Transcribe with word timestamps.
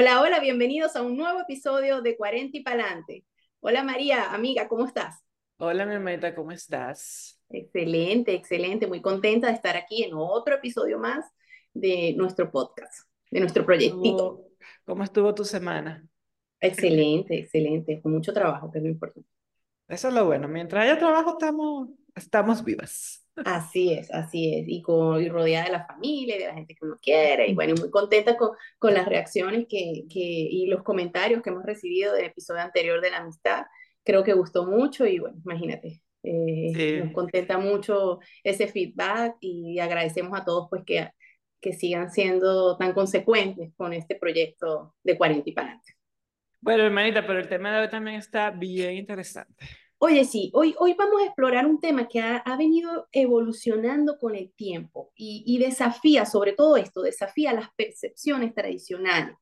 Hola, 0.00 0.22
hola, 0.22 0.38
bienvenidos 0.38 0.94
a 0.94 1.02
un 1.02 1.16
nuevo 1.16 1.40
episodio 1.40 2.02
de 2.02 2.16
40 2.16 2.56
y 2.56 2.62
Palante. 2.62 3.24
Hola 3.58 3.82
María, 3.82 4.32
amiga, 4.32 4.68
¿cómo 4.68 4.86
estás? 4.86 5.24
Hola, 5.56 5.84
mi 5.86 5.94
hermanita, 5.94 6.36
¿cómo 6.36 6.52
estás? 6.52 7.40
Excelente, 7.50 8.32
excelente, 8.32 8.86
muy 8.86 9.02
contenta 9.02 9.48
de 9.48 9.54
estar 9.54 9.76
aquí 9.76 10.04
en 10.04 10.12
otro 10.14 10.54
episodio 10.54 11.00
más 11.00 11.24
de 11.74 12.14
nuestro 12.16 12.48
podcast, 12.48 13.08
de 13.32 13.40
nuestro 13.40 13.66
proyectito. 13.66 14.44
¿Cómo 14.84 15.02
estuvo 15.02 15.34
tu 15.34 15.44
semana? 15.44 16.06
Excelente, 16.60 17.36
excelente, 17.36 18.00
con 18.00 18.12
mucho 18.12 18.32
trabajo, 18.32 18.70
que 18.70 18.78
es 18.78 18.84
lo 18.84 18.90
importante. 18.90 19.28
Eso 19.88 20.06
es 20.06 20.14
lo 20.14 20.26
bueno, 20.26 20.46
mientras 20.46 20.84
haya 20.84 20.96
trabajo 20.96 21.32
estamos, 21.32 21.88
estamos 22.14 22.62
vivas. 22.62 23.27
Así 23.44 23.92
es, 23.92 24.10
así 24.12 24.54
es, 24.54 24.64
y, 24.68 24.82
con, 24.82 25.22
y 25.22 25.28
rodeada 25.28 25.66
de 25.66 25.72
la 25.72 25.86
familia, 25.86 26.36
de 26.36 26.46
la 26.46 26.54
gente 26.54 26.74
que 26.74 26.84
uno 26.84 26.96
quiere, 27.00 27.48
y 27.48 27.54
bueno, 27.54 27.74
muy 27.78 27.90
contenta 27.90 28.36
con, 28.36 28.50
con 28.78 28.94
las 28.94 29.06
reacciones 29.06 29.66
que, 29.68 30.04
que, 30.10 30.20
y 30.20 30.66
los 30.66 30.82
comentarios 30.82 31.42
que 31.42 31.50
hemos 31.50 31.64
recibido 31.64 32.14
del 32.14 32.26
episodio 32.26 32.62
anterior 32.62 33.00
de 33.00 33.10
la 33.10 33.18
amistad. 33.18 33.66
Creo 34.04 34.24
que 34.24 34.32
gustó 34.32 34.66
mucho 34.66 35.06
y 35.06 35.18
bueno, 35.18 35.36
imagínate, 35.44 36.02
eh, 36.22 37.02
nos 37.04 37.12
contenta 37.12 37.58
mucho 37.58 38.20
ese 38.42 38.66
feedback 38.66 39.36
y 39.40 39.78
agradecemos 39.78 40.38
a 40.38 40.44
todos 40.44 40.68
pues 40.68 40.82
que, 40.84 41.10
que 41.60 41.72
sigan 41.72 42.10
siendo 42.10 42.76
tan 42.76 42.92
consecuentes 42.92 43.72
con 43.76 43.92
este 43.92 44.16
proyecto 44.16 44.94
de 45.02 45.16
40 45.16 45.48
y 45.48 45.52
para 45.52 45.68
adelante. 45.68 45.92
Bueno, 46.60 46.84
hermanita, 46.84 47.26
pero 47.26 47.38
el 47.38 47.48
tema 47.48 47.72
de 47.72 47.82
hoy 47.82 47.88
también 47.88 48.16
está 48.16 48.50
bien 48.50 48.96
interesante. 48.96 49.64
Oye, 50.00 50.24
sí, 50.24 50.50
hoy, 50.54 50.76
hoy 50.78 50.94
vamos 50.94 51.20
a 51.20 51.24
explorar 51.24 51.66
un 51.66 51.80
tema 51.80 52.06
que 52.06 52.20
ha, 52.20 52.36
ha 52.36 52.56
venido 52.56 53.08
evolucionando 53.10 54.16
con 54.18 54.36
el 54.36 54.52
tiempo 54.52 55.10
y, 55.16 55.42
y, 55.44 55.58
desafía, 55.58 56.24
sobre 56.24 56.52
todo 56.52 56.76
esto, 56.76 57.02
desafía 57.02 57.52
las 57.52 57.68
percepciones 57.74 58.54
tradicionales. 58.54 59.36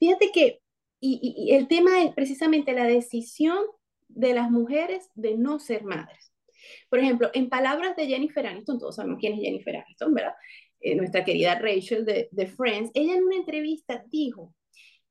Fíjate 0.00 0.32
que 0.32 0.60
y, 0.98 1.20
y, 1.36 1.54
el 1.54 1.68
tema 1.68 2.02
es 2.02 2.12
precisamente 2.12 2.72
la 2.72 2.86
decisión 2.86 3.58
de 4.08 4.34
las 4.34 4.50
mujeres 4.50 5.10
de 5.14 5.36
no 5.36 5.60
ser 5.60 5.84
madres. 5.84 6.32
Por 6.88 6.98
ejemplo, 6.98 7.30
en 7.32 7.48
palabras 7.48 7.94
de 7.94 8.06
Jennifer 8.06 8.46
Aniston, 8.46 8.80
todos 8.80 8.96
sabemos 8.96 9.18
quién 9.20 9.34
es 9.34 9.40
Jennifer 9.40 9.76
Aniston, 9.76 10.12
¿verdad? 10.12 10.34
Eh, 10.80 10.96
nuestra 10.96 11.24
querida 11.24 11.58
Rachel 11.58 12.04
de, 12.04 12.28
de 12.32 12.46
Friends, 12.46 12.90
ella 12.94 13.14
en 13.14 13.22
una 13.22 13.36
entrevista 13.36 14.02
dijo 14.08 14.54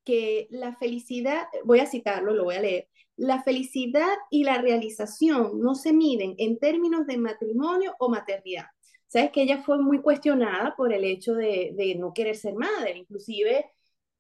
que 0.04 0.48
la 0.50 0.76
felicidad, 0.76 1.48
voy 1.64 1.80
a 1.80 1.86
citarlo, 1.86 2.34
lo 2.34 2.46
voy 2.46 2.56
a 2.56 2.62
leer, 2.62 2.88
la 3.16 3.44
felicidad 3.44 4.14
y 4.30 4.44
la 4.44 4.60
realización 4.62 5.60
no 5.60 5.76
se 5.76 5.94
miden 5.94 6.36
en 6.38 6.58
términos 6.60 7.06
de 7.08 7.18
matrimonio 7.18 7.96
o 8.00 8.10
maternidad. 8.10 8.66
Sabes 9.08 9.32
que 9.32 9.44
ella 9.44 9.62
fue 9.64 9.78
muy 9.78 10.02
cuestionada 10.02 10.76
por 10.76 10.92
el 10.92 11.04
hecho 11.04 11.36
de, 11.36 11.72
de 11.76 11.96
no 11.96 12.14
querer 12.14 12.36
ser 12.36 12.56
madre, 12.56 12.98
inclusive 12.98 13.66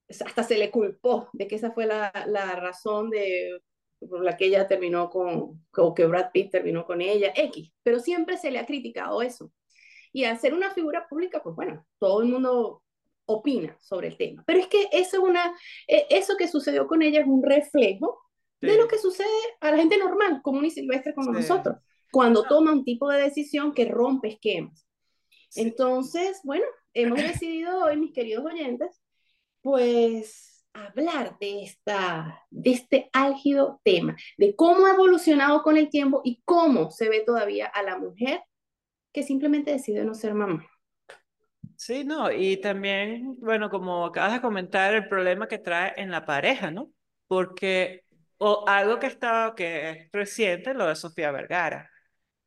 hasta 0.09 0.43
se 0.43 0.57
le 0.57 0.69
culpó 0.69 1.29
de 1.33 1.47
que 1.47 1.55
esa 1.55 1.71
fue 1.71 1.85
la, 1.85 2.11
la 2.27 2.55
razón 2.55 3.09
de 3.09 3.61
por 4.09 4.23
la 4.23 4.37
que 4.37 4.45
ella 4.45 4.67
terminó 4.67 5.09
con, 5.09 5.65
o 5.77 5.93
que 5.93 6.05
Brad 6.05 6.31
Pitt 6.33 6.51
terminó 6.51 6.85
con 6.85 7.01
ella, 7.01 7.31
X, 7.35 7.71
pero 7.83 7.99
siempre 7.99 8.37
se 8.37 8.51
le 8.51 8.59
ha 8.59 8.65
criticado 8.65 9.21
eso. 9.21 9.51
Y 10.11 10.25
al 10.25 10.37
ser 10.39 10.53
una 10.53 10.71
figura 10.71 11.07
pública, 11.07 11.41
pues 11.41 11.55
bueno, 11.55 11.85
todo 11.97 12.21
el 12.21 12.27
mundo 12.27 12.83
opina 13.25 13.77
sobre 13.81 14.07
el 14.07 14.17
tema. 14.17 14.43
Pero 14.45 14.59
es 14.59 14.67
que 14.67 14.89
eso, 14.91 15.17
es 15.17 15.23
una, 15.23 15.55
e, 15.88 16.07
eso 16.09 16.35
que 16.38 16.47
sucedió 16.47 16.88
con 16.88 17.02
ella 17.02 17.21
es 17.21 17.27
un 17.27 17.43
reflejo 17.43 18.19
sí. 18.59 18.67
de 18.67 18.77
lo 18.77 18.88
que 18.88 18.97
sucede 18.97 19.27
a 19.61 19.71
la 19.71 19.77
gente 19.77 19.97
normal, 19.97 20.41
común 20.41 20.66
y 20.66 20.71
silvestre 20.71 21.13
como 21.13 21.33
sí. 21.33 21.39
nosotros, 21.39 21.77
cuando 22.11 22.44
toma 22.44 22.71
un 22.71 22.85
tipo 22.85 23.09
de 23.09 23.21
decisión 23.23 23.73
que 23.73 23.85
rompe 23.85 24.29
esquemas. 24.29 24.88
Sí. 25.49 25.61
Entonces, 25.61 26.41
bueno, 26.44 26.66
hemos 26.94 27.17
decidido 27.21 27.85
hoy, 27.85 27.97
mis 27.97 28.13
queridos 28.13 28.45
oyentes, 28.45 29.01
pues 29.61 30.53
hablar 30.73 31.38
de, 31.39 31.63
esta, 31.63 32.45
de 32.49 32.71
este 32.71 33.09
álgido 33.13 33.79
tema, 33.83 34.16
de 34.38 34.55
cómo 34.55 34.85
ha 34.85 34.94
evolucionado 34.94 35.61
con 35.61 35.77
el 35.77 35.89
tiempo 35.89 36.21
y 36.23 36.41
cómo 36.45 36.91
se 36.91 37.09
ve 37.09 37.21
todavía 37.21 37.67
a 37.67 37.83
la 37.83 37.97
mujer 37.97 38.41
que 39.13 39.23
simplemente 39.23 39.72
decide 39.72 40.03
no 40.03 40.16
ser 40.16 40.34
mamá. 40.34 40.67
Sí, 41.85 42.05
no, 42.05 42.31
y 42.31 42.61
también, 42.61 43.35
bueno, 43.41 43.69
como 43.69 44.05
acabas 44.05 44.31
de 44.31 44.41
comentar, 44.41 44.94
el 44.94 45.09
problema 45.09 45.49
que 45.49 45.59
trae 45.59 45.91
en 45.97 46.11
la 46.11 46.25
pareja, 46.25 46.71
¿no? 46.71 46.89
Porque 47.27 48.05
o 48.38 48.63
algo 48.69 48.99
que 48.99 49.07
está, 49.07 49.53
que 49.53 49.89
es 49.89 50.11
reciente, 50.13 50.73
lo 50.73 50.88
de 50.88 50.95
Sofía 50.95 51.31
Vergara, 51.31 51.91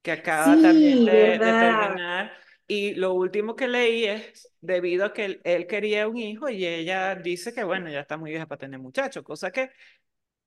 que 0.00 0.12
acaba 0.12 0.54
sí, 0.54 0.62
también 0.62 1.04
de, 1.04 1.12
de, 1.12 1.38
terminar. 1.38 2.32
Y 2.66 2.94
lo 2.94 3.12
último 3.12 3.54
que 3.54 3.68
leí 3.68 4.04
es 4.06 4.50
debido 4.62 5.04
a 5.04 5.12
que 5.12 5.26
él, 5.26 5.40
él, 5.44 5.66
quería 5.66 6.08
un 6.08 6.16
hijo 6.16 6.48
y 6.48 6.66
ella 6.66 7.14
dice 7.14 7.52
que, 7.52 7.62
bueno, 7.62 7.90
ya 7.90 8.00
está 8.00 8.16
muy 8.16 8.30
vieja 8.30 8.46
para 8.46 8.60
tener 8.60 8.80
muchachos, 8.80 9.22
cosa 9.22 9.50
que 9.50 9.70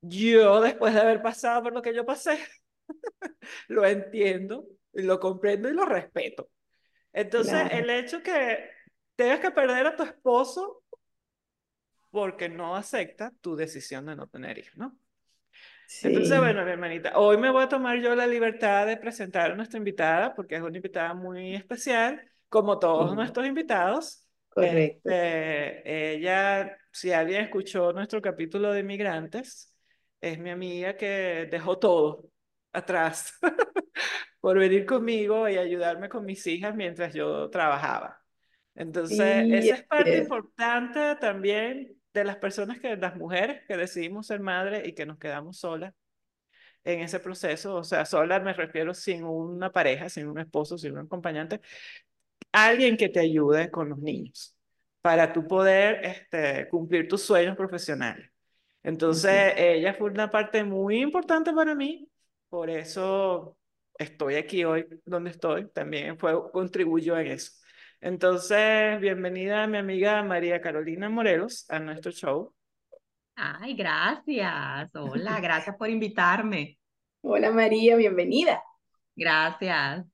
yo, 0.02 0.62
después 0.62 0.96
de 0.96 1.02
haber 1.02 1.22
pasado 1.22 1.62
por 1.62 1.74
lo 1.74 1.84
que 1.84 1.94
yo 1.94 2.08
pasé, 2.08 2.40
lo 3.68 3.86
entiendo, 3.86 4.66
lo 4.94 5.20
comprendo 5.20 5.70
y 5.70 5.74
lo 5.74 5.86
respeto. 5.86 6.50
Entonces, 7.14 7.54
claro. 7.54 7.76
el 7.76 7.90
hecho 7.92 8.24
que 8.24 8.79
tengas 9.20 9.42
que 9.42 9.52
perder 9.52 9.86
a 9.86 9.96
tu 9.98 10.04
esposo 10.04 10.82
porque 12.10 12.48
no 12.48 12.78
acepta 12.78 13.34
tu 13.42 13.58
decisión 13.58 14.06
de 14.06 14.16
no 14.16 14.28
tener 14.28 14.58
hijos, 14.58 14.78
¿no? 14.78 14.98
Sí. 15.88 16.08
Entonces, 16.08 16.40
bueno, 16.40 16.64
mi 16.64 16.72
hermanita, 16.72 17.18
hoy 17.20 17.38
me 17.38 17.52
voy 17.52 17.64
a 17.64 17.68
tomar 17.68 18.00
yo 18.00 18.16
la 18.16 18.26
libertad 18.26 18.88
de 18.88 18.96
presentar 18.96 19.52
a 19.52 19.56
nuestra 19.56 19.78
invitada 19.78 20.34
porque 20.34 20.56
es 20.56 20.62
una 20.62 20.78
invitada 20.78 21.14
muy 21.14 21.54
especial, 21.54 22.32
como 22.48 22.80
todos 22.80 23.12
mm. 23.12 23.16
nuestros 23.16 23.46
invitados. 23.46 24.26
Correcto. 24.48 25.10
Este, 25.10 26.14
ella, 26.14 26.78
si 26.90 27.12
alguien 27.12 27.42
escuchó 27.42 27.92
nuestro 27.92 28.22
capítulo 28.22 28.72
de 28.72 28.80
inmigrantes, 28.80 29.76
es 30.22 30.40
mi 30.40 30.50
amiga 30.50 30.96
que 30.96 31.50
dejó 31.52 31.78
todo 31.78 32.24
atrás 32.72 33.38
por 34.40 34.58
venir 34.58 34.86
conmigo 34.86 35.50
y 35.50 35.58
ayudarme 35.58 36.08
con 36.08 36.24
mis 36.24 36.48
hijas 36.48 36.74
mientras 36.74 37.14
yo 37.14 37.50
trabajaba. 37.50 38.19
Entonces, 38.80 39.18
sí, 39.18 39.54
esa 39.54 39.76
es 39.76 39.84
parte 39.84 40.16
es. 40.16 40.22
importante 40.22 41.16
también 41.18 41.96
de 42.14 42.24
las 42.24 42.38
personas 42.38 42.80
que, 42.80 42.96
las 42.96 43.18
mujeres 43.18 43.62
que 43.68 43.76
decidimos 43.76 44.28
ser 44.28 44.40
madres 44.40 44.88
y 44.88 44.94
que 44.94 45.06
nos 45.06 45.20
quedamos 45.20 45.60
solas 45.60 45.94
en 46.86 47.02
ese 47.02 47.20
proceso, 47.20 47.76
o 47.76 47.84
sea, 47.84 48.06
sola 48.06 48.40
me 48.40 48.54
refiero 48.54 48.94
sin 48.94 49.26
una 49.26 49.70
pareja, 49.70 50.08
sin 50.08 50.28
un 50.28 50.40
esposo, 50.40 50.78
sin 50.78 50.94
un 50.94 51.00
acompañante, 51.00 51.60
alguien 52.54 52.96
que 52.96 53.10
te 53.10 53.20
ayude 53.20 53.70
con 53.70 53.90
los 53.90 54.00
niños 54.00 54.56
para 55.02 55.34
tú 55.34 55.46
poder 55.46 56.00
este, 56.06 56.70
cumplir 56.70 57.10
tus 57.10 57.22
sueños 57.22 57.58
profesionales. 57.58 58.32
Entonces, 58.82 59.54
sí. 59.56 59.62
ella 59.62 59.94
fue 59.94 60.10
una 60.10 60.30
parte 60.30 60.64
muy 60.64 61.02
importante 61.02 61.52
para 61.52 61.76
mí, 61.76 62.10
por 62.48 62.70
eso 62.70 63.58
estoy 63.98 64.36
aquí 64.36 64.64
hoy 64.64 64.88
donde 65.06 65.32
estoy, 65.32 65.70
también 65.70 66.18
fue, 66.18 66.50
contribuyó 66.54 67.18
en 67.20 67.28
eso. 67.28 67.59
Entonces, 68.02 69.00
bienvenida 69.02 69.68
mi 69.68 69.78
amiga 69.78 70.24
María 70.24 70.62
Carolina 70.62 71.10
Morelos 71.10 71.66
a 71.70 71.80
nuestro 71.80 72.12
show. 72.12 72.54
Ay, 73.36 73.74
gracias. 73.74 74.90
Hola, 74.96 75.40
gracias 75.42 75.76
por 75.76 75.90
invitarme. 75.90 76.80
Hola 77.22 77.52
María, 77.52 77.98
bienvenida. 77.98 78.64
Gracias. 79.18 80.06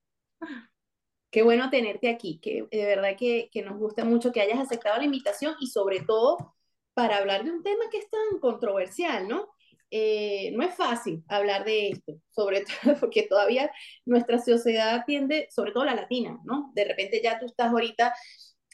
Qué 1.30 1.44
bueno 1.44 1.70
tenerte 1.70 2.10
aquí, 2.10 2.40
que 2.40 2.68
de 2.72 2.86
verdad 2.86 3.16
que, 3.16 3.50
que 3.52 3.62
nos 3.62 3.78
gusta 3.78 4.04
mucho 4.04 4.32
que 4.32 4.42
hayas 4.42 4.60
aceptado 4.60 4.98
la 4.98 5.06
invitación 5.06 5.54
y 5.60 5.68
sobre 5.68 6.00
todo 6.02 6.56
para 6.96 7.18
hablar 7.18 7.44
de 7.44 7.52
un 7.52 7.62
tema 7.62 7.84
que 7.92 8.00
es 8.00 8.10
tan 8.10 8.40
controversial, 8.40 9.28
¿no? 9.28 9.50
Eh, 9.98 10.52
no 10.52 10.64
es 10.64 10.76
fácil 10.76 11.24
hablar 11.30 11.64
de 11.64 11.88
esto, 11.92 12.20
sobre 12.32 12.66
todo 12.84 13.00
porque 13.00 13.24
todavía 13.24 13.72
nuestra 14.06 14.40
sociedad 14.40 15.06
tiende, 15.08 15.48
sobre 15.50 15.72
todo 15.72 15.86
la 15.86 15.96
latina, 15.96 16.38
¿no? 16.44 16.72
De 16.76 16.84
repente 16.84 17.22
ya 17.24 17.40
tú 17.40 17.46
estás 17.46 17.70
ahorita 17.72 18.14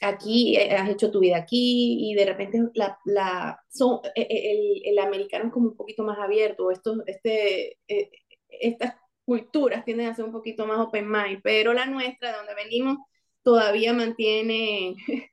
aquí, 0.02 0.58
eh, 0.58 0.76
has 0.76 0.90
hecho 0.90 1.12
tu 1.12 1.20
vida 1.20 1.38
aquí 1.38 2.09
y 2.09 2.16
de 2.16 2.26
repente 2.26 2.59
la, 2.74 2.98
la, 3.06 3.64
son, 3.70 4.00
eh, 4.16 4.28
el, 4.30 4.82
el, 4.84 4.97
americano 5.00 5.46
es 5.46 5.53
como 5.53 5.70
un 5.70 5.78
poquito 5.78 6.03
más 6.03 6.18
abierto, 6.18 6.72
esto, 6.72 6.96
este, 7.06 7.78
eh, 7.88 8.09
estas 8.50 8.96
culturas 9.24 9.85
tienden 9.85 10.08
a 10.08 10.16
ser 10.16 10.26
un 10.26 10.32
poquito 10.32 10.66
más 10.66 10.79
open 10.79 11.08
mind, 11.08 11.41
pero 11.44 11.74
la 11.74 11.85
nuestra, 11.85 12.32
de 12.32 12.38
donde 12.38 12.56
venimos, 12.56 12.97
todavía 13.44 13.94
mantiene 13.94 14.96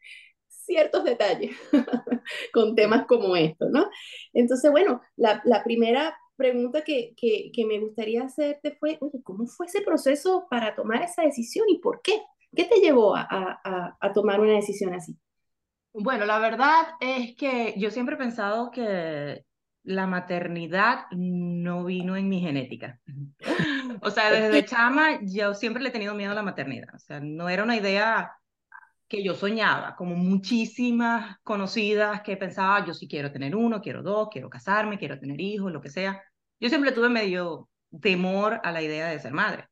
ciertos 0.69 1.03
detalles 1.03 1.57
con 2.53 2.77
temas 2.77 3.07
como 3.07 3.35
estos, 3.35 3.71
¿no? 3.71 3.89
Entonces, 4.33 4.71
bueno, 4.71 5.01
la, 5.17 5.43
la 5.45 5.65
primera 5.65 6.17
pregunta 6.37 6.85
que, 6.85 7.15
que, 7.17 7.51
que, 7.53 7.65
me 7.67 7.81
gustaría 7.81 8.23
hacerte 8.23 8.77
fue, 8.79 8.99
oye, 9.01 9.21
¿cómo 9.25 9.47
fue 9.47 9.67
ese 9.67 9.81
proceso 9.81 10.47
para 10.49 10.77
tomar 10.77 11.03
esa 11.03 11.23
decisión 11.23 11.67
y 11.69 11.79
por 11.79 12.01
qué? 12.03 12.21
¿Qué 12.55 12.65
te 12.65 12.81
llevó 12.81 13.17
a, 13.17 13.27
a, 13.29 13.97
a 13.99 14.13
tomar 14.13 14.39
una 14.39 14.53
decisión 14.53 14.95
así? 14.95 15.17
Bueno, 15.93 16.27
la 16.27 16.39
verdad 16.39 16.87
es 17.01 17.35
que 17.35 17.75
yo 17.77 17.91
siempre 17.91 18.15
he 18.15 18.19
pensado 18.19 18.71
que 18.71 19.45
la 19.83 20.07
maternidad 20.07 21.07
no 21.13 21.85
vino 21.85 22.15
en 22.17 22.29
mi 22.29 22.41
genética. 22.41 23.01
O 24.01 24.11
sea, 24.11 24.31
desde 24.31 24.65
chama 24.65 25.19
yo 25.23 25.55
siempre 25.55 25.83
le 25.83 25.89
he 25.89 25.93
tenido 25.93 26.15
miedo 26.15 26.31
a 26.31 26.35
la 26.35 26.43
maternidad. 26.43 26.95
O 26.95 26.99
sea, 27.01 27.19
no 27.21 27.49
era 27.49 27.65
una 27.65 27.75
idea 27.75 28.33
que 29.09 29.25
yo 29.25 29.35
soñaba, 29.35 29.97
como 29.97 30.15
muchísimas 30.17 31.39
conocidas 31.43 32.23
que 32.23 32.37
pensaba, 32.37 32.85
yo 32.87 32.95
sí 32.95 33.09
quiero 33.09 33.33
tener 33.33 33.57
uno, 33.57 33.81
quiero 33.81 34.03
dos, 34.03 34.29
quiero 34.31 34.51
casarme, 34.51 34.99
quiero 34.99 35.19
tener 35.19 35.41
hijos, 35.41 35.73
lo 35.73 35.81
que 35.81 35.91
sea. 35.91 36.23
Yo 36.61 36.69
siempre 36.69 36.93
tuve 36.93 37.09
medio 37.09 37.69
temor 38.01 38.61
a 38.63 38.73
la 38.73 38.83
idea 38.83 39.09
de 39.09 39.19
ser 39.21 39.33
madre. 39.33 39.69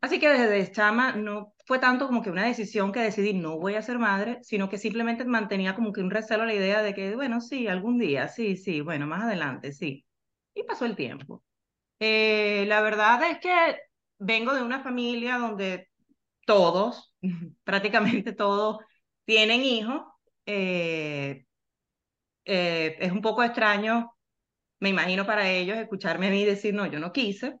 Así 0.00 0.18
que 0.18 0.28
desde 0.30 0.72
chama 0.72 1.12
no 1.12 1.54
fue 1.66 1.78
tanto 1.78 2.06
como 2.06 2.22
que 2.22 2.30
una 2.30 2.46
decisión 2.46 2.90
que 2.92 3.00
decidí 3.00 3.34
no 3.34 3.58
voy 3.58 3.74
a 3.74 3.82
ser 3.82 3.98
madre, 3.98 4.38
sino 4.42 4.68
que 4.68 4.78
simplemente 4.78 5.24
mantenía 5.24 5.74
como 5.74 5.92
que 5.92 6.00
un 6.00 6.10
recelo 6.10 6.44
a 6.44 6.46
la 6.46 6.54
idea 6.54 6.82
de 6.82 6.94
que, 6.94 7.14
bueno, 7.14 7.40
sí, 7.40 7.66
algún 7.68 7.98
día, 7.98 8.28
sí, 8.28 8.56
sí, 8.56 8.80
bueno, 8.80 9.06
más 9.06 9.24
adelante, 9.24 9.72
sí. 9.72 10.06
Y 10.54 10.62
pasó 10.64 10.86
el 10.86 10.96
tiempo. 10.96 11.44
Eh, 12.00 12.64
la 12.66 12.80
verdad 12.82 13.22
es 13.30 13.38
que 13.40 13.50
vengo 14.18 14.54
de 14.54 14.62
una 14.62 14.80
familia 14.82 15.38
donde 15.38 15.89
todos, 16.50 17.14
prácticamente 17.64 18.32
todos, 18.32 18.78
tienen 19.24 19.62
hijos. 19.62 20.02
Eh, 20.46 21.44
eh, 22.44 22.96
es 22.98 23.12
un 23.12 23.22
poco 23.22 23.44
extraño, 23.44 24.12
me 24.80 24.88
imagino 24.88 25.24
para 25.24 25.48
ellos, 25.48 25.76
escucharme 25.76 26.26
a 26.26 26.30
mí 26.30 26.44
decir, 26.44 26.74
no, 26.74 26.86
yo 26.86 26.98
no 26.98 27.12
quise, 27.12 27.60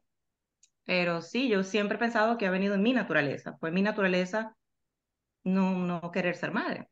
pero 0.84 1.22
sí, 1.22 1.48
yo 1.48 1.62
siempre 1.62 1.98
he 1.98 2.00
pensado 2.00 2.36
que 2.36 2.46
ha 2.46 2.50
venido 2.50 2.74
en 2.74 2.82
mi 2.82 2.92
naturaleza, 2.92 3.56
fue 3.60 3.70
mi 3.70 3.80
naturaleza 3.80 4.56
no, 5.44 5.78
no 5.86 6.10
querer 6.10 6.34
ser 6.34 6.50
madre. 6.50 6.88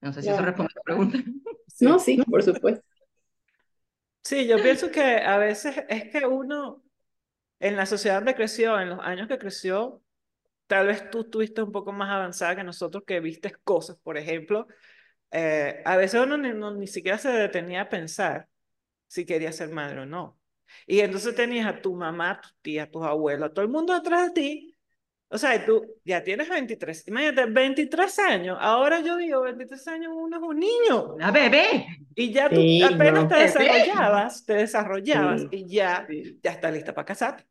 No 0.00 0.12
sé 0.12 0.22
si 0.22 0.28
eso 0.28 0.42
responde 0.42 0.72
a 0.74 0.78
la 0.78 0.82
pregunta. 0.82 1.18
No, 1.80 1.98
sí, 1.98 2.18
por 2.18 2.42
supuesto. 2.44 2.84
Sí, 4.22 4.46
yo 4.46 4.62
pienso 4.62 4.90
que 4.92 5.16
a 5.16 5.38
veces 5.38 5.74
es 5.88 6.12
que 6.12 6.24
uno, 6.26 6.84
en 7.58 7.76
la 7.76 7.86
sociedad 7.86 8.16
donde 8.16 8.36
creció, 8.36 8.78
en 8.78 8.90
los 8.90 9.00
años 9.00 9.26
que 9.26 9.38
creció, 9.38 10.02
tal 10.66 10.86
vez 10.88 11.10
tú 11.10 11.22
estuviste 11.22 11.62
un 11.62 11.72
poco 11.72 11.92
más 11.92 12.10
avanzada 12.10 12.56
que 12.56 12.64
nosotros 12.64 13.04
que 13.06 13.20
viste 13.20 13.52
cosas, 13.64 13.98
por 14.02 14.16
ejemplo, 14.18 14.66
eh, 15.30 15.82
a 15.84 15.96
veces 15.96 16.20
uno 16.22 16.36
ni, 16.38 16.52
ni 16.78 16.86
siquiera 16.86 17.18
se 17.18 17.30
detenía 17.30 17.82
a 17.82 17.88
pensar 17.88 18.48
si 19.08 19.26
quería 19.26 19.52
ser 19.52 19.70
madre 19.70 20.00
o 20.02 20.06
no. 20.06 20.38
Y 20.86 21.00
entonces 21.00 21.34
tenías 21.36 21.66
a 21.66 21.82
tu 21.82 21.94
mamá, 21.94 22.32
a 22.32 22.40
tu 22.40 22.48
tía, 22.62 22.84
a 22.84 22.90
tus 22.90 23.04
abuelos, 23.04 23.50
a 23.50 23.52
todo 23.54 23.64
el 23.64 23.70
mundo 23.70 23.92
atrás 23.94 24.28
de 24.28 24.40
ti. 24.42 24.71
O 25.32 25.38
sea, 25.38 25.64
tú 25.64 25.84
ya 26.04 26.22
tienes 26.22 26.48
23, 26.48 27.08
imagínate, 27.08 27.50
23 27.50 28.18
años. 28.18 28.58
Ahora 28.60 29.00
yo 29.00 29.16
digo, 29.16 29.42
23 29.42 29.88
años 29.88 30.12
uno 30.14 30.36
es 30.36 30.42
un 30.42 30.58
niño. 30.58 31.14
Una 31.14 31.30
bebé. 31.30 31.86
Y 32.14 32.32
ya 32.32 32.48
tú 32.48 32.60
apenas 32.84 33.28
te 33.28 33.34
desarrollabas, 33.36 34.44
te 34.44 34.54
desarrollabas 34.54 35.46
y 35.50 35.66
ya, 35.66 36.06
ya 36.42 36.50
está 36.50 36.70
lista 36.70 36.94
para 36.94 37.06
casarte. 37.06 37.44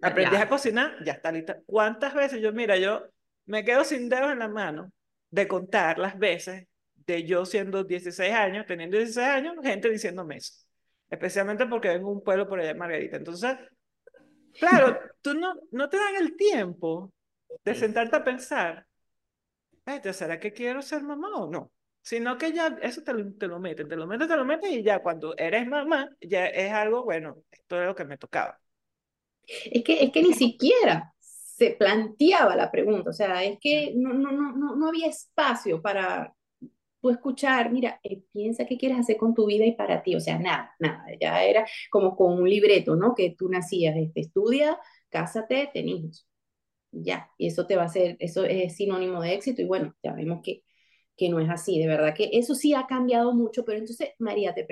Aprendes 0.00 0.40
a 0.40 0.48
cocinar, 0.48 0.96
ya 1.04 1.12
está 1.14 1.32
lista. 1.32 1.58
¿Cuántas 1.66 2.14
veces 2.14 2.40
yo, 2.40 2.52
mira, 2.52 2.76
yo 2.76 3.02
me 3.46 3.64
quedo 3.64 3.84
sin 3.84 4.08
dedos 4.08 4.32
en 4.32 4.38
la 4.38 4.48
mano 4.48 4.92
de 5.30 5.48
contar 5.48 5.98
las 5.98 6.18
veces 6.18 6.66
de 6.94 7.24
yo 7.24 7.44
siendo 7.44 7.84
16 7.84 8.32
años, 8.32 8.66
teniendo 8.66 8.96
16 8.96 9.26
años, 9.26 9.54
gente 9.62 9.90
diciéndome 9.90 10.36
eso 10.36 10.66
especialmente 11.10 11.66
porque 11.66 11.88
vengo 11.88 12.10
un 12.10 12.22
pueblo 12.22 12.48
por 12.48 12.58
allá 12.58 12.68
de 12.68 12.78
Margarita. 12.78 13.16
Entonces, 13.16 13.56
claro, 14.58 14.98
tú 15.22 15.34
no, 15.34 15.54
no 15.70 15.88
te 15.88 15.96
dan 15.96 16.16
el 16.16 16.36
tiempo 16.36 17.12
de 17.64 17.74
sentarte 17.74 18.16
a 18.16 18.24
pensar, 18.24 18.86
¿será 20.12 20.38
que 20.38 20.52
quiero 20.52 20.82
ser 20.82 21.02
mamá 21.02 21.28
o 21.36 21.50
no? 21.50 21.72
Sino 22.02 22.38
que 22.38 22.52
ya 22.52 22.78
eso 22.82 23.02
te 23.02 23.12
lo, 23.12 23.32
te 23.34 23.46
lo 23.48 23.58
meten, 23.58 23.88
te 23.88 23.96
lo 23.96 24.06
meten, 24.06 24.28
te 24.28 24.36
lo 24.36 24.44
meten 24.44 24.72
y 24.72 24.82
ya 24.82 25.00
cuando 25.00 25.34
eres 25.36 25.66
mamá, 25.66 26.08
ya 26.20 26.46
es 26.46 26.72
algo, 26.72 27.04
bueno, 27.04 27.42
esto 27.50 27.80
es 27.80 27.86
lo 27.86 27.94
que 27.94 28.04
me 28.04 28.18
tocaba. 28.18 28.60
Es 29.46 29.82
que, 29.84 30.04
es 30.04 30.12
que 30.12 30.22
ni 30.22 30.32
siquiera 30.32 31.12
se 31.18 31.70
planteaba 31.70 32.54
la 32.54 32.70
pregunta, 32.70 33.10
o 33.10 33.12
sea, 33.12 33.42
es 33.42 33.58
que 33.60 33.92
no, 33.96 34.12
no, 34.12 34.30
no, 34.30 34.76
no 34.76 34.88
había 34.88 35.08
espacio 35.08 35.80
para, 35.80 36.36
escuchar, 37.10 37.70
mira, 37.70 38.00
eh, 38.02 38.22
piensa 38.32 38.66
qué 38.66 38.76
quieres 38.76 38.98
hacer 38.98 39.16
con 39.16 39.34
tu 39.34 39.46
vida 39.46 39.64
y 39.64 39.72
para 39.72 40.02
ti, 40.02 40.16
o 40.16 40.20
sea, 40.20 40.38
nada, 40.38 40.74
nada, 40.78 41.04
ya 41.20 41.44
era 41.44 41.66
como 41.90 42.16
con 42.16 42.32
un 42.40 42.48
libreto, 42.48 42.96
¿no? 42.96 43.14
Que 43.14 43.34
tú 43.36 43.48
nacías, 43.48 43.96
este, 43.96 44.20
estudia, 44.22 44.78
cásate, 45.08 45.70
ten 45.72 45.88
hijos, 45.88 46.26
ya, 46.92 47.30
y 47.38 47.48
eso 47.48 47.66
te 47.66 47.76
va 47.76 47.82
a 47.82 47.86
hacer, 47.86 48.16
eso 48.20 48.44
es 48.44 48.76
sinónimo 48.76 49.20
de 49.20 49.34
éxito 49.34 49.62
y 49.62 49.66
bueno, 49.66 49.94
ya 50.02 50.12
vemos 50.12 50.40
que, 50.42 50.62
que 51.16 51.28
no 51.28 51.40
es 51.40 51.48
así, 51.48 51.78
de 51.78 51.86
verdad 51.86 52.14
que 52.14 52.30
eso 52.32 52.54
sí 52.54 52.74
ha 52.74 52.86
cambiado 52.86 53.32
mucho, 53.34 53.64
pero 53.64 53.78
entonces, 53.78 54.10
María, 54.18 54.54
te 54.54 54.64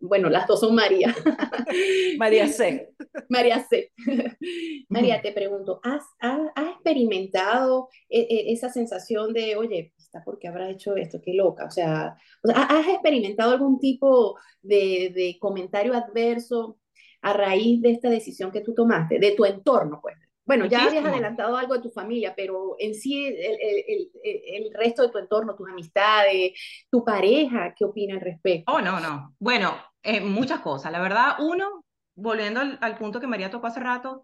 bueno, 0.00 0.28
las 0.28 0.46
dos 0.46 0.60
son 0.60 0.74
María. 0.74 1.14
María 2.18 2.48
C. 2.48 2.92
María 3.28 3.64
C. 3.64 3.92
María, 4.88 5.22
te 5.22 5.32
pregunto, 5.32 5.80
¿has, 5.82 6.04
has, 6.18 6.40
experimentado 6.74 7.88
e, 8.08 8.20
e, 8.20 8.52
esa 8.52 8.68
sensación 8.68 9.32
de, 9.32 9.56
oye, 9.56 9.94
¿por 10.24 10.38
qué 10.38 10.48
habrá 10.48 10.70
hecho 10.70 10.96
esto? 10.96 11.20
Qué 11.22 11.34
loca. 11.34 11.66
O 11.66 11.70
sea, 11.70 12.16
¿has 12.54 12.88
experimentado 12.88 13.52
algún 13.52 13.78
tipo 13.78 14.36
de, 14.62 15.12
de, 15.14 15.36
comentario 15.40 15.94
adverso 15.94 16.78
a 17.22 17.32
raíz 17.32 17.80
de 17.82 17.90
esta 17.90 18.10
decisión 18.10 18.52
que 18.52 18.60
tú 18.60 18.74
tomaste, 18.74 19.18
de 19.18 19.32
tu 19.32 19.44
entorno, 19.44 20.00
pues? 20.00 20.16
Bueno, 20.46 20.66
ya 20.66 20.86
habías 20.86 21.04
adelantado 21.04 21.56
algo 21.56 21.74
de 21.74 21.82
tu 21.82 21.90
familia, 21.90 22.32
pero 22.36 22.76
en 22.78 22.94
sí 22.94 23.26
el, 23.26 23.34
el, 23.36 24.10
el, 24.22 24.72
resto 24.72 25.02
de 25.02 25.08
tu 25.10 25.18
entorno, 25.18 25.56
tus 25.56 25.68
amistades, 25.68 26.52
tu 26.88 27.04
pareja, 27.04 27.74
¿qué 27.76 27.84
opina 27.84 28.14
al 28.14 28.20
respecto? 28.20 28.72
Oh, 28.72 28.80
no, 28.80 29.00
no. 29.00 29.34
Bueno, 29.40 29.76
eh, 30.02 30.20
muchas 30.20 30.60
cosas. 30.60 30.92
La 30.92 31.00
verdad, 31.00 31.36
uno, 31.40 31.84
volviendo 32.14 32.60
al, 32.60 32.78
al 32.80 32.96
punto 32.96 33.20
que 33.20 33.26
María 33.26 33.50
tocó 33.50 33.66
hace 33.66 33.80
rato, 33.80 34.22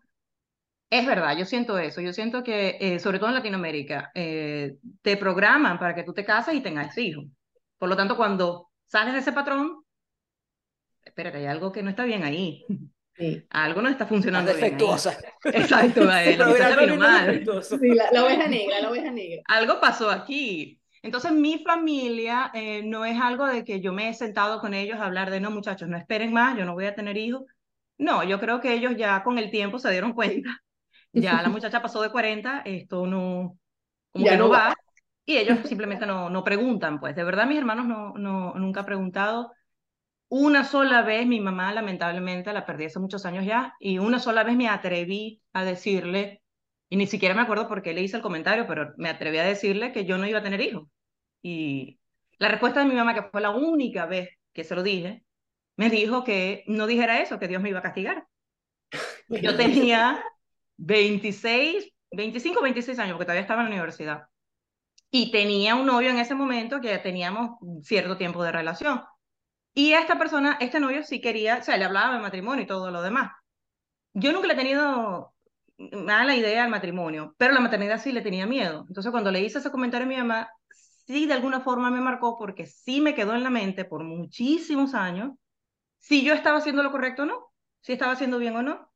es 0.92 1.06
verdad, 1.06 1.34
yo 1.38 1.46
siento 1.46 1.78
eso. 1.78 2.02
Yo 2.02 2.12
siento 2.12 2.44
que, 2.44 2.76
eh, 2.78 2.98
sobre 2.98 3.18
todo 3.18 3.30
en 3.30 3.36
Latinoamérica, 3.36 4.12
eh, 4.14 4.76
te 5.00 5.16
programan 5.16 5.78
para 5.78 5.94
que 5.94 6.02
tú 6.02 6.12
te 6.12 6.22
cases 6.22 6.54
y 6.54 6.60
tengas 6.60 6.96
hijos. 6.98 7.24
Por 7.78 7.88
lo 7.88 7.96
tanto, 7.96 8.14
cuando 8.14 8.68
sales 8.84 9.14
de 9.14 9.20
ese 9.20 9.32
patrón, 9.32 9.82
espérate, 11.02 11.38
hay 11.38 11.46
algo 11.46 11.72
que 11.72 11.82
no 11.82 11.88
está 11.88 12.04
bien 12.04 12.24
ahí. 12.24 12.66
Sí. 13.22 13.46
Algo 13.50 13.82
no 13.82 13.88
está 13.88 14.06
funcionando 14.06 14.52
defectuosa. 14.52 15.16
bien. 15.44 15.62
Exacto, 15.62 16.04
la, 16.04 16.96
mal. 16.96 17.44
Sí, 17.62 17.88
la, 17.94 18.10
la, 18.12 18.24
oveja 18.24 18.48
negra, 18.48 18.80
la 18.80 18.90
oveja 18.90 19.10
negra. 19.10 19.42
Algo 19.46 19.80
pasó 19.80 20.10
aquí. 20.10 20.80
Entonces, 21.02 21.32
mi 21.32 21.58
familia 21.58 22.50
eh, 22.54 22.82
no 22.84 23.04
es 23.04 23.20
algo 23.20 23.46
de 23.46 23.64
que 23.64 23.80
yo 23.80 23.92
me 23.92 24.08
he 24.08 24.14
sentado 24.14 24.60
con 24.60 24.74
ellos 24.74 24.98
a 24.98 25.06
hablar 25.06 25.30
de, 25.30 25.40
no, 25.40 25.50
muchachos, 25.50 25.88
no 25.88 25.96
esperen 25.96 26.32
más, 26.32 26.56
yo 26.56 26.64
no 26.64 26.74
voy 26.74 26.86
a 26.86 26.94
tener 26.94 27.16
hijos. 27.16 27.42
No, 27.98 28.24
yo 28.24 28.40
creo 28.40 28.60
que 28.60 28.72
ellos 28.72 28.94
ya 28.96 29.22
con 29.22 29.38
el 29.38 29.50
tiempo 29.50 29.78
se 29.78 29.90
dieron 29.90 30.12
cuenta 30.12 30.62
ya 31.12 31.42
la 31.42 31.48
muchacha 31.48 31.82
pasó 31.82 32.02
de 32.02 32.10
40, 32.10 32.62
esto 32.64 33.06
no, 33.06 33.58
como 34.12 34.24
ya 34.24 34.32
que 34.32 34.38
no 34.38 34.48
va. 34.48 34.74
Y 35.24 35.36
ellos 35.36 35.60
simplemente 35.64 36.04
no, 36.04 36.30
no 36.30 36.42
preguntan, 36.42 36.98
pues. 36.98 37.14
De 37.14 37.22
verdad, 37.22 37.46
mis 37.46 37.58
hermanos 37.58 37.86
no, 37.86 38.14
no, 38.14 38.54
nunca 38.54 38.80
han 38.80 38.86
preguntado. 38.86 39.52
Una 40.34 40.64
sola 40.64 41.02
vez 41.02 41.26
mi 41.26 41.40
mamá, 41.40 41.74
lamentablemente, 41.74 42.54
la 42.54 42.64
perdí 42.64 42.86
hace 42.86 42.98
muchos 42.98 43.26
años 43.26 43.44
ya, 43.44 43.76
y 43.78 43.98
una 43.98 44.18
sola 44.18 44.44
vez 44.44 44.56
me 44.56 44.66
atreví 44.66 45.42
a 45.52 45.62
decirle, 45.62 46.42
y 46.88 46.96
ni 46.96 47.06
siquiera 47.06 47.34
me 47.34 47.42
acuerdo 47.42 47.68
por 47.68 47.82
qué 47.82 47.92
le 47.92 48.00
hice 48.00 48.16
el 48.16 48.22
comentario, 48.22 48.66
pero 48.66 48.94
me 48.96 49.10
atreví 49.10 49.36
a 49.36 49.44
decirle 49.44 49.92
que 49.92 50.06
yo 50.06 50.16
no 50.16 50.26
iba 50.26 50.38
a 50.38 50.42
tener 50.42 50.62
hijos. 50.62 50.88
Y 51.42 52.00
la 52.38 52.48
respuesta 52.48 52.80
de 52.80 52.86
mi 52.86 52.94
mamá, 52.94 53.12
que 53.12 53.24
fue 53.24 53.42
la 53.42 53.50
única 53.50 54.06
vez 54.06 54.30
que 54.54 54.64
se 54.64 54.74
lo 54.74 54.82
dije, 54.82 55.22
me 55.76 55.90
dijo 55.90 56.24
que 56.24 56.64
no 56.66 56.86
dijera 56.86 57.20
eso, 57.20 57.38
que 57.38 57.48
Dios 57.48 57.60
me 57.60 57.68
iba 57.68 57.80
a 57.80 57.82
castigar. 57.82 58.26
Yo 59.28 59.54
tenía 59.58 60.24
26, 60.78 61.92
25, 62.10 62.62
26 62.62 62.98
años, 63.00 63.12
porque 63.16 63.26
todavía 63.26 63.42
estaba 63.42 63.60
en 63.60 63.68
la 63.68 63.74
universidad. 63.74 64.22
Y 65.10 65.30
tenía 65.30 65.74
un 65.74 65.84
novio 65.84 66.08
en 66.08 66.16
ese 66.16 66.34
momento 66.34 66.80
que 66.80 66.88
ya 66.88 67.02
teníamos 67.02 67.58
cierto 67.82 68.16
tiempo 68.16 68.42
de 68.42 68.52
relación. 68.52 69.02
Y 69.74 69.92
esta 69.92 70.18
persona, 70.18 70.58
este 70.60 70.80
novio 70.80 71.02
sí 71.02 71.20
quería, 71.20 71.58
o 71.58 71.62
sea, 71.62 71.76
le 71.76 71.84
hablaba 71.84 72.14
de 72.14 72.20
matrimonio 72.20 72.64
y 72.64 72.66
todo 72.66 72.90
lo 72.90 73.02
demás. 73.02 73.32
Yo 74.14 74.32
nunca 74.32 74.46
le 74.46 74.54
he 74.54 74.56
tenido 74.56 75.34
mala 75.92 76.36
idea 76.36 76.64
al 76.64 76.70
matrimonio, 76.70 77.34
pero 77.38 77.54
la 77.54 77.60
maternidad 77.60 78.00
sí 78.00 78.12
le 78.12 78.20
tenía 78.20 78.46
miedo. 78.46 78.84
Entonces, 78.88 79.10
cuando 79.10 79.30
le 79.30 79.40
hice 79.40 79.58
ese 79.58 79.70
comentario 79.70 80.06
a 80.06 80.08
mi 80.08 80.16
mamá, 80.16 80.50
sí 81.06 81.26
de 81.26 81.32
alguna 81.34 81.60
forma 81.60 81.90
me 81.90 82.00
marcó 82.00 82.38
porque 82.38 82.66
sí 82.66 83.00
me 83.00 83.14
quedó 83.14 83.34
en 83.34 83.42
la 83.42 83.50
mente 83.50 83.84
por 83.84 84.04
muchísimos 84.04 84.94
años 84.94 85.32
si 85.98 86.24
yo 86.24 86.34
estaba 86.34 86.58
haciendo 86.58 86.82
lo 86.82 86.90
correcto 86.90 87.22
o 87.22 87.26
no, 87.26 87.52
si 87.80 87.92
estaba 87.92 88.12
haciendo 88.12 88.38
bien 88.38 88.56
o 88.56 88.62
no. 88.62 88.90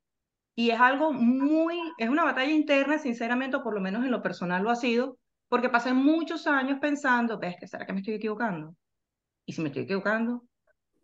Y 0.55 0.71
es 0.71 0.81
algo 0.81 1.13
muy, 1.13 1.79
es 1.99 2.09
una 2.09 2.25
batalla 2.25 2.51
interna, 2.53 2.99
sinceramente, 2.99 3.57
o 3.57 3.63
por 3.63 3.75
lo 3.75 3.81
menos 3.81 4.05
en 4.05 4.11
lo 4.11 4.23
personal 4.23 4.63
lo 4.63 4.71
ha 4.71 4.77
sido, 4.77 5.19
porque 5.49 5.69
pasé 5.69 5.93
muchos 5.93 6.47
años 6.47 6.79
pensando, 6.81 7.39
ves, 7.39 7.57
será 7.67 7.87
que 7.87 7.93
me 7.93 8.01
estoy 8.01 8.15
equivocando? 8.15 8.75
Y 9.45 9.53
si 9.53 9.61
me 9.61 9.69
estoy 9.69 9.85
equivocando. 9.85 10.45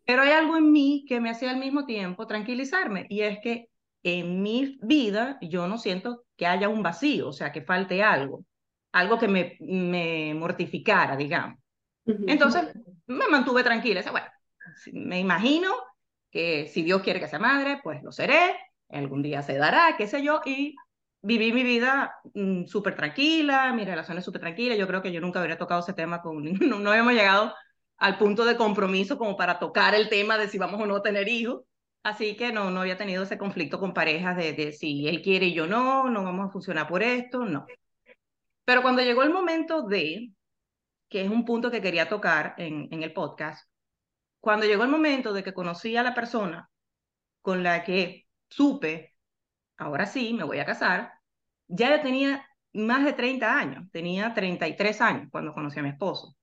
Pero 0.04 0.22
hay 0.22 0.30
algo 0.30 0.56
en 0.56 0.72
mí 0.72 1.04
que 1.08 1.20
me 1.20 1.30
hacía 1.30 1.50
al 1.50 1.58
mismo 1.58 1.86
tiempo 1.86 2.26
tranquilizarme, 2.26 3.06
y 3.08 3.22
es 3.22 3.38
que 3.40 3.68
en 4.02 4.42
mi 4.42 4.78
vida 4.82 5.38
yo 5.40 5.68
no 5.68 5.78
siento 5.78 6.24
que 6.36 6.46
haya 6.46 6.68
un 6.68 6.82
vacío, 6.82 7.28
o 7.28 7.32
sea, 7.32 7.52
que 7.52 7.62
falte 7.62 8.02
algo, 8.02 8.44
algo 8.92 9.18
que 9.18 9.28
me, 9.28 9.56
me 9.60 10.34
mortificara, 10.34 11.16
digamos. 11.16 11.58
Entonces 12.04 12.64
me 13.06 13.28
mantuve 13.28 13.62
tranquila. 13.62 14.02
bueno, 14.10 14.26
me 14.92 15.20
imagino 15.20 15.72
que 16.30 16.66
si 16.66 16.82
Dios 16.82 17.02
quiere 17.02 17.20
que 17.20 17.28
sea 17.28 17.38
madre, 17.38 17.80
pues 17.82 18.02
lo 18.02 18.10
seré, 18.10 18.56
algún 18.88 19.22
día 19.22 19.42
se 19.42 19.56
dará, 19.56 19.94
qué 19.96 20.06
sé 20.06 20.22
yo, 20.22 20.40
y 20.44 20.74
viví 21.20 21.52
mi 21.52 21.62
vida 21.62 22.14
mm, 22.34 22.64
súper 22.64 22.96
tranquila, 22.96 23.72
mi 23.72 23.84
relación 23.84 24.18
es 24.18 24.24
súper 24.24 24.40
tranquila, 24.40 24.74
yo 24.74 24.86
creo 24.86 25.02
que 25.02 25.12
yo 25.12 25.20
nunca 25.20 25.40
habría 25.40 25.58
tocado 25.58 25.80
ese 25.80 25.92
tema 25.92 26.20
con, 26.22 26.42
no, 26.68 26.78
no 26.80 26.90
habíamos 26.90 27.12
llegado 27.12 27.54
al 28.02 28.18
punto 28.18 28.44
de 28.44 28.56
compromiso 28.56 29.16
como 29.16 29.36
para 29.36 29.60
tocar 29.60 29.94
el 29.94 30.08
tema 30.08 30.36
de 30.36 30.48
si 30.48 30.58
vamos 30.58 30.80
o 30.80 30.86
no 30.86 30.96
a 30.96 31.02
tener 31.02 31.28
hijos, 31.28 31.62
así 32.02 32.36
que 32.36 32.52
no, 32.52 32.68
no 32.72 32.80
había 32.80 32.98
tenido 32.98 33.22
ese 33.22 33.38
conflicto 33.38 33.78
con 33.78 33.94
parejas 33.94 34.36
de, 34.36 34.52
de 34.54 34.72
si 34.72 35.06
él 35.06 35.22
quiere 35.22 35.46
y 35.46 35.54
yo 35.54 35.68
no, 35.68 36.10
no 36.10 36.24
vamos 36.24 36.48
a 36.48 36.52
funcionar 36.52 36.88
por 36.88 37.04
esto, 37.04 37.44
no. 37.44 37.64
Pero 38.64 38.82
cuando 38.82 39.02
llegó 39.02 39.22
el 39.22 39.30
momento 39.30 39.82
de, 39.82 40.32
que 41.08 41.22
es 41.24 41.30
un 41.30 41.44
punto 41.44 41.70
que 41.70 41.80
quería 41.80 42.08
tocar 42.08 42.56
en, 42.58 42.88
en 42.90 43.04
el 43.04 43.12
podcast, 43.12 43.70
cuando 44.40 44.66
llegó 44.66 44.82
el 44.82 44.90
momento 44.90 45.32
de 45.32 45.44
que 45.44 45.54
conocí 45.54 45.96
a 45.96 46.02
la 46.02 46.12
persona 46.12 46.68
con 47.40 47.62
la 47.62 47.84
que 47.84 48.26
supe, 48.48 49.14
ahora 49.76 50.06
sí, 50.06 50.32
me 50.34 50.42
voy 50.42 50.58
a 50.58 50.66
casar, 50.66 51.12
ya 51.68 51.96
yo 51.96 52.02
tenía 52.02 52.48
más 52.72 53.04
de 53.04 53.12
30 53.12 53.56
años, 53.56 53.84
tenía 53.92 54.34
33 54.34 55.00
años 55.00 55.28
cuando 55.30 55.54
conocí 55.54 55.78
a 55.78 55.84
mi 55.84 55.90
esposo. 55.90 56.36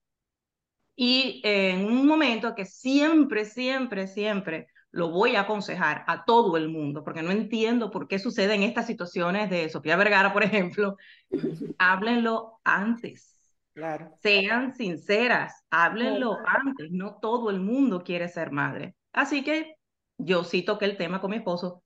Y 0.96 1.40
en 1.44 1.86
un 1.86 2.06
momento 2.06 2.54
que 2.54 2.64
siempre, 2.64 3.44
siempre, 3.44 4.06
siempre 4.06 4.68
lo 4.92 5.10
voy 5.10 5.36
a 5.36 5.42
aconsejar 5.42 6.04
a 6.06 6.24
todo 6.24 6.56
el 6.56 6.68
mundo, 6.68 7.04
porque 7.04 7.22
no 7.22 7.30
entiendo 7.30 7.90
por 7.90 8.08
qué 8.08 8.18
suceden 8.18 8.62
estas 8.62 8.86
situaciones 8.86 9.48
de 9.48 9.68
Sofía 9.68 9.96
Vergara, 9.96 10.32
por 10.32 10.42
ejemplo, 10.42 10.96
háblenlo 11.78 12.60
antes. 12.64 13.36
Claro. 13.72 14.12
Sean 14.20 14.74
sinceras, 14.74 15.64
háblenlo 15.70 16.36
antes. 16.44 16.90
No 16.90 17.18
todo 17.20 17.50
el 17.50 17.60
mundo 17.60 18.02
quiere 18.02 18.28
ser 18.28 18.50
madre. 18.50 18.96
Así 19.12 19.44
que 19.44 19.76
yo 20.18 20.44
sí 20.44 20.62
toqué 20.62 20.86
el 20.86 20.96
tema 20.96 21.20
con 21.20 21.30
mi 21.30 21.36
esposo 21.36 21.82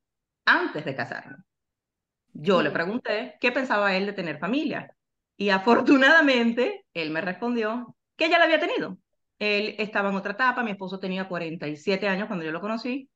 antes 0.46 0.84
de 0.84 0.96
casarme. 0.96 1.37
Yo 2.32 2.62
le 2.62 2.70
pregunté 2.70 3.37
qué 3.40 3.52
pensaba 3.52 3.94
él 3.94 4.06
de 4.06 4.12
tener 4.12 4.38
familia. 4.38 4.96
Y 5.37 5.50
afortunadamente, 5.50 6.84
él 6.94 7.11
me 7.11 7.20
respondió 7.20 7.94
que 8.16 8.28
ya 8.28 8.38
la 8.38 8.44
había 8.44 8.61
tenido. 8.61 8.99
Él 9.38 9.75
estaba 9.78 10.11
en 10.11 10.16
otra 10.16 10.33
etapa, 10.33 10.62
mi 10.62 10.71
esposo 10.73 10.99
tenía 10.99 11.28
47 11.28 12.09
años 12.09 12.26
cuando 12.28 12.44
yo 12.44 12.52
lo 12.52 12.61
conocí. 12.61 13.11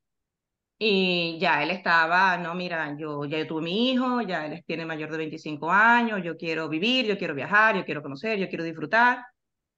Y 0.81 1.37
ya 1.39 1.61
él 1.61 1.71
estaba, 1.71 2.37
no, 2.37 2.55
mira, 2.55 2.95
yo 2.97 3.25
ya 3.25 3.37
yo 3.39 3.47
tuve 3.47 3.61
mi 3.63 3.91
hijo, 3.91 4.21
ya 4.21 4.45
él 4.45 4.63
tiene 4.65 4.85
mayor 4.85 5.11
de 5.11 5.17
25 5.17 5.69
años, 5.71 6.21
yo 6.23 6.37
quiero 6.37 6.69
vivir, 6.69 7.05
yo 7.05 7.17
quiero 7.17 7.35
viajar, 7.35 7.75
yo 7.75 7.83
quiero 7.83 8.01
conocer, 8.01 8.39
yo 8.39 8.47
quiero 8.47 8.63
disfrutar 8.63 9.25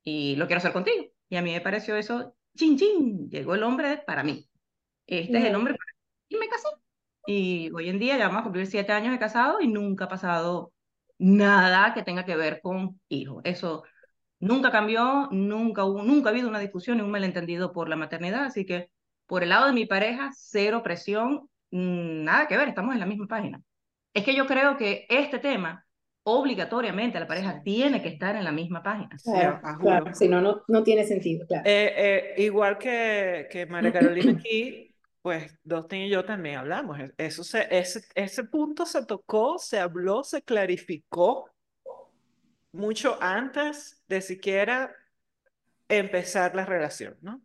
y 0.03 0.35
lo 0.35 0.45
quiero 0.45 0.59
hacer 0.59 0.73
contigo. 0.73 1.05
Y 1.27 1.37
a 1.37 1.41
mí 1.41 1.53
me 1.53 1.61
pareció 1.61 1.95
eso, 1.95 2.35
chin, 2.55 2.77
chin, 2.77 3.29
llegó 3.29 3.55
el 3.55 3.63
hombre 3.63 4.03
para 4.05 4.23
mí. 4.23 4.47
Este 5.07 5.39
es 5.39 5.45
el 5.45 5.55
hombre 5.55 5.73
para 5.73 5.91
mí. 5.91 5.99
Y 6.29 6.37
me 6.37 6.47
casé. 6.47 6.67
Y 7.25 7.71
hoy 7.73 7.89
en 7.89 7.99
día 7.99 8.17
ya 8.17 8.27
vamos 8.27 8.41
a 8.41 8.43
cumplir 8.43 8.67
siete 8.67 8.91
años 8.91 9.11
de 9.11 9.19
casado 9.19 9.59
y 9.59 9.67
nunca 9.67 10.05
ha 10.05 10.07
pasado 10.07 10.71
nada 11.17 11.93
que 11.93 12.03
tenga 12.03 12.25
que 12.25 12.35
ver 12.35 12.61
con 12.61 12.99
hijos. 13.09 13.41
Eso 13.43 13.83
nunca 14.41 14.71
cambió, 14.71 15.29
nunca 15.31 15.85
hubo, 15.85 16.03
nunca 16.03 16.29
ha 16.29 16.31
habido 16.31 16.49
una 16.49 16.59
discusión 16.59 16.97
ni 16.97 17.03
un 17.03 17.11
malentendido 17.11 17.71
por 17.71 17.87
la 17.87 17.95
maternidad, 17.95 18.43
así 18.43 18.65
que 18.65 18.89
por 19.27 19.43
el 19.43 19.49
lado 19.49 19.67
de 19.67 19.73
mi 19.73 19.85
pareja, 19.85 20.31
cero 20.35 20.81
presión, 20.83 21.49
mm, 21.69 22.23
nada 22.23 22.47
que 22.47 22.57
ver, 22.57 22.67
estamos 22.67 22.93
en 22.93 22.99
la 22.99 23.05
misma 23.05 23.27
página. 23.27 23.61
Es 24.13 24.25
que 24.25 24.35
yo 24.35 24.45
creo 24.45 24.75
que 24.75 25.05
este 25.07 25.39
tema, 25.39 25.85
obligatoriamente, 26.23 27.19
la 27.19 27.27
pareja 27.27 27.61
tiene 27.63 28.01
que 28.01 28.09
estar 28.09 28.35
en 28.35 28.43
la 28.43 28.51
misma 28.51 28.83
página. 28.83 29.15
Claro, 29.23 29.61
claro. 29.79 30.13
si 30.13 30.27
no, 30.27 30.41
no, 30.41 30.63
no 30.67 30.83
tiene 30.83 31.05
sentido, 31.05 31.47
claro. 31.47 31.63
Eh, 31.65 31.93
eh, 31.95 32.41
igual 32.41 32.77
que, 32.77 33.47
que 33.49 33.65
María 33.67 33.93
Carolina 33.93 34.33
aquí, 34.33 34.93
pues 35.21 35.55
Dustin 35.63 36.01
y 36.01 36.09
yo 36.09 36.25
también 36.25 36.57
hablamos. 36.57 36.99
Eso 37.17 37.43
se, 37.43 37.67
ese, 37.69 38.01
ese 38.15 38.43
punto 38.43 38.85
se 38.85 39.05
tocó, 39.05 39.57
se 39.59 39.79
habló, 39.79 40.23
se 40.23 40.41
clarificó 40.41 41.49
mucho 42.71 43.17
antes 43.21 44.03
de 44.07 44.21
siquiera 44.21 44.95
empezar 45.89 46.55
la 46.55 46.65
relación, 46.65 47.17
¿no? 47.21 47.41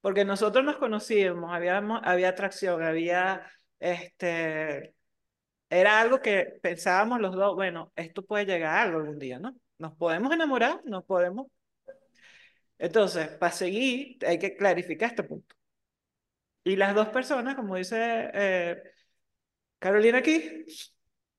Porque 0.00 0.24
nosotros 0.24 0.64
nos 0.64 0.76
conocíamos, 0.76 1.52
habíamos, 1.52 2.00
había 2.04 2.30
atracción, 2.30 2.82
había, 2.82 3.50
este, 3.80 4.94
era 5.70 6.00
algo 6.00 6.20
que 6.20 6.58
pensábamos 6.62 7.20
los 7.20 7.34
dos, 7.34 7.54
bueno, 7.56 7.92
esto 7.96 8.24
puede 8.24 8.46
llegar 8.46 8.76
a 8.76 8.82
algo 8.82 8.98
algún 9.00 9.18
día, 9.18 9.38
¿no? 9.38 9.56
Nos 9.78 9.94
podemos 9.96 10.32
enamorar, 10.32 10.80
nos 10.84 11.04
podemos. 11.04 11.48
Entonces, 12.78 13.28
para 13.28 13.52
seguir, 13.52 14.18
hay 14.26 14.38
que 14.38 14.56
clarificar 14.56 15.10
este 15.10 15.22
punto. 15.24 15.54
Y 16.64 16.76
las 16.76 16.94
dos 16.94 17.08
personas, 17.08 17.54
como 17.56 17.76
dice 17.76 18.30
eh, 18.34 18.82
Carolina 19.78 20.18
aquí, 20.18 20.64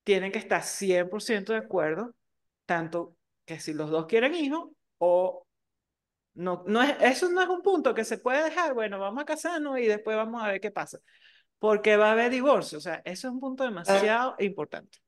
tienen 0.04 0.32
que 0.32 0.38
estar 0.38 0.62
100% 0.62 1.52
de 1.52 1.58
acuerdo, 1.58 2.14
tanto 2.68 3.16
que 3.46 3.58
si 3.58 3.72
los 3.72 3.88
dos 3.90 4.04
quieren 4.04 4.34
hijos 4.34 4.68
o 4.98 5.46
no, 6.34 6.62
no 6.66 6.82
es, 6.82 6.94
eso 7.00 7.30
no 7.30 7.40
es 7.40 7.48
un 7.48 7.62
punto 7.62 7.94
que 7.94 8.04
se 8.04 8.18
puede 8.18 8.44
dejar, 8.44 8.74
bueno, 8.74 8.98
vamos 9.00 9.22
a 9.22 9.24
casarnos 9.24 9.78
y 9.78 9.86
después 9.86 10.16
vamos 10.16 10.42
a 10.42 10.48
ver 10.48 10.60
qué 10.60 10.70
pasa, 10.70 10.98
porque 11.58 11.96
va 11.96 12.10
a 12.10 12.12
haber 12.12 12.30
divorcio, 12.30 12.76
o 12.78 12.80
sea, 12.80 13.00
eso 13.06 13.28
es 13.28 13.34
un 13.34 13.40
punto 13.40 13.64
demasiado 13.64 14.36
importante. 14.38 14.98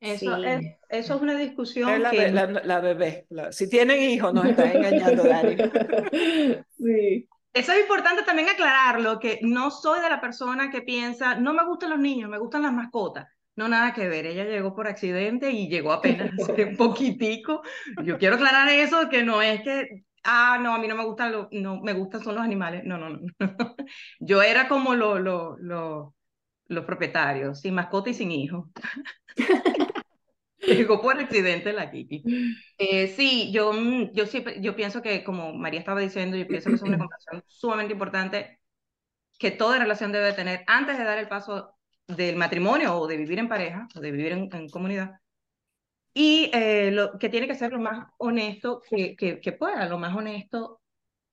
Eso, 0.00 0.36
es, 0.36 0.66
eso 0.88 1.14
es 1.14 1.22
una 1.22 1.36
discusión 1.36 2.02
la, 2.02 2.10
que... 2.10 2.30
la, 2.32 2.46
la 2.46 2.80
bebé, 2.80 3.26
si 3.52 3.70
tienen 3.70 4.02
hijos 4.02 4.34
nos 4.34 4.46
están 4.46 4.76
engañando, 4.76 5.22
Dani. 5.22 5.56
sí. 6.76 7.28
Eso 7.52 7.72
es 7.72 7.80
importante 7.80 8.22
también 8.22 8.48
aclararlo, 8.48 9.18
que 9.18 9.38
no 9.42 9.70
soy 9.70 10.00
de 10.00 10.08
la 10.08 10.20
persona 10.20 10.70
que 10.70 10.82
piensa, 10.82 11.34
no 11.36 11.52
me 11.52 11.64
gustan 11.64 11.90
los 11.90 11.98
niños, 11.98 12.30
me 12.30 12.38
gustan 12.38 12.62
las 12.62 12.72
mascotas. 12.72 13.28
No, 13.56 13.68
nada 13.68 13.92
que 13.92 14.08
ver. 14.08 14.26
Ella 14.26 14.44
llegó 14.44 14.74
por 14.74 14.88
accidente 14.88 15.50
y 15.50 15.68
llegó 15.68 15.92
apenas 15.92 16.30
un 16.38 16.76
poquitico. 16.76 17.62
Yo 18.04 18.18
quiero 18.18 18.36
aclarar 18.36 18.68
eso, 18.68 19.08
que 19.08 19.22
no 19.22 19.42
es 19.42 19.62
que 19.62 20.04
ah, 20.24 20.58
no, 20.60 20.74
a 20.74 20.78
mí 20.78 20.88
no 20.88 20.96
me 20.96 21.04
gustan, 21.04 21.32
lo, 21.32 21.48
no, 21.52 21.80
me 21.80 21.92
gustan 21.92 22.22
son 22.22 22.34
los 22.34 22.44
animales. 22.44 22.82
No, 22.84 22.98
no, 22.98 23.10
no. 23.10 23.20
Yo 24.20 24.42
era 24.42 24.68
como 24.68 24.94
los 24.94 25.20
lo, 25.20 25.56
lo, 25.58 26.14
los 26.66 26.84
propietarios, 26.84 27.60
sin 27.60 27.74
mascota 27.74 28.10
y 28.10 28.14
sin 28.14 28.30
hijo. 28.30 28.70
Llegó 30.58 31.00
por 31.00 31.18
accidente 31.18 31.72
la 31.72 31.90
Kiki. 31.90 32.22
Eh, 32.76 33.08
sí, 33.08 33.50
yo, 33.50 33.72
mm, 33.72 34.12
yo, 34.12 34.26
sí, 34.26 34.44
yo 34.60 34.76
pienso 34.76 35.00
que, 35.00 35.24
como 35.24 35.54
María 35.54 35.80
estaba 35.80 36.00
diciendo, 36.00 36.36
yo 36.36 36.46
pienso 36.46 36.68
que 36.68 36.76
es 36.76 36.82
una 36.82 36.98
conversación 36.98 37.42
sumamente 37.46 37.94
importante 37.94 38.60
que 39.38 39.50
toda 39.50 39.78
relación 39.78 40.12
debe 40.12 40.34
tener 40.34 40.64
antes 40.66 40.98
de 40.98 41.04
dar 41.04 41.18
el 41.18 41.28
paso 41.28 41.78
del 42.16 42.36
matrimonio 42.36 42.96
o 42.96 43.06
de 43.06 43.16
vivir 43.16 43.38
en 43.38 43.48
pareja 43.48 43.88
o 43.94 44.00
de 44.00 44.10
vivir 44.10 44.32
en, 44.32 44.68
comunidad 44.68 45.20
y 46.12 46.50
eh, 46.52 46.90
lo, 46.90 47.18
que 47.18 47.28
tiene 47.28 47.46
que 47.46 47.54
ser 47.54 47.72
lo 47.72 47.78
más 47.78 48.08
honesto 48.18 48.82
que, 48.88 49.16
que, 49.16 49.52
pueda, 49.52 49.88
lo 49.88 49.98
más 49.98 50.14
honesto 50.16 50.80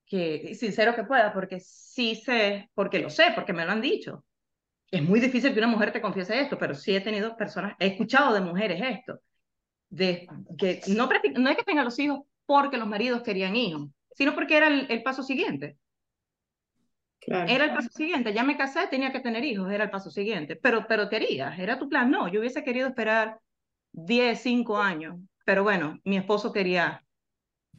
que 0.05 0.55
sincero 0.55 0.95
que 0.95 1.03
pueda, 1.03 1.33
porque 1.33 1.59
sí 1.59 2.15
sé, 2.15 2.69
porque 2.73 2.99
lo 2.99 3.09
sé, 3.09 3.31
porque 3.35 3.53
me 3.53 3.65
lo 3.65 3.71
han 3.71 3.81
dicho. 3.81 4.23
Es 4.89 5.01
muy 5.01 5.19
difícil 5.19 5.53
que 5.53 5.59
una 5.59 5.67
mujer 5.67 5.91
te 5.91 6.01
confiese 6.01 6.39
esto, 6.39 6.57
pero 6.57 6.75
sí 6.75 6.95
he 6.95 7.01
tenido 7.01 7.35
personas, 7.35 7.75
he 7.79 7.87
escuchado 7.87 8.33
de 8.33 8.41
mujeres 8.41 8.81
esto, 8.81 9.19
de 9.89 10.27
que 10.57 10.81
no, 10.89 11.09
no 11.37 11.49
es 11.49 11.57
que 11.57 11.63
tengan 11.63 11.85
los 11.85 11.99
hijos 11.99 12.21
porque 12.45 12.77
los 12.77 12.87
maridos 12.87 13.23
querían 13.23 13.55
hijos, 13.55 13.89
sino 14.15 14.35
porque 14.35 14.57
era 14.57 14.67
el 14.67 15.03
paso 15.03 15.23
siguiente. 15.23 15.77
Era 17.27 17.65
el 17.65 17.73
paso 17.73 17.89
siguiente, 17.89 18.33
ya 18.33 18.43
me 18.43 18.55
casé, 18.55 18.87
tenía 18.87 19.11
que 19.11 19.19
tener 19.19 19.43
hijos, 19.43 19.69
era 19.69 19.83
el 19.83 19.89
paso 19.89 20.09
siguiente, 20.09 20.55
pero, 20.55 20.87
pero 20.87 21.09
querías, 21.09 21.59
era 21.59 21.77
tu 21.77 21.89
plan, 21.89 22.09
no, 22.09 22.29
yo 22.29 22.39
hubiese 22.39 22.63
querido 22.63 22.87
esperar 22.87 23.39
10, 23.91 24.39
5 24.41 24.77
años, 24.77 25.17
pero 25.43 25.63
bueno, 25.63 25.99
mi 26.05 26.17
esposo 26.17 26.53
quería 26.53 27.03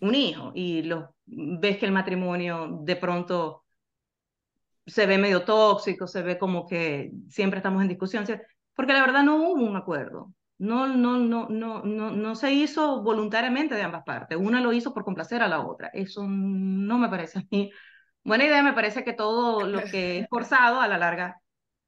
un 0.01 0.15
hijo 0.15 0.53
y 0.55 0.83
lo, 0.83 1.15
ves 1.25 1.79
que 1.79 1.87
el 1.87 1.93
matrimonio 1.93 2.81
de 2.83 2.97
pronto 2.97 3.65
se 4.87 5.07
ve 5.07 5.17
medio 5.17 5.45
tóxico, 5.45 6.07
se 6.07 6.23
ve 6.23 6.39
como 6.39 6.67
que 6.67 7.11
siempre 7.29 7.59
estamos 7.59 7.81
en 7.81 7.89
discusión, 7.89 8.27
porque 8.75 8.93
la 8.93 9.01
verdad 9.01 9.23
no 9.23 9.37
hubo 9.37 9.65
un 9.65 9.77
acuerdo. 9.77 10.33
No, 10.59 10.89
no, 10.89 11.19
no, 11.19 11.49
no, 11.49 11.85
no, 11.85 12.11
no 12.11 12.35
se 12.35 12.53
hizo 12.53 13.01
voluntariamente 13.03 13.77
de 13.77 13.83
ambas 13.83 14.03
partes. 14.05 14.37
Una 14.37 14.61
lo 14.61 14.73
hizo 14.73 14.93
por 14.93 15.05
complacer 15.05 15.41
a 15.41 15.47
la 15.47 15.65
otra. 15.65 15.89
Eso 15.93 16.27
no 16.27 16.99
me 16.99 17.09
parece 17.09 17.39
a 17.39 17.43
mí 17.49 17.71
buena 18.29 18.45
idea. 18.45 18.63
Me 18.63 18.73
parece 18.73 19.03
que 19.03 19.13
todo 19.13 19.67
lo 19.67 19.83
que 19.93 20.21
es 20.21 20.29
forzado 20.29 20.81
a 20.81 20.89
la 20.89 20.99
larga 20.99 21.41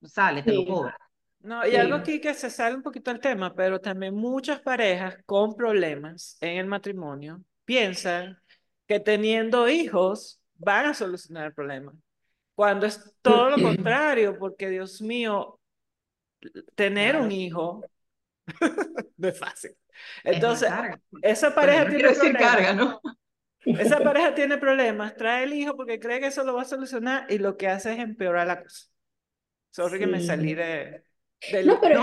sale, 0.03 0.43
te 0.43 0.53
lo 0.53 0.65
cobra. 0.65 0.99
No, 1.41 1.67
y 1.67 1.75
algo 1.77 1.97
aquí 1.97 2.21
que 2.21 2.35
se 2.35 2.51
sale 2.51 2.77
un 2.77 2.83
poquito 2.83 3.11
del 3.11 3.21
tema, 3.21 3.55
pero 3.55 3.81
también 3.81 4.15
muchas 4.15 4.61
parejas 4.61 5.17
con 5.25 5.55
problemas 5.55 6.37
en 6.41 6.59
el 6.59 6.67
matrimonio 6.67 7.41
piensan 7.65 8.39
que 8.87 9.01
teniendo 9.01 9.67
hijos 9.69 10.41
van 10.55 10.87
a 10.87 10.95
solucionar 10.95 11.47
el 11.47 11.55
problema, 11.55 11.95
cuando 12.55 12.85
es 12.85 13.15
todo 13.23 13.51
lo 13.51 13.63
contrario, 13.63 14.39
porque 14.39 14.69
Dios 14.69 15.01
mío, 15.01 15.59
tener 16.75 17.17
un 17.17 17.33
hijo 17.33 17.83
no 19.17 19.29
es 19.29 19.39
fácil. 19.39 19.75
Entonces, 20.25 20.71
esa 21.23 21.55
pareja 21.55 21.89
tiene 21.89 22.11
problemas. 22.11 22.77
¿no? 22.77 23.01
Esa 23.65 23.99
pareja 24.01 24.35
tiene 24.35 24.59
problemas, 24.59 25.17
trae 25.17 25.45
el 25.45 25.53
hijo 25.53 25.77
porque 25.77 26.01
cree 26.01 26.21
que 26.21 26.29
eso 26.29 26.45
lo 26.45 26.55
va 26.55 26.63
a 26.63 26.67
solucionar 26.67 27.27
y 27.29 27.39
lo 27.39 27.57
que 27.57 27.69
hace 27.69 27.93
es 27.93 27.99
empeorar 27.99 28.47
la 28.47 28.63
cosa. 28.63 28.87
Sorry 29.71 29.99
que 29.99 30.07
me 30.07 30.21
salí 30.21 30.55
de, 30.55 31.05
no, 31.65 31.81
pero 31.81 32.03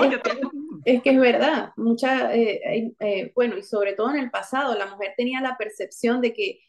Es 0.86 1.02
que 1.02 1.10
es 1.12 1.20
verdad, 1.20 1.72
mucha, 1.76 2.34
eh, 2.34 2.94
eh, 3.00 3.32
bueno, 3.36 3.58
y 3.58 3.64
sobre 3.64 3.94
todo 3.94 4.10
en 4.12 4.20
el 4.20 4.32
pasado, 4.32 4.78
la 4.78 4.88
mujer 4.88 5.14
tenía 5.18 5.42
la 5.42 5.58
percepción 5.58 6.22
de 6.22 6.34
que 6.34 6.60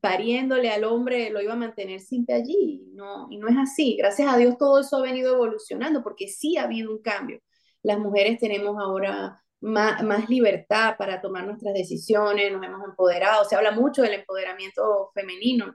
pariéndole 0.00 0.70
al 0.70 0.84
hombre 0.84 1.30
lo 1.30 1.40
iba 1.40 1.54
a 1.54 1.56
mantener 1.56 2.00
siempre 2.00 2.36
allí, 2.36 2.84
no, 2.94 3.26
y 3.30 3.38
no 3.38 3.48
es 3.48 3.56
así. 3.56 3.96
Gracias 3.96 4.32
a 4.32 4.36
Dios 4.36 4.56
todo 4.56 4.80
eso 4.80 4.96
ha 4.98 5.02
venido 5.02 5.34
evolucionando 5.34 6.02
porque 6.02 6.28
sí 6.28 6.56
ha 6.56 6.64
habido 6.64 6.92
un 6.92 7.02
cambio. 7.02 7.40
Las 7.82 7.98
mujeres 7.98 8.38
tenemos 8.38 8.76
ahora 8.78 9.42
más, 9.60 10.02
más 10.02 10.28
libertad 10.28 10.96
para 10.98 11.20
tomar 11.20 11.46
nuestras 11.46 11.74
decisiones, 11.74 12.52
nos 12.52 12.64
hemos 12.64 12.84
empoderado, 12.84 13.44
se 13.44 13.56
habla 13.56 13.72
mucho 13.72 14.02
del 14.02 14.14
empoderamiento 14.14 15.10
femenino, 15.14 15.74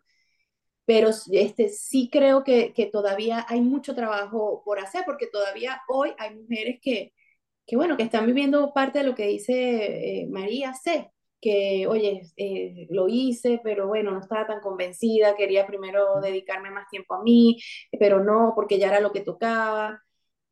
pero 0.85 1.09
este, 1.31 1.69
sí 1.69 2.09
creo 2.11 2.43
que, 2.43 2.73
que 2.73 2.87
todavía 2.87 3.45
hay 3.49 3.61
mucho 3.61 3.95
trabajo 3.95 4.63
por 4.65 4.79
hacer 4.79 5.03
porque 5.05 5.27
todavía 5.27 5.81
hoy 5.87 6.13
hay 6.17 6.35
mujeres 6.35 6.79
que 6.81 7.13
que 7.71 7.77
bueno, 7.77 7.97
que 7.97 8.03
están 8.03 8.25
viviendo 8.25 8.73
parte 8.73 8.99
de 8.99 9.05
lo 9.05 9.15
que 9.15 9.27
dice 9.27 10.23
eh, 10.23 10.27
María 10.29 10.73
C, 10.73 11.11
que, 11.39 11.87
oye, 11.87 12.23
eh, 12.37 12.87
lo 12.89 13.07
hice, 13.07 13.61
pero 13.63 13.87
bueno, 13.87 14.11
no 14.11 14.19
estaba 14.19 14.45
tan 14.45 14.59
convencida, 14.61 15.35
quería 15.35 15.65
primero 15.65 16.19
dedicarme 16.21 16.69
más 16.69 16.87
tiempo 16.89 17.15
a 17.15 17.23
mí, 17.23 17.57
pero 17.99 18.23
no, 18.23 18.53
porque 18.55 18.77
ya 18.77 18.87
era 18.89 18.99
lo 18.99 19.11
que 19.11 19.21
tocaba. 19.21 20.03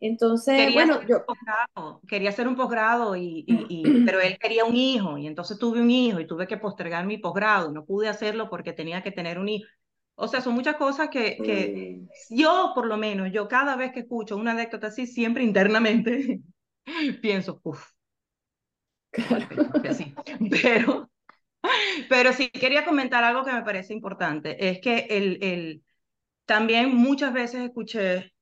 Entonces, 0.01 0.55
quería 0.57 0.73
bueno, 0.85 1.01
yo... 1.07 1.25
Posgrado, 1.25 2.01
quería 2.07 2.29
hacer 2.29 2.47
un 2.47 2.55
posgrado, 2.55 3.15
y, 3.15 3.43
y, 3.47 3.65
y, 3.69 3.83
pero 4.05 4.19
él 4.21 4.37
quería 4.39 4.65
un 4.65 4.75
hijo, 4.75 5.17
y 5.17 5.27
entonces 5.27 5.59
tuve 5.59 5.81
un 5.81 5.91
hijo 5.91 6.19
y 6.19 6.27
tuve 6.27 6.47
que 6.47 6.57
postergar 6.57 7.05
mi 7.05 7.17
posgrado, 7.17 7.71
no 7.71 7.85
pude 7.85 8.07
hacerlo 8.07 8.49
porque 8.49 8.73
tenía 8.73 9.03
que 9.03 9.11
tener 9.11 9.39
un 9.39 9.49
hijo. 9.49 9.67
O 10.15 10.27
sea, 10.27 10.41
son 10.41 10.53
muchas 10.53 10.75
cosas 10.75 11.09
que, 11.09 11.37
que 11.37 12.01
yo, 12.29 12.73
por 12.75 12.87
lo 12.87 12.97
menos, 12.97 13.31
yo 13.31 13.47
cada 13.47 13.75
vez 13.77 13.93
que 13.93 14.01
escucho 14.01 14.35
una 14.35 14.51
anécdota 14.51 14.87
así, 14.87 15.07
siempre 15.07 15.43
internamente 15.43 16.41
pienso, 17.21 17.59
uff, 17.63 17.85
Pero, 20.49 21.09
pero 22.09 22.33
sí 22.33 22.49
quería 22.49 22.85
comentar 22.85 23.23
algo 23.23 23.43
que 23.43 23.53
me 23.53 23.63
parece 23.63 23.93
importante. 23.93 24.69
Es 24.69 24.79
que 24.81 25.07
el, 25.09 25.43
el, 25.43 25.83
también 26.45 26.95
muchas 26.95 27.33
veces 27.33 27.61
escuché, 27.61 28.33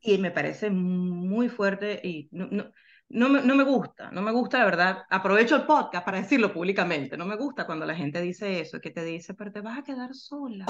y 0.00 0.18
me 0.18 0.30
parece 0.30 0.70
muy 0.70 1.48
fuerte, 1.48 2.00
y 2.02 2.28
no, 2.32 2.48
no, 2.50 2.70
no, 3.08 3.28
me, 3.28 3.42
no 3.42 3.54
me 3.54 3.64
gusta, 3.64 4.10
no 4.10 4.22
me 4.22 4.32
gusta 4.32 4.58
la 4.58 4.64
verdad. 4.64 5.02
Aprovecho 5.10 5.56
el 5.56 5.66
podcast 5.66 6.04
para 6.04 6.20
decirlo 6.20 6.52
públicamente. 6.52 7.16
No 7.16 7.26
me 7.26 7.36
gusta 7.36 7.66
cuando 7.66 7.86
la 7.86 7.94
gente 7.94 8.20
dice 8.20 8.60
eso, 8.60 8.80
que 8.80 8.90
te 8.90 9.04
dice, 9.04 9.34
pero 9.34 9.52
te 9.52 9.60
vas 9.60 9.78
a 9.78 9.82
quedar 9.82 10.14
sola. 10.14 10.66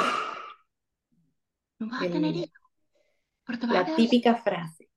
No 1.78 1.88
vas 1.88 2.02
a 2.02 2.10
tener 2.10 2.34
hijos. 2.34 2.50
la 3.68 3.94
típica 3.94 4.34
frase 4.36 4.88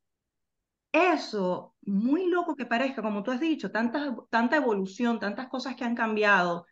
eso, 0.92 1.76
muy 1.84 2.28
loco 2.28 2.56
que 2.56 2.66
parezca, 2.66 3.02
como 3.02 3.24
tú 3.24 3.32
has 3.32 3.40
dicho, 3.40 3.72
tanta, 3.72 4.16
tanta 4.30 4.58
evolución, 4.58 5.20
tantas 5.20 5.48
cosas 5.48 5.76
que 5.76 5.86
han 5.86 5.96
cambiado. 5.96 6.66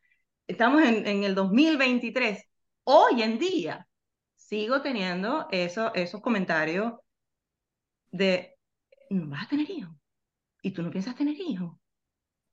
Estamos 0.48 0.84
en, 0.84 1.08
en 1.08 1.24
el 1.24 1.36
2023. 1.36 2.44
Hoy 2.84 3.22
en 3.22 3.40
día 3.40 3.88
sigo 4.36 4.82
teniendo 4.82 5.48
eso, 5.52 5.94
esos 5.94 6.22
comentarios 6.22 6.94
de, 8.12 8.58
no 9.10 9.28
vas 9.28 9.46
a 9.46 9.50
tener 9.50 9.70
hijos. 9.70 9.94
Y 10.62 10.72
tú 10.72 10.82
no 10.82 10.92
piensas 10.92 11.16
tener 11.16 11.36
hijos. 11.40 11.78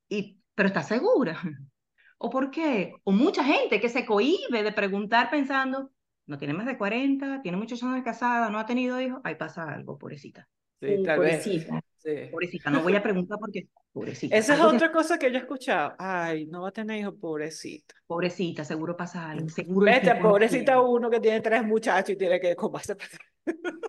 Y, 0.09 0.41
pero 0.55 0.69
estás 0.69 0.89
segura. 0.89 1.41
¿O 2.19 2.31
por 2.31 2.51
qué? 2.51 2.95
O 3.05 3.13
mucha 3.13 3.45
gente 3.45 3.81
que 3.81 3.89
se 3.89 4.07
cohíbe 4.07 4.63
de 4.63 4.73
preguntar 4.73 5.31
pensando, 5.31 5.91
no 6.27 6.39
tiene 6.39 6.55
más 6.55 6.67
de 6.67 6.79
40, 6.79 7.43
tiene 7.43 7.59
muchos 7.59 7.83
años 7.83 7.97
de 7.97 8.03
casada, 8.03 8.49
no 8.49 8.59
ha 8.59 8.67
tenido 8.67 9.01
hijos, 9.01 9.21
ahí 9.23 9.35
pasa 9.35 9.71
algo, 9.71 9.99
pobrecita. 9.99 10.49
Sí, 10.81 11.03
tal 11.05 11.17
pobrecita. 11.17 11.75
vez. 11.75 12.31
Pobrecita, 12.31 12.71
no 12.71 12.83
voy 12.83 12.95
a 12.95 13.03
preguntar 13.03 13.39
porque 13.39 13.69
pobrecita. 13.93 14.37
Esa 14.37 14.55
es 14.55 14.61
otra 14.61 14.93
cosa 14.93 15.19
que 15.19 15.31
yo 15.31 15.39
he 15.39 15.41
escuchado. 15.41 15.95
Ay, 15.99 16.47
no 16.47 16.63
va 16.63 16.69
a 16.69 16.73
tener 16.73 17.01
hijos, 17.01 17.15
pobrecita. 17.21 17.95
Pobrecita, 18.07 18.65
seguro 18.65 18.97
pasa 18.97 19.31
algo. 19.31 19.49
Seguro 19.49 19.87
Vete, 19.87 20.15
pobrecita 20.15 20.81
uno 20.81 21.11
que 21.11 21.21
tiene 21.21 21.41
tres 21.41 21.65
muchachos 21.65 22.11
y 22.11 22.17
tiene 22.17 22.39
que 22.39 22.55
comerse. 22.55 22.97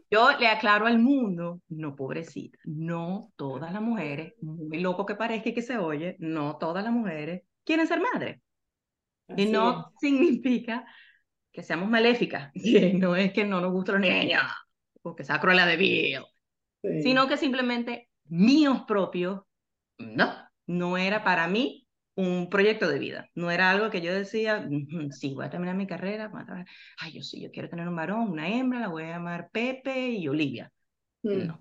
Yo 0.10 0.38
le 0.40 0.48
aclaro 0.48 0.86
al 0.86 1.00
mundo, 1.00 1.62
no 1.70 1.96
pobrecita, 1.96 2.58
no 2.66 3.32
todas 3.36 3.74
las 3.74 3.82
mujeres, 3.82 4.34
muy 4.42 4.80
loco 4.80 5.06
que 5.06 5.16
parezca 5.16 5.50
y 5.50 5.54
que 5.54 5.62
se 5.62 5.78
oye, 5.78 6.16
no 6.20 6.58
todas 6.58 6.84
las 6.84 6.94
mujeres 6.94 7.44
quieren 7.64 7.88
ser 7.88 8.02
madres. 8.02 8.40
y 9.36 9.48
no 9.48 9.92
significa 10.00 10.86
que 11.52 11.64
seamos 11.64 11.90
maléficas, 11.90 12.52
no 12.94 13.16
es 13.16 13.34
que 13.34 13.46
no 13.46 13.60
nos 13.60 13.72
gusten 13.72 13.96
los 13.96 14.10
niños, 14.10 14.44
o 15.02 15.16
que 15.16 15.24
sea 15.24 15.40
cruel 15.40 15.66
de 15.66 15.78
Bill, 15.78 16.24
sino 17.02 17.28
que 17.28 17.38
simplemente 17.38 18.10
míos 18.26 18.84
propios, 18.88 19.42
no, 19.98 20.34
no 20.68 20.98
era 20.98 21.24
para 21.24 21.48
mí 21.48 21.87
un 22.18 22.50
proyecto 22.50 22.90
de 22.90 22.98
vida, 22.98 23.30
no 23.36 23.52
era 23.52 23.70
algo 23.70 23.92
que 23.92 24.02
yo 24.02 24.12
decía, 24.12 24.68
sí, 25.12 25.36
voy 25.36 25.46
a 25.46 25.52
terminar 25.52 25.76
mi 25.76 25.86
carrera, 25.86 26.32
ay, 27.00 27.14
yo 27.14 27.22
sí, 27.22 27.40
yo 27.40 27.52
quiero 27.52 27.70
tener 27.70 27.88
un 27.88 27.96
varón, 27.96 28.32
una 28.32 28.50
hembra, 28.50 28.80
la 28.80 28.88
voy 28.88 29.04
a 29.04 29.10
llamar 29.10 29.50
Pepe 29.52 30.10
y 30.10 30.28
Olivia. 30.28 30.72
Mm. 31.22 31.46
No, 31.46 31.60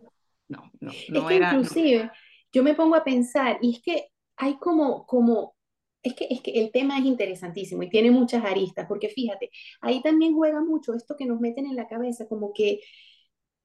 no, 0.48 0.72
no, 0.80 0.92
no 1.10 1.20
es 1.20 1.26
que 1.26 1.36
era, 1.36 1.52
inclusive, 1.52 2.10
yo 2.50 2.62
me 2.62 2.74
pongo 2.74 2.96
a 2.96 3.04
pensar, 3.04 3.58
y 3.60 3.74
es 3.74 3.82
que 3.82 4.08
hay 4.36 4.56
como, 4.58 5.06
como 5.06 5.54
es 6.02 6.14
que, 6.14 6.26
es 6.30 6.40
que 6.40 6.52
el 6.52 6.72
tema 6.72 6.98
es 6.98 7.04
interesantísimo 7.04 7.82
y 7.82 7.90
tiene 7.90 8.10
muchas 8.10 8.42
aristas, 8.42 8.86
porque 8.88 9.10
fíjate, 9.10 9.50
ahí 9.82 10.02
también 10.02 10.34
juega 10.34 10.62
mucho 10.62 10.94
esto 10.94 11.16
que 11.18 11.26
nos 11.26 11.38
meten 11.38 11.66
en 11.66 11.76
la 11.76 11.86
cabeza, 11.86 12.26
como 12.28 12.54
que 12.54 12.80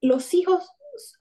los 0.02 0.34
hijos 0.34 0.70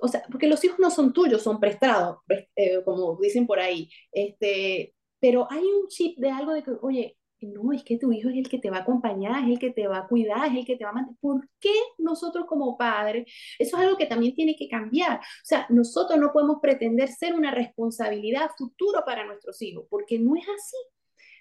o 0.01 0.09
sea, 0.09 0.25
porque 0.29 0.49
los 0.49 0.65
hijos 0.65 0.81
no 0.81 0.91
son 0.91 1.13
tuyos, 1.13 1.43
son 1.43 1.61
prestados, 1.61 2.19
eh, 2.57 2.83
como 2.85 3.17
dicen 3.21 3.47
por 3.47 3.61
ahí, 3.61 3.89
este, 4.11 4.95
pero 5.21 5.47
hay 5.51 5.63
un 5.63 5.89
chip 5.89 6.19
de 6.19 6.31
algo 6.31 6.53
de 6.53 6.63
que, 6.63 6.73
oye, 6.83 7.17
no, 7.41 7.73
es 7.73 7.83
que 7.85 7.99
tu 7.99 8.13
hijo 8.13 8.29
es 8.29 8.37
el 8.37 8.49
que 8.49 8.59
te 8.59 8.71
va 8.71 8.79
a 8.79 8.81
acompañar, 8.81 9.45
es 9.45 9.51
el 9.51 9.59
que 9.59 9.71
te 9.71 9.87
va 9.87 9.99
a 9.99 10.09
cuidar, 10.09 10.49
es 10.49 10.59
el 10.59 10.67
que 10.67 10.77
te 10.77 10.85
va 10.85 10.91
a 10.91 10.95
mantener. 10.95 11.19
¿Por 11.21 11.49
qué 11.59 11.73
nosotros 11.99 12.45
como 12.47 12.77
padres? 12.77 13.31
Eso 13.59 13.77
es 13.77 13.83
algo 13.83 13.97
que 13.97 14.07
también 14.07 14.35
tiene 14.35 14.57
que 14.57 14.69
cambiar. 14.69 15.19
O 15.19 15.45
sea, 15.45 15.67
nosotros 15.71 16.19
no 16.19 16.33
podemos 16.33 16.59
pretender 16.61 17.09
ser 17.09 17.35
una 17.35 17.51
responsabilidad 17.51 18.51
futuro 18.57 19.03
para 19.07 19.25
nuestros 19.27 19.61
hijos, 19.63 19.87
porque 19.89 20.19
no 20.19 20.37
es 20.37 20.45
así. 20.45 20.77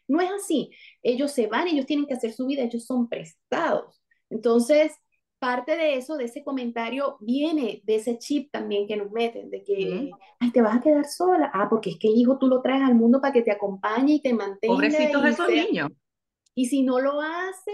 No 0.07 0.21
es 0.21 0.31
así. 0.31 0.71
Ellos 1.03 1.31
se 1.31 1.47
van, 1.47 1.67
ellos 1.67 1.85
tienen 1.85 2.07
que 2.07 2.13
hacer 2.13 2.33
su 2.33 2.47
vida, 2.47 2.63
ellos 2.63 2.85
son 2.85 3.09
prestados. 3.09 4.01
Entonces, 4.29 4.93
parte 5.39 5.75
de 5.75 5.95
eso, 5.95 6.17
de 6.17 6.25
ese 6.25 6.43
comentario, 6.43 7.17
viene 7.21 7.81
de 7.85 7.95
ese 7.95 8.17
chip 8.17 8.51
también 8.51 8.87
que 8.87 8.97
nos 8.97 9.11
meten, 9.11 9.49
de 9.49 9.63
que, 9.63 10.11
ay, 10.39 10.51
te 10.51 10.61
vas 10.61 10.77
a 10.77 10.81
quedar 10.81 11.05
sola. 11.05 11.49
Ah, 11.53 11.67
porque 11.69 11.91
es 11.91 11.97
que 11.97 12.09
el 12.09 12.15
hijo 12.15 12.37
tú 12.37 12.47
lo 12.47 12.61
traes 12.61 12.83
al 12.83 12.95
mundo 12.95 13.21
para 13.21 13.33
que 13.33 13.41
te 13.41 13.51
acompañe 13.51 14.15
y 14.15 14.21
te 14.21 14.33
mantenga. 14.33 14.73
Pobrecitos 14.73 15.25
esos 15.25 15.49
niños. 15.49 15.89
Y 16.55 16.65
si 16.65 16.83
no 16.83 16.99
lo 16.99 17.21
hace, 17.21 17.71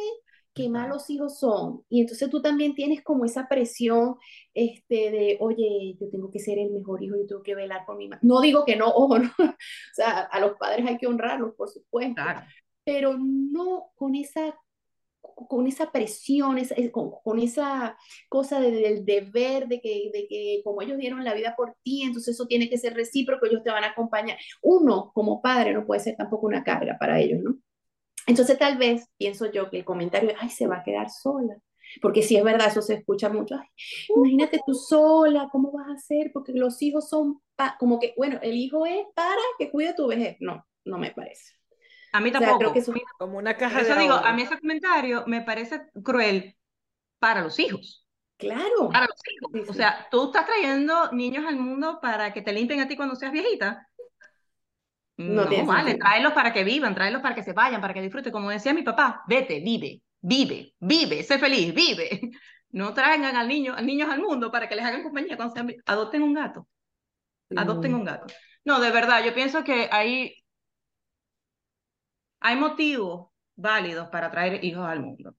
qué 0.53 0.69
malos 0.69 1.09
hijos 1.09 1.39
son. 1.39 1.83
Y 1.89 2.01
entonces 2.01 2.29
tú 2.29 2.41
también 2.41 2.75
tienes 2.75 3.03
como 3.03 3.25
esa 3.25 3.47
presión 3.47 4.15
este, 4.53 5.11
de, 5.11 5.37
oye, 5.41 5.97
yo 5.99 6.09
tengo 6.09 6.31
que 6.31 6.39
ser 6.39 6.59
el 6.59 6.71
mejor 6.71 7.03
hijo, 7.03 7.15
yo 7.17 7.25
tengo 7.27 7.43
que 7.43 7.55
velar 7.55 7.85
por 7.85 7.97
mi 7.97 8.07
madre. 8.07 8.21
No 8.23 8.41
digo 8.41 8.63
que 8.63 8.75
no, 8.75 8.87
ojo, 8.95 9.19
no. 9.19 9.29
o 9.37 9.55
sea, 9.93 10.21
a 10.21 10.39
los 10.39 10.53
padres 10.57 10.85
hay 10.87 10.97
que 10.97 11.07
honrarlos, 11.07 11.55
por 11.55 11.69
supuesto. 11.69 12.21
Pero 12.83 13.17
no 13.17 13.91
con 13.95 14.15
esa 14.15 14.55
con 15.33 15.67
esa 15.67 15.91
presión, 15.91 16.57
con, 16.91 17.39
esa 17.39 17.97
cosa 18.29 18.59
del 18.59 19.05
deber, 19.05 19.67
de 19.67 19.81
que, 19.81 20.09
de 20.13 20.27
que 20.27 20.61
como 20.63 20.81
ellos 20.81 20.97
dieron 20.97 21.23
la 21.23 21.33
vida 21.33 21.55
por 21.55 21.75
ti, 21.83 22.03
entonces 22.03 22.35
eso 22.35 22.47
tiene 22.47 22.69
que 22.69 22.77
ser 22.77 22.93
recíproco, 22.93 23.45
ellos 23.45 23.63
te 23.63 23.71
van 23.71 23.83
a 23.83 23.89
acompañar. 23.89 24.37
Uno 24.61 25.11
como 25.13 25.41
padre 25.41 25.73
no 25.73 25.85
puede 25.85 26.01
ser 26.01 26.15
tampoco 26.15 26.47
una 26.47 26.63
carga 26.63 26.97
para 26.99 27.19
ellos, 27.19 27.41
¿no? 27.41 27.57
Entonces 28.27 28.57
tal 28.57 28.77
vez 28.77 29.07
pienso 29.17 29.51
yo 29.51 29.69
que 29.69 29.77
el 29.77 29.85
comentario, 29.85 30.31
ay, 30.39 30.49
se 30.49 30.67
va 30.67 30.77
a 30.77 30.83
quedar 30.83 31.09
sola. 31.09 31.57
Porque 32.01 32.21
si 32.23 32.35
es 32.35 32.43
verdad, 32.43 32.67
eso 32.67 32.81
se 32.81 32.95
escucha 32.95 33.29
mucho. 33.29 33.55
Ay, 33.55 33.67
imagínate 34.15 34.59
tú 34.65 34.73
sola, 34.73 35.49
¿cómo 35.51 35.71
vas 35.71 35.87
a 35.87 35.93
hacer? 35.93 36.31
Porque 36.33 36.51
los 36.53 36.81
hijos 36.81 37.07
son 37.09 37.41
como 37.79 37.99
que, 37.99 38.13
bueno, 38.17 38.39
el 38.41 38.55
hijo 38.55 38.85
es 38.85 39.05
para 39.13 39.41
que 39.57 39.71
cuide 39.71 39.93
tu 39.93 40.07
vejez. 40.07 40.37
No, 40.39 40.65
no 40.83 40.97
me 40.97 41.11
parece. 41.11 41.53
A 42.15 42.21
mí 42.21 42.31
tampoco. 42.31 42.59
creo 42.59 42.73
que 42.73 42.79
es 42.79 42.91
como 43.17 43.37
una 43.37 43.57
caja 43.57 43.81
Eso 43.81 43.95
digo, 43.95 44.13
a 44.13 44.31
mí 44.31 44.43
ese 44.43 44.57
comentario 44.57 45.25
me 45.27 45.41
parece 45.41 45.89
cruel 46.01 46.55
para 47.19 47.41
los 47.41 47.59
hijos. 47.59 48.05
Claro. 48.37 48.89
Para 48.91 49.07
los 49.07 49.19
hijos. 49.29 49.69
O 49.69 49.73
sea, 49.73 50.07
tú 50.09 50.27
estás 50.27 50.45
trayendo 50.45 51.11
niños 51.11 51.45
al 51.45 51.57
mundo 51.57 51.99
para 52.01 52.31
que 52.31 52.41
te 52.41 52.53
limpien 52.53 52.79
a 52.79 52.87
ti 52.87 52.95
cuando 52.95 53.15
seas 53.15 53.33
viejita. 53.33 53.89
No, 55.17 55.45
no 55.45 55.65
vale, 55.65 55.95
tráelos 55.95 56.33
para 56.33 56.53
que 56.53 56.63
vivan, 56.63 56.95
tráelos 56.95 57.21
para 57.21 57.35
que 57.35 57.43
se 57.43 57.53
vayan, 57.53 57.81
para 57.81 57.93
que 57.93 58.01
disfruten. 58.01 58.31
Como 58.31 58.49
decía 58.49 58.73
mi 58.73 58.83
papá, 58.83 59.23
vete, 59.27 59.59
vive, 59.59 60.01
vive, 60.21 60.73
vive, 60.79 61.23
sé 61.23 61.37
feliz, 61.37 61.73
vive. 61.73 62.21
No 62.71 62.93
traigan 62.93 63.37
al 63.37 63.47
niño, 63.47 63.73
al 63.73 63.85
niños 63.85 64.09
al 64.09 64.19
mundo 64.19 64.51
para 64.51 64.67
que 64.67 64.75
les 64.75 64.83
hagan 64.83 65.01
compañía 65.01 65.37
cuando 65.37 65.53
sean 65.53 65.73
Adopten 65.85 66.21
un 66.21 66.33
gato. 66.33 66.67
Adopten 67.55 67.95
un 67.95 68.03
gato. 68.03 68.25
No, 68.65 68.81
de 68.81 68.91
verdad, 68.91 69.23
yo 69.23 69.33
pienso 69.33 69.63
que 69.63 69.87
ahí 69.93 70.35
hay 72.45 72.57
motivos 72.57 73.29
válidos 73.55 74.09
para 74.09 74.29
traer 74.29 74.63
hijos 74.63 74.85
al 74.85 74.99
mundo. 74.99 75.35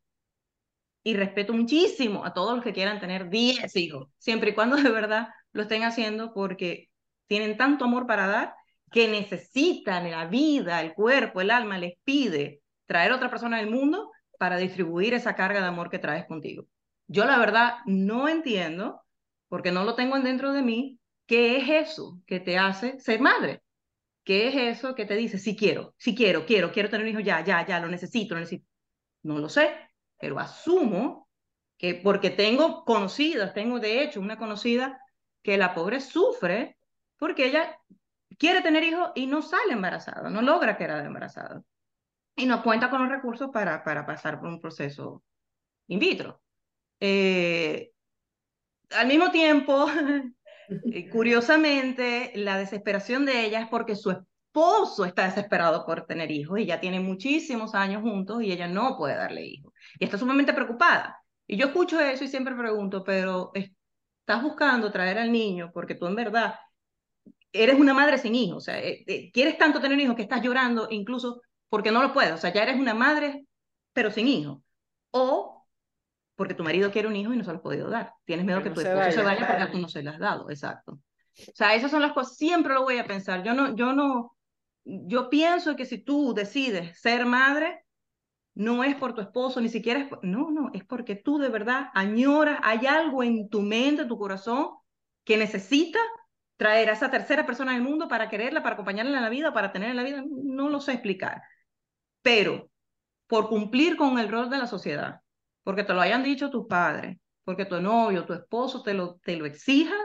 Y 1.04 1.14
respeto 1.14 1.52
muchísimo 1.52 2.24
a 2.24 2.34
todos 2.34 2.56
los 2.56 2.64
que 2.64 2.72
quieran 2.72 2.98
tener 2.98 3.30
10 3.30 3.76
hijos, 3.76 4.08
siempre 4.18 4.50
y 4.50 4.54
cuando 4.54 4.74
de 4.76 4.90
verdad 4.90 5.28
lo 5.52 5.62
estén 5.62 5.84
haciendo 5.84 6.34
porque 6.34 6.88
tienen 7.28 7.56
tanto 7.56 7.84
amor 7.84 8.08
para 8.08 8.26
dar 8.26 8.54
que 8.90 9.06
necesitan 9.06 10.10
la 10.10 10.26
vida, 10.26 10.80
el 10.80 10.94
cuerpo, 10.94 11.40
el 11.40 11.52
alma, 11.52 11.78
les 11.78 11.94
pide 12.02 12.60
traer 12.86 13.12
otra 13.12 13.30
persona 13.30 13.58
al 13.58 13.70
mundo 13.70 14.10
para 14.36 14.56
distribuir 14.56 15.14
esa 15.14 15.36
carga 15.36 15.60
de 15.60 15.66
amor 15.66 15.90
que 15.90 16.00
traes 16.00 16.26
contigo. 16.26 16.66
Yo 17.06 17.24
la 17.24 17.38
verdad 17.38 17.76
no 17.86 18.28
entiendo, 18.28 19.00
porque 19.46 19.70
no 19.70 19.84
lo 19.84 19.94
tengo 19.94 20.18
dentro 20.18 20.52
de 20.52 20.62
mí, 20.62 20.98
qué 21.26 21.58
es 21.58 21.68
eso 21.88 22.20
que 22.26 22.40
te 22.40 22.58
hace 22.58 22.98
ser 22.98 23.20
madre. 23.20 23.62
¿Qué 24.26 24.48
es 24.48 24.78
eso 24.78 24.96
que 24.96 25.06
te 25.06 25.14
dice, 25.14 25.38
sí 25.38 25.56
quiero, 25.56 25.94
sí 25.98 26.12
quiero, 26.12 26.46
quiero, 26.46 26.72
quiero 26.72 26.90
tener 26.90 27.06
un 27.06 27.12
hijo 27.12 27.20
ya, 27.20 27.44
ya, 27.44 27.64
ya, 27.64 27.78
lo 27.78 27.86
necesito, 27.86 28.34
lo 28.34 28.40
necesito? 28.40 28.66
No 29.22 29.38
lo 29.38 29.48
sé, 29.48 29.70
pero 30.18 30.40
asumo 30.40 31.28
que 31.78 31.94
porque 31.94 32.30
tengo 32.30 32.84
conocidas, 32.84 33.54
tengo 33.54 33.78
de 33.78 34.02
hecho 34.02 34.20
una 34.20 34.36
conocida 34.36 35.00
que 35.42 35.56
la 35.56 35.74
pobre 35.74 36.00
sufre 36.00 36.76
porque 37.16 37.46
ella 37.46 37.78
quiere 38.36 38.62
tener 38.62 38.82
hijos 38.82 39.12
y 39.14 39.28
no 39.28 39.42
sale 39.42 39.74
embarazada, 39.74 40.28
no 40.28 40.42
logra 40.42 40.76
quedar 40.76 41.06
embarazada 41.06 41.62
y 42.34 42.46
no 42.46 42.64
cuenta 42.64 42.90
con 42.90 43.02
los 43.02 43.10
recursos 43.10 43.50
para, 43.52 43.84
para 43.84 44.04
pasar 44.04 44.40
por 44.40 44.48
un 44.48 44.60
proceso 44.60 45.22
in 45.86 46.00
vitro. 46.00 46.42
Eh, 46.98 47.92
al 48.90 49.06
mismo 49.06 49.30
tiempo, 49.30 49.86
curiosamente, 51.10 52.32
la 52.34 52.58
desesperación 52.58 53.26
de 53.26 53.44
ella 53.44 53.60
es 53.60 53.68
porque 53.68 53.96
su 53.96 54.10
esposo 54.10 55.04
está 55.04 55.24
desesperado 55.26 55.84
por 55.84 56.06
tener 56.06 56.30
hijos 56.30 56.58
y 56.58 56.66
ya 56.66 56.80
tiene 56.80 57.00
muchísimos 57.00 57.74
años 57.74 58.02
juntos 58.02 58.42
y 58.42 58.52
ella 58.52 58.68
no 58.68 58.96
puede 58.96 59.16
darle 59.16 59.46
hijos. 59.46 59.72
Y 59.98 60.04
está 60.04 60.18
sumamente 60.18 60.52
preocupada. 60.52 61.18
Y 61.46 61.56
yo 61.56 61.66
escucho 61.66 62.00
eso 62.00 62.24
y 62.24 62.28
siempre 62.28 62.54
pregunto, 62.54 63.04
pero 63.04 63.52
estás 63.54 64.42
buscando 64.42 64.90
traer 64.90 65.18
al 65.18 65.30
niño 65.30 65.70
porque 65.72 65.94
tú 65.94 66.06
en 66.06 66.16
verdad 66.16 66.54
eres 67.52 67.78
una 67.78 67.94
madre 67.94 68.18
sin 68.18 68.34
hijos, 68.34 68.58
o 68.58 68.60
sea, 68.60 68.78
eh, 68.78 69.04
eh, 69.06 69.30
quieres 69.32 69.56
tanto 69.56 69.80
tener 69.80 69.98
hijos 70.00 70.16
que 70.16 70.22
estás 70.22 70.42
llorando 70.42 70.88
incluso 70.90 71.40
porque 71.68 71.90
no 71.90 72.02
lo 72.02 72.12
puedes, 72.12 72.32
o 72.32 72.36
sea, 72.36 72.52
ya 72.52 72.62
eres 72.62 72.76
una 72.76 72.92
madre 72.94 73.46
pero 73.92 74.10
sin 74.10 74.28
hijos. 74.28 74.58
O 75.10 75.55
porque 76.36 76.54
tu 76.54 76.62
marido 76.62 76.92
quiere 76.92 77.08
un 77.08 77.16
hijo 77.16 77.32
y 77.32 77.36
no 77.36 77.44
se 77.44 77.50
lo 77.50 77.56
has 77.56 77.62
podido 77.62 77.88
dar. 77.88 78.12
Tienes 78.24 78.44
miedo 78.44 78.62
que, 78.62 78.70
tu 78.70 78.80
esposo 78.80 79.10
se 79.10 79.22
vaya 79.22 79.46
porque 79.46 79.72
tú 79.72 79.78
no 79.78 79.88
se 79.88 80.02
lo 80.02 80.10
has 80.10 80.18
dado, 80.18 80.50
exacto. 80.50 80.92
O 80.92 81.54
sea, 81.54 81.74
esas 81.74 81.90
son 81.90 82.02
las 82.02 82.12
cosas, 82.12 82.36
siempre 82.36 82.74
lo 82.74 82.82
voy 82.82 82.98
a 82.98 83.06
pensar. 83.06 83.42
Yo 83.42 83.54
no, 83.54 83.74
yo 83.74 83.92
no, 83.92 84.36
yo 84.84 85.28
pienso 85.28 85.74
que 85.76 85.86
si 85.86 85.98
tú 85.98 86.34
decides 86.34 87.00
ser 87.00 87.26
madre, 87.26 87.84
no 88.54 88.84
es 88.84 88.96
por 88.96 89.14
tu 89.14 89.20
esposo, 89.20 89.60
ni 89.60 89.68
siquiera 89.68 90.00
es 90.00 90.08
no, 90.22 90.50
no, 90.50 90.70
es 90.72 90.84
porque 90.84 91.14
tú 91.14 91.38
de 91.38 91.48
verdad 91.48 91.88
añoras, 91.94 92.58
hay 92.62 92.86
algo 92.86 93.22
en 93.22 93.48
tu 93.48 93.62
mente, 93.62 94.06
tu 94.06 94.18
corazón, 94.18 94.70
que 95.24 95.36
necesita 95.36 95.98
traer 96.56 96.88
a 96.88 96.94
esa 96.94 97.10
tercera 97.10 97.44
persona 97.44 97.72
del 97.72 97.82
mundo 97.82 98.08
para 98.08 98.30
quererla, 98.30 98.62
para 98.62 98.74
acompañarla 98.74 99.18
en 99.18 99.22
la 99.22 99.28
vida, 99.28 99.52
para 99.52 99.72
tener 99.72 99.90
en 99.90 99.96
la 99.96 100.04
vida, 100.04 100.24
no 100.26 100.68
lo 100.70 100.80
sé 100.80 100.92
explicar. 100.92 101.42
Pero 102.22 102.70
por 103.26 103.48
cumplir 103.48 103.96
con 103.96 104.18
el 104.18 104.28
rol 104.28 104.48
de 104.48 104.58
la 104.58 104.66
sociedad, 104.66 105.20
porque 105.66 105.82
te 105.82 105.94
lo 105.94 106.00
hayan 106.00 106.22
dicho 106.22 106.48
tus 106.48 106.68
padres, 106.68 107.18
porque 107.42 107.64
tu 107.64 107.80
novio, 107.80 108.24
tu 108.24 108.32
esposo 108.32 108.84
te 108.84 108.94
lo, 108.94 109.16
te 109.16 109.34
lo 109.34 109.46
exija, 109.46 109.96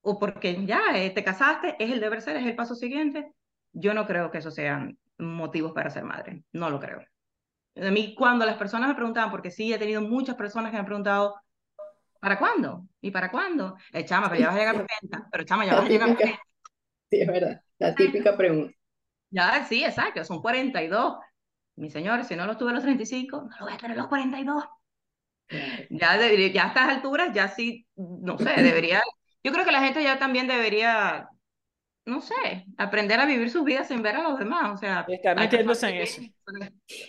o 0.00 0.18
porque 0.18 0.66
ya 0.66 0.80
eh, 0.96 1.10
te 1.10 1.22
casaste, 1.22 1.76
es 1.78 1.92
el 1.92 2.00
deber 2.00 2.20
ser, 2.20 2.34
es 2.34 2.44
el 2.44 2.56
paso 2.56 2.74
siguiente, 2.74 3.32
yo 3.72 3.94
no 3.94 4.08
creo 4.08 4.32
que 4.32 4.38
esos 4.38 4.56
sean 4.56 4.98
motivos 5.18 5.70
para 5.70 5.88
ser 5.88 6.02
madre, 6.02 6.42
no 6.50 6.68
lo 6.68 6.80
creo. 6.80 7.00
A 7.76 7.90
mí 7.92 8.16
cuando 8.16 8.44
las 8.44 8.56
personas 8.56 8.88
me 8.88 8.96
preguntaban, 8.96 9.30
porque 9.30 9.52
sí, 9.52 9.72
he 9.72 9.78
tenido 9.78 10.00
muchas 10.00 10.34
personas 10.34 10.72
que 10.72 10.74
me 10.74 10.80
han 10.80 10.86
preguntado, 10.86 11.36
¿para 12.18 12.40
cuándo? 12.40 12.84
¿Y 13.00 13.12
para 13.12 13.30
cuándo? 13.30 13.76
Eh, 13.92 14.04
chama, 14.04 14.28
pero 14.28 14.40
ya 14.40 14.46
vas 14.48 14.56
a 14.56 14.58
llegar 14.58 14.74
a 14.74 14.78
40, 14.78 15.28
pero 15.30 15.44
chama, 15.44 15.64
ya 15.64 15.74
vas 15.76 15.84
a 15.84 15.88
llegar 15.88 16.10
a 16.10 16.16
40. 16.16 16.42
Sí, 17.08 17.20
es 17.20 17.28
verdad, 17.28 17.62
la 17.78 17.94
típica 17.94 18.36
pregunta. 18.36 18.74
Ya, 19.30 19.64
sí, 19.64 19.84
exacto, 19.84 20.24
son 20.24 20.42
42. 20.42 21.18
Mi 21.76 21.90
señor, 21.90 22.24
si 22.24 22.36
no 22.36 22.46
lo 22.46 22.56
tuve 22.56 22.70
a 22.70 22.74
los 22.74 22.82
35, 22.82 23.36
no 23.42 23.56
lo 23.58 23.66
voy 23.66 23.74
a 23.74 23.78
tener 23.78 23.96
a 23.96 24.00
los 24.00 24.08
42. 24.08 24.64
Ya, 25.90 26.16
debería, 26.16 26.48
ya 26.48 26.64
a 26.64 26.68
estas 26.68 26.88
alturas, 26.88 27.34
ya 27.34 27.48
sí, 27.48 27.86
no 27.96 28.38
sé, 28.38 28.62
debería, 28.62 29.02
yo 29.44 29.52
creo 29.52 29.64
que 29.64 29.72
la 29.72 29.82
gente 29.82 30.02
ya 30.02 30.18
también 30.18 30.46
debería 30.46 31.28
no 32.04 32.20
sé, 32.20 32.66
aprender 32.78 33.20
a 33.20 33.26
vivir 33.26 33.50
sus 33.50 33.64
vidas 33.64 33.88
sin 33.88 34.02
ver 34.02 34.16
a 34.16 34.22
los 34.22 34.38
demás, 34.38 34.72
o 34.74 34.76
sea... 34.76 35.06
Está 35.08 35.34
metiéndose 35.34 35.88
en 35.88 35.96
eso. 35.96 36.20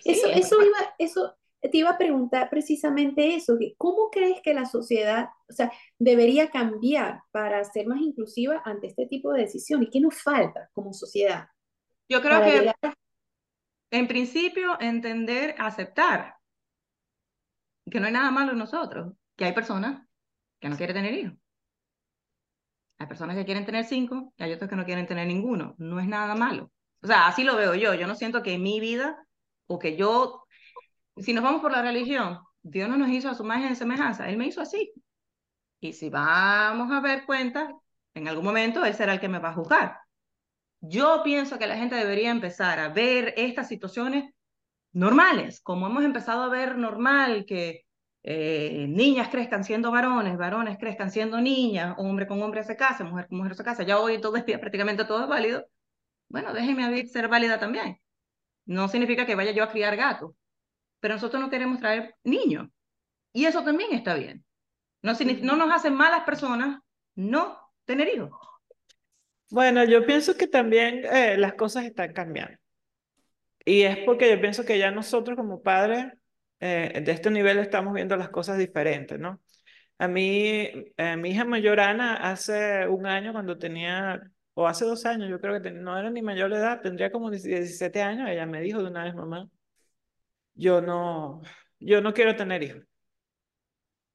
Eso, 0.06 0.28
eso, 0.30 0.62
iba, 0.62 0.96
eso 1.00 1.36
te 1.62 1.78
iba 1.78 1.90
a 1.90 1.98
preguntar 1.98 2.50
precisamente 2.50 3.36
eso, 3.36 3.58
¿cómo 3.78 4.10
crees 4.12 4.42
que 4.42 4.54
la 4.54 4.66
sociedad, 4.66 5.30
o 5.50 5.54
sea, 5.54 5.72
debería 5.98 6.50
cambiar 6.50 7.22
para 7.32 7.64
ser 7.64 7.88
más 7.88 8.02
inclusiva 8.02 8.62
ante 8.66 8.88
este 8.88 9.08
tipo 9.08 9.32
de 9.34 9.42
decisiones? 9.42 9.90
¿Qué 9.92 10.00
nos 10.00 10.22
falta 10.22 10.70
como 10.74 10.94
sociedad? 10.94 11.48
Yo 12.08 12.22
creo 12.22 12.44
que, 12.44 12.72
en 13.94 14.08
principio, 14.08 14.78
entender, 14.80 15.56
aceptar 15.58 16.36
que 17.90 18.00
no 18.00 18.08
hay 18.08 18.14
nada 18.14 18.32
malo 18.32 18.52
en 18.52 18.58
nosotros, 18.58 19.14
que 19.36 19.46
hay 19.46 19.54
personas 19.54 20.08
que 20.60 20.70
no 20.70 20.78
quieren 20.78 20.96
tener 20.96 21.14
hijos 21.14 21.44
hay 23.04 23.08
personas 23.08 23.36
que 23.36 23.46
quieren 23.46 23.66
tener 23.66 23.86
cinco 23.86 24.34
y 24.38 24.44
hay 24.44 24.54
otros 24.54 24.70
que 24.70 24.76
no 24.76 24.86
quieren 24.86 25.06
tener 25.06 25.28
ninguno. 25.28 25.76
No 25.78 26.00
es 26.00 26.08
nada 26.08 26.36
malo. 26.36 26.72
O 27.02 27.08
sea, 27.08 27.28
así 27.28 27.44
lo 27.44 27.56
veo 27.56 27.76
yo. 27.76 27.94
Yo 27.94 28.08
no 28.08 28.16
siento 28.16 28.42
que 28.42 28.54
en 28.54 28.64
mi 28.64 28.80
vida 28.80 29.26
o 29.68 29.80
que 29.80 29.96
yo, 29.98 30.46
si 31.18 31.34
nos 31.34 31.44
vamos 31.44 31.62
por 31.62 31.72
la 31.72 31.82
religión, 31.82 32.40
Dios 32.62 32.90
no 32.90 32.98
nos 32.98 33.10
hizo 33.10 33.30
a 33.30 33.36
su 33.36 33.44
imagen 33.44 33.72
y 33.72 33.76
semejanza. 33.76 34.30
Él 34.30 34.38
me 34.38 34.48
hizo 34.48 34.62
así. 34.62 34.94
Y 35.80 35.94
si 35.94 36.10
vamos 36.10 36.92
a 36.92 37.02
ver 37.02 37.26
cuenta, 37.26 37.70
en 38.14 38.28
algún 38.28 38.46
momento 38.46 38.86
Él 38.86 38.94
será 38.94 39.14
el 39.14 39.20
que 39.20 39.28
me 39.28 39.40
va 39.40 39.50
a 39.50 39.54
juzgar. 39.54 40.00
Yo 40.86 41.22
pienso 41.24 41.58
que 41.58 41.66
la 41.66 41.78
gente 41.78 41.96
debería 41.96 42.30
empezar 42.30 42.78
a 42.80 42.90
ver 42.90 43.34
estas 43.38 43.70
situaciones 43.70 44.34
normales, 44.92 45.62
como 45.62 45.88
hemos 45.88 46.04
empezado 46.04 46.44
a 46.44 46.50
ver 46.50 46.78
normal 46.78 47.46
que 47.46 47.86
eh, 48.24 48.86
niñas 48.90 49.30
crezcan 49.30 49.64
siendo 49.64 49.92
varones, 49.92 50.38
varones 50.38 50.78
crezcan 50.78 51.10
siendo 51.10 51.40
niñas, 51.40 51.96
hombre 51.98 52.28
con 52.28 52.42
hombre 52.44 52.66
se 52.66 52.76
casa, 52.76 53.06
mujer 53.06 53.28
con 53.30 53.38
mujer 53.38 53.56
se 53.56 53.64
casa, 53.64 53.84
ya 53.84 53.98
hoy 53.98 54.20
todo 54.20 54.36
es 54.38 54.44
prácticamente 54.44 55.06
todo 55.06 55.24
es 55.24 55.30
válido, 55.30 55.66
bueno, 56.28 56.54
déjenme 56.54 56.84
a 56.84 56.90
mí 56.90 57.08
ser 57.08 57.30
válida 57.30 57.60
también. 57.60 58.02
No 58.66 58.90
significa 58.90 59.26
que 59.26 59.36
vaya 59.36 59.52
yo 59.52 59.64
a 59.64 59.72
criar 59.72 59.96
gatos, 59.96 60.34
pero 61.00 61.14
nosotros 61.14 61.42
no 61.42 61.50
queremos 61.50 61.80
traer 61.80 62.18
niños. 62.26 62.68
Y 63.32 63.46
eso 63.46 63.64
también 63.64 63.94
está 63.94 64.16
bien. 64.16 64.46
No, 65.02 65.14
no 65.44 65.56
nos 65.56 65.72
hacen 65.72 65.96
malas 65.96 66.24
personas 66.26 66.82
no 67.16 67.58
tener 67.86 68.10
hijos. 68.10 68.32
Bueno, 69.54 69.84
yo 69.84 70.04
pienso 70.04 70.36
que 70.36 70.48
también 70.48 71.06
eh, 71.06 71.38
las 71.38 71.54
cosas 71.54 71.86
están 71.86 72.12
cambiando. 72.12 72.58
Y 73.66 73.84
es 73.84 74.00
porque 74.00 74.30
yo 74.32 74.42
pienso 74.42 74.66
que 74.66 74.80
ya 74.80 74.90
nosotros 74.90 75.38
como 75.38 75.62
padres 75.62 76.08
eh, 76.60 77.02
de 77.06 77.12
este 77.12 77.30
nivel 77.30 77.60
estamos 77.60 77.94
viendo 77.94 78.16
las 78.18 78.30
cosas 78.30 78.58
diferentes, 78.58 79.20
¿no? 79.20 79.42
A 80.00 80.08
mí, 80.08 80.70
eh, 80.98 81.18
mi 81.18 81.30
hija 81.32 81.46
mayor 81.46 81.80
Ana, 81.80 82.16
hace 82.16 82.88
un 82.88 83.06
año 83.06 83.32
cuando 83.32 83.60
tenía, 83.60 84.22
o 84.56 84.68
hace 84.68 84.86
dos 84.86 85.06
años, 85.06 85.30
yo 85.30 85.40
creo 85.40 85.62
que 85.62 85.72
no 85.72 86.00
era 86.00 86.10
ni 86.10 86.24
mayor 86.24 86.52
de 86.52 86.58
edad, 86.58 86.82
tendría 86.82 87.12
como 87.12 87.30
17 87.30 88.02
años, 88.02 88.30
ella 88.30 88.48
me 88.48 88.62
dijo 88.62 88.82
de 88.82 88.90
una 88.90 89.04
vez, 89.04 89.14
mamá, 89.16 89.50
yo 90.56 90.82
no, 90.82 91.42
yo 91.80 92.02
no 92.02 92.14
quiero 92.14 92.36
tener 92.36 92.64
hijos. 92.64 92.84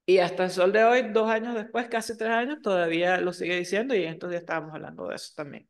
Y 0.08 0.20
hasta 0.20 0.44
el 0.44 0.50
sol 0.50 0.72
de 0.72 0.84
hoy, 0.84 1.02
dos 1.12 1.28
años 1.28 1.54
después, 1.54 1.86
casi 1.88 2.16
tres 2.16 2.30
años, 2.30 2.62
todavía 2.62 3.20
lo 3.20 3.34
sigue 3.34 3.58
diciendo 3.58 3.94
y 3.94 4.04
estos 4.04 4.30
días 4.30 4.40
estábamos 4.40 4.72
hablando 4.72 5.06
de 5.06 5.16
eso 5.16 5.34
también. 5.36 5.68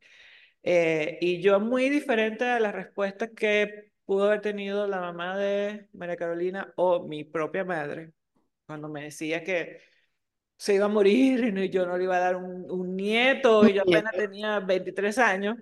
Eh, 0.63 1.17
y 1.19 1.41
yo 1.41 1.59
muy 1.59 1.89
diferente 1.89 2.45
a 2.45 2.57
la 2.61 2.71
respuesta 2.71 3.27
que 3.27 3.91
pudo 4.05 4.27
haber 4.27 4.39
tenido 4.39 4.87
la 4.87 5.01
mamá 5.01 5.37
de 5.37 5.89
María 5.91 6.15
Carolina 6.15 6.71
o 6.77 7.05
mi 7.05 7.25
propia 7.25 7.65
madre, 7.65 8.13
cuando 8.65 8.87
me 8.87 9.03
decía 9.03 9.43
que 9.43 9.81
se 10.55 10.75
iba 10.75 10.85
a 10.85 10.87
morir 10.87 11.57
y 11.57 11.69
yo 11.69 11.85
no 11.85 11.97
le 11.97 12.05
iba 12.05 12.15
a 12.15 12.21
dar 12.21 12.37
un, 12.37 12.71
un 12.71 12.95
nieto 12.95 13.67
y 13.67 13.73
yo 13.73 13.81
apenas 13.81 14.13
tenía 14.15 14.61
23 14.61 15.17
años. 15.17 15.57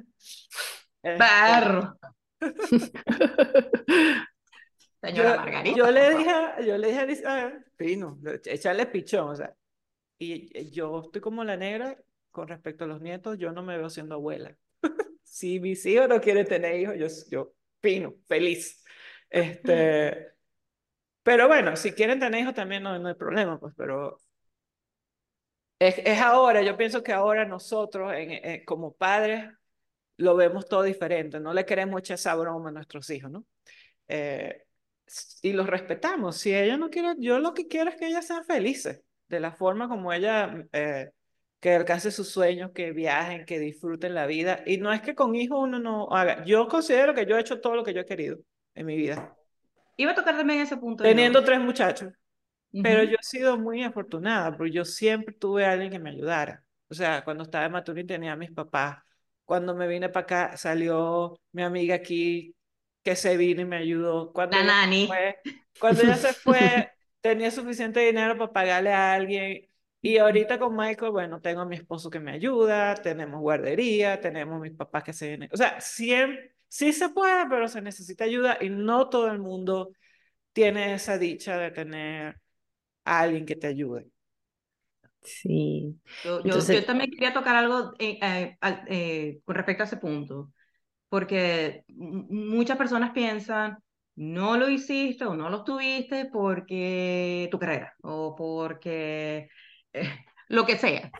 Perro. 1.01 1.97
Señora 5.01 5.37
Margarita. 5.37 5.77
Yo 5.77 5.91
le 5.91 6.17
dije, 6.17 6.31
yo 6.65 6.77
le 6.77 6.87
dije 6.87 7.27
a 7.27 7.53
Pino, 7.75 8.19
echarle 8.45 8.85
pichón, 8.87 9.29
o 9.29 9.35
sea, 9.35 9.53
y 10.19 10.71
yo 10.71 11.01
estoy 11.05 11.21
como 11.21 11.43
la 11.43 11.55
negra 11.55 11.97
con 12.31 12.47
respecto 12.47 12.83
a 12.83 12.87
los 12.87 13.01
nietos, 13.01 13.37
yo 13.37 13.51
no 13.51 13.63
me 13.63 13.77
veo 13.77 13.89
siendo 13.89 14.15
abuela. 14.15 14.55
si 15.23 15.59
mis 15.59 15.85
hijos 15.85 16.07
no 16.07 16.21
quieren 16.21 16.45
tener 16.45 16.79
hijos, 16.79 16.95
yo, 16.95 17.07
yo 17.31 17.53
fino, 17.81 18.13
feliz. 18.27 18.83
Este, 19.29 20.33
pero 21.23 21.47
bueno, 21.47 21.75
si 21.75 21.93
quieren 21.93 22.19
tener 22.19 22.41
hijos 22.41 22.53
también 22.53 22.83
no, 22.83 22.97
no 22.99 23.07
hay 23.07 23.15
problema, 23.15 23.59
pues, 23.59 23.73
pero 23.75 24.19
es, 25.79 25.97
es, 25.99 26.19
ahora, 26.21 26.61
yo 26.61 26.77
pienso 26.77 27.03
que 27.03 27.13
ahora 27.13 27.45
nosotros 27.45 28.13
en, 28.15 28.63
como 28.65 28.93
padres 28.93 29.51
lo 30.17 30.35
vemos 30.35 30.67
todo 30.67 30.83
diferente, 30.83 31.39
no 31.39 31.53
le 31.53 31.65
queremos 31.65 31.99
echar 31.99 32.15
esa 32.15 32.35
broma 32.35 32.69
a 32.69 32.71
nuestros 32.71 33.09
hijos, 33.09 33.31
¿no? 33.31 33.45
Eh, 34.07 34.66
y 35.41 35.53
los 35.53 35.67
respetamos, 35.67 36.37
si 36.37 36.53
ella 36.53 36.77
no 36.77 36.89
quiere, 36.89 37.15
yo 37.19 37.39
lo 37.39 37.53
que 37.53 37.67
quiero 37.67 37.89
es 37.89 37.95
que 37.95 38.07
ellas 38.07 38.27
sean 38.27 38.43
felices, 38.45 39.01
de 39.27 39.39
la 39.39 39.51
forma 39.51 39.87
como 39.87 40.11
ella 40.11 40.67
eh, 40.73 41.11
que 41.59 41.75
alcancen 41.75 42.11
sus 42.11 42.29
sueños, 42.29 42.71
que 42.73 42.91
viajen, 42.91 43.45
que 43.45 43.59
disfruten 43.59 44.13
la 44.13 44.25
vida. 44.27 44.61
Y 44.65 44.77
no 44.77 44.93
es 44.93 45.01
que 45.01 45.15
con 45.15 45.35
hijos 45.35 45.59
uno 45.61 45.79
no 45.79 46.09
haga. 46.11 46.43
Yo 46.45 46.67
considero 46.67 47.13
que 47.13 47.25
yo 47.25 47.37
he 47.37 47.41
hecho 47.41 47.59
todo 47.59 47.75
lo 47.75 47.83
que 47.83 47.93
yo 47.93 48.01
he 48.01 48.05
querido 48.05 48.37
en 48.75 48.85
mi 48.85 48.95
vida. 48.95 49.35
Iba 49.95 50.11
a 50.11 50.15
tocar 50.15 50.37
también 50.37 50.59
ese 50.59 50.77
punto. 50.77 51.03
Teniendo 51.03 51.43
tres 51.43 51.59
muchachos. 51.59 52.13
Pero 52.83 53.03
yo 53.03 53.15
he 53.19 53.23
sido 53.23 53.57
muy 53.57 53.81
afortunada 53.81 54.55
porque 54.55 54.71
yo 54.71 54.85
siempre 54.85 55.33
tuve 55.33 55.65
a 55.65 55.71
alguien 55.71 55.89
que 55.89 55.99
me 55.99 56.11
ayudara. 56.11 56.63
O 56.89 56.93
sea, 56.93 57.23
cuando 57.23 57.43
estaba 57.43 57.65
en 57.65 57.71
Maturín 57.71 58.05
tenía 58.05 58.33
a 58.33 58.35
mis 58.35 58.51
papás. 58.51 58.99
Cuando 59.45 59.73
me 59.73 59.87
vine 59.87 60.09
para 60.09 60.23
acá 60.23 60.57
salió 60.57 61.39
mi 61.53 61.63
amiga 61.63 61.95
aquí 61.95 62.53
que 63.07 63.15
se 63.15 63.37
vino 63.37 63.61
y 63.61 63.65
me 63.65 63.77
ayudó. 63.77 64.33
Cuando 64.33 64.57
La 64.57 64.65
nani. 64.65 65.07
Fue, 65.07 65.37
cuando 65.79 66.01
ella 66.01 66.17
se 66.17 66.33
fue, 66.33 66.91
tenía 67.21 67.49
suficiente 67.51 68.01
dinero 68.01 68.37
para 68.37 68.51
pagarle 68.51 68.91
a 68.91 69.13
alguien. 69.13 69.65
Y 70.01 70.17
ahorita 70.17 70.59
con 70.59 70.75
Michael, 70.75 71.13
bueno, 71.13 71.39
tengo 71.39 71.61
a 71.61 71.65
mi 71.65 71.77
esposo 71.77 72.09
que 72.09 72.19
me 72.19 72.33
ayuda, 72.33 72.95
tenemos 72.95 73.39
guardería, 73.39 74.19
tenemos 74.19 74.59
mis 74.59 74.73
papás 74.73 75.05
que 75.05 75.13
se 75.13 75.29
vienen. 75.29 75.49
O 75.53 75.55
sea, 75.55 75.79
siempre, 75.79 76.53
sí 76.67 76.91
se 76.91 77.07
puede, 77.07 77.47
pero 77.47 77.69
se 77.69 77.81
necesita 77.81 78.25
ayuda 78.25 78.57
y 78.59 78.69
no 78.69 79.07
todo 79.07 79.31
el 79.31 79.39
mundo 79.39 79.91
tiene 80.51 80.93
esa 80.93 81.17
dicha 81.17 81.57
de 81.57 81.71
tener 81.71 82.41
a 83.05 83.21
alguien 83.21 83.45
que 83.45 83.55
te 83.55 83.67
ayude. 83.67 84.07
Sí. 85.21 85.97
Yo, 86.25 86.43
yo, 86.43 86.59
yo 86.59 86.85
también 86.85 87.09
quería 87.09 87.33
tocar 87.33 87.55
algo 87.55 87.93
eh, 87.99 88.19
eh, 88.21 88.57
eh, 88.89 89.39
con 89.45 89.55
respecto 89.55 89.83
a 89.83 89.85
ese 89.85 89.97
punto, 89.97 90.51
porque 91.09 91.83
muchas 91.89 92.77
personas 92.77 93.11
piensan, 93.11 93.77
no 94.15 94.57
lo 94.57 94.69
hiciste 94.69 95.25
o 95.25 95.35
no 95.35 95.49
lo 95.49 95.63
tuviste 95.63 96.25
porque 96.25 97.47
tu 97.51 97.59
carrera 97.59 97.93
o 98.01 98.35
porque 98.35 99.49
lo 100.49 100.65
que 100.65 100.77
sea. 100.77 101.11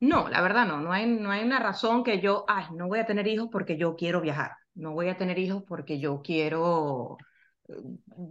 No, 0.00 0.28
la 0.28 0.40
verdad 0.40 0.66
no, 0.66 0.80
no 0.80 0.92
hay, 0.92 1.06
no 1.06 1.30
hay 1.30 1.44
una 1.44 1.58
razón 1.60 2.02
que 2.04 2.20
yo, 2.20 2.44
ay, 2.48 2.64
no 2.74 2.88
voy 2.88 3.00
a 3.00 3.06
tener 3.06 3.26
hijos 3.28 3.48
porque 3.52 3.76
yo 3.76 3.96
quiero 3.96 4.20
viajar, 4.20 4.52
no 4.74 4.92
voy 4.92 5.08
a 5.08 5.16
tener 5.16 5.38
hijos 5.38 5.62
porque 5.66 6.00
yo 6.00 6.22
quiero 6.22 7.18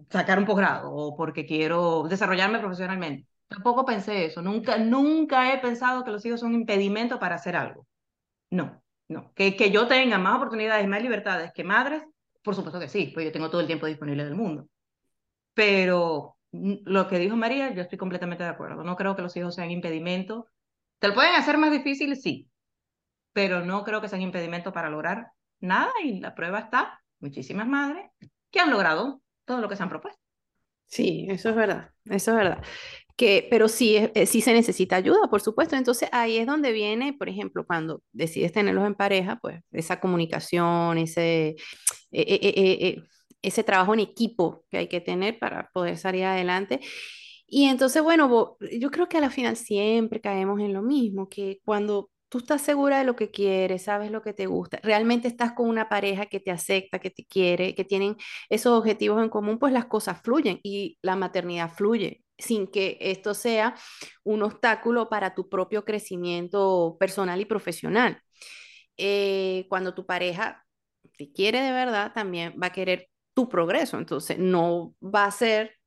sacar 0.10 0.40
un 0.40 0.46
posgrado 0.46 0.92
o 0.92 1.16
porque 1.16 1.46
quiero 1.46 2.04
desarrollarme 2.10 2.60
profesionalmente. 2.60 3.28
Tampoco 3.48 3.86
pensé 3.86 4.26
eso, 4.26 4.42
nunca, 4.42 4.78
nunca 4.78 5.54
he 5.54 5.60
pensado 5.60 6.04
que 6.04 6.12
los 6.12 6.26
hijos 6.26 6.40
son 6.40 6.50
un 6.50 6.62
impedimento 6.62 7.20
para 7.20 7.36
hacer 7.36 7.56
algo. 7.56 7.88
No, 8.52 8.79
no. 9.10 9.34
Que, 9.34 9.56
que 9.56 9.72
yo 9.72 9.88
tenga 9.88 10.18
más 10.18 10.38
oportunidades, 10.38 10.88
más 10.88 11.02
libertades 11.02 11.52
que 11.54 11.64
madres, 11.64 12.04
por 12.42 12.56
supuesto 12.56 12.80
que 12.80 12.88
sí, 12.88 13.12
pues 13.14 13.26
yo 13.26 13.32
tengo 13.32 13.50
todo 13.50 13.62
el 13.62 13.68
tiempo 13.68 13.86
disponible 13.86 14.24
del 14.24 14.36
mundo. 14.36 14.70
Pero 15.54 16.38
lo 16.52 17.08
que 17.08 17.20
dijo 17.20 17.36
María, 17.36 17.74
yo 17.74 17.82
estoy 17.82 17.98
completamente 17.98 18.44
de 18.44 18.50
acuerdo. 18.50 18.84
No 18.84 18.96
creo 18.96 19.16
que 19.16 19.22
los 19.22 19.36
hijos 19.36 19.56
sean 19.56 19.72
impedimento. 19.72 20.48
¿Te 21.00 21.10
lo 21.10 21.14
pueden 21.14 21.36
hacer 21.36 21.58
más 21.58 21.72
difícil? 21.72 22.16
Sí. 22.16 22.50
Pero 23.34 23.66
no 23.66 23.84
creo 23.84 24.02
que 24.02 24.08
sean 24.08 24.22
impedimento 24.22 24.72
para 24.72 24.90
lograr 24.90 25.32
nada 25.60 25.92
y 26.04 26.20
la 26.20 26.34
prueba 26.34 26.60
está. 26.60 27.02
Muchísimas 27.20 27.68
madres 27.68 28.10
que 28.50 28.60
han 28.60 28.70
logrado 28.70 29.22
todo 29.46 29.60
lo 29.60 29.68
que 29.68 29.76
se 29.76 29.84
han 29.84 29.90
propuesto. 29.90 30.22
Sí, 30.86 31.28
eso 31.30 31.50
es 31.50 31.56
verdad, 31.56 31.92
eso 32.06 32.32
es 32.32 32.38
verdad. 32.38 32.64
Que, 33.20 33.46
pero 33.50 33.68
sí, 33.68 33.98
eh, 33.98 34.26
sí 34.26 34.40
se 34.40 34.54
necesita 34.54 34.96
ayuda, 34.96 35.30
por 35.30 35.42
supuesto. 35.42 35.76
Entonces 35.76 36.08
ahí 36.14 36.38
es 36.38 36.48
donde 36.48 36.72
viene, 36.72 37.12
por 37.12 37.28
ejemplo, 37.28 37.66
cuando 37.66 38.02
decides 38.14 38.54
tenerlos 38.54 38.88
en 38.88 38.96
pareja, 38.96 39.38
pues 39.42 39.62
esa 39.74 40.00
comunicación, 40.00 40.98
ese, 40.98 41.50
eh, 41.50 41.56
eh, 42.12 43.04
ese 43.42 43.64
trabajo 43.66 43.94
en 43.94 44.00
equipo 44.00 44.64
que 44.70 44.78
hay 44.78 44.88
que 44.88 45.02
tener 45.02 45.38
para 45.38 45.70
poder 45.74 45.98
salir 45.98 46.24
adelante. 46.24 46.80
Y 47.46 47.66
entonces, 47.66 48.02
bueno, 48.04 48.58
yo 48.80 48.90
creo 48.90 49.10
que 49.10 49.18
a 49.18 49.22
la 49.22 49.30
final 49.30 49.58
siempre 49.58 50.22
caemos 50.22 50.62
en 50.62 50.74
lo 50.74 50.82
mismo, 50.82 51.28
que 51.28 51.60
cuando 51.66 52.10
tú 52.30 52.38
estás 52.38 52.62
segura 52.62 53.00
de 53.00 53.06
lo 53.06 53.18
que 53.18 53.32
quieres, 53.32 53.84
sabes 53.84 54.12
lo 54.12 54.22
que 54.22 54.34
te 54.34 54.46
gusta, 54.46 54.80
realmente 54.82 55.28
estás 55.28 55.52
con 55.54 55.68
una 55.68 55.90
pareja 55.90 56.28
que 56.28 56.40
te 56.40 56.52
acepta, 56.52 57.00
que 57.00 57.10
te 57.12 57.26
quiere, 57.26 57.76
que 57.76 57.84
tienen 57.86 58.16
esos 58.50 58.80
objetivos 58.80 59.22
en 59.22 59.30
común, 59.30 59.60
pues 59.60 59.74
las 59.74 59.88
cosas 59.88 60.22
fluyen 60.22 60.60
y 60.64 60.98
la 61.02 61.18
maternidad 61.18 61.70
fluye 61.74 62.24
sin 62.40 62.68
que 62.68 62.98
esto 63.02 63.34
sea 63.34 63.76
un 64.24 64.44
obstáculo 64.44 65.10
para 65.10 65.36
tu 65.36 65.50
propio 65.50 65.86
crecimiento 65.86 66.98
personal 67.00 67.40
y 67.42 67.46
profesional. 67.46 68.22
Eh, 68.98 69.66
cuando 69.70 69.94
tu 69.94 70.06
pareja 70.06 70.66
te 71.18 71.32
quiere 71.32 71.62
de 71.62 71.72
verdad, 71.72 72.14
también 72.14 72.56
va 72.62 72.68
a 72.68 72.74
querer 72.74 73.10
tu 73.34 73.50
progreso, 73.50 73.98
entonces 73.98 74.38
no 74.40 74.96
va 75.02 75.26
a 75.26 75.32
ser 75.32 75.80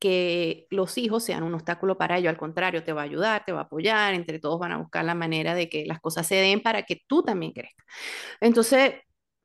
que 0.00 0.66
los 0.70 0.96
hijos 0.98 1.24
sean 1.24 1.42
un 1.42 1.54
obstáculo 1.54 1.98
para 1.98 2.18
ello, 2.18 2.30
al 2.30 2.38
contrario, 2.38 2.82
te 2.84 2.92
va 2.94 3.02
a 3.02 3.04
ayudar, 3.04 3.44
te 3.44 3.52
va 3.52 3.60
a 3.60 3.64
apoyar, 3.64 4.14
entre 4.14 4.38
todos 4.38 4.58
van 4.58 4.72
a 4.72 4.78
buscar 4.78 5.04
la 5.04 5.14
manera 5.14 5.54
de 5.54 5.68
que 5.68 5.84
las 5.86 6.00
cosas 6.00 6.26
se 6.26 6.36
den 6.36 6.62
para 6.62 6.84
que 6.84 7.02
tú 7.06 7.22
también 7.22 7.52
crezcas. 7.52 7.86
Entonces, 8.40 8.94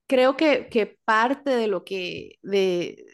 creo 0.07 0.37
que, 0.37 0.69
que 0.69 0.97
parte 1.05 1.51
de 1.51 1.67
lo 1.67 1.83
que, 1.83 2.39
de, 2.41 3.05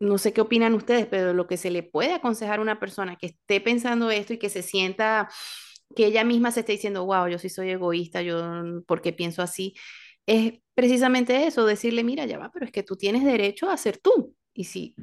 no 0.00 0.18
sé 0.18 0.32
qué 0.32 0.40
opinan 0.40 0.74
ustedes, 0.74 1.06
pero 1.06 1.34
lo 1.34 1.46
que 1.46 1.56
se 1.58 1.70
le 1.70 1.82
puede 1.82 2.14
aconsejar 2.14 2.58
a 2.58 2.62
una 2.62 2.80
persona 2.80 3.16
que 3.16 3.26
esté 3.26 3.60
pensando 3.60 4.10
esto 4.10 4.32
y 4.32 4.38
que 4.38 4.48
se 4.48 4.62
sienta 4.62 5.28
que 5.94 6.06
ella 6.06 6.24
misma 6.24 6.50
se 6.52 6.60
esté 6.60 6.72
diciendo, 6.72 7.04
wow, 7.04 7.28
yo 7.28 7.38
sí 7.38 7.48
soy 7.48 7.70
egoísta, 7.70 8.22
yo 8.22 8.40
porque 8.86 9.12
pienso 9.12 9.42
así, 9.42 9.74
es 10.26 10.54
precisamente 10.74 11.46
eso, 11.46 11.66
decirle, 11.66 12.04
mira, 12.04 12.24
ya 12.26 12.38
va, 12.38 12.50
pero 12.52 12.64
es 12.66 12.72
que 12.72 12.82
tú 12.82 12.96
tienes 12.96 13.24
derecho 13.24 13.70
a 13.70 13.76
ser 13.76 13.98
tú. 13.98 14.34
Y 14.54 14.64
si, 14.64 14.94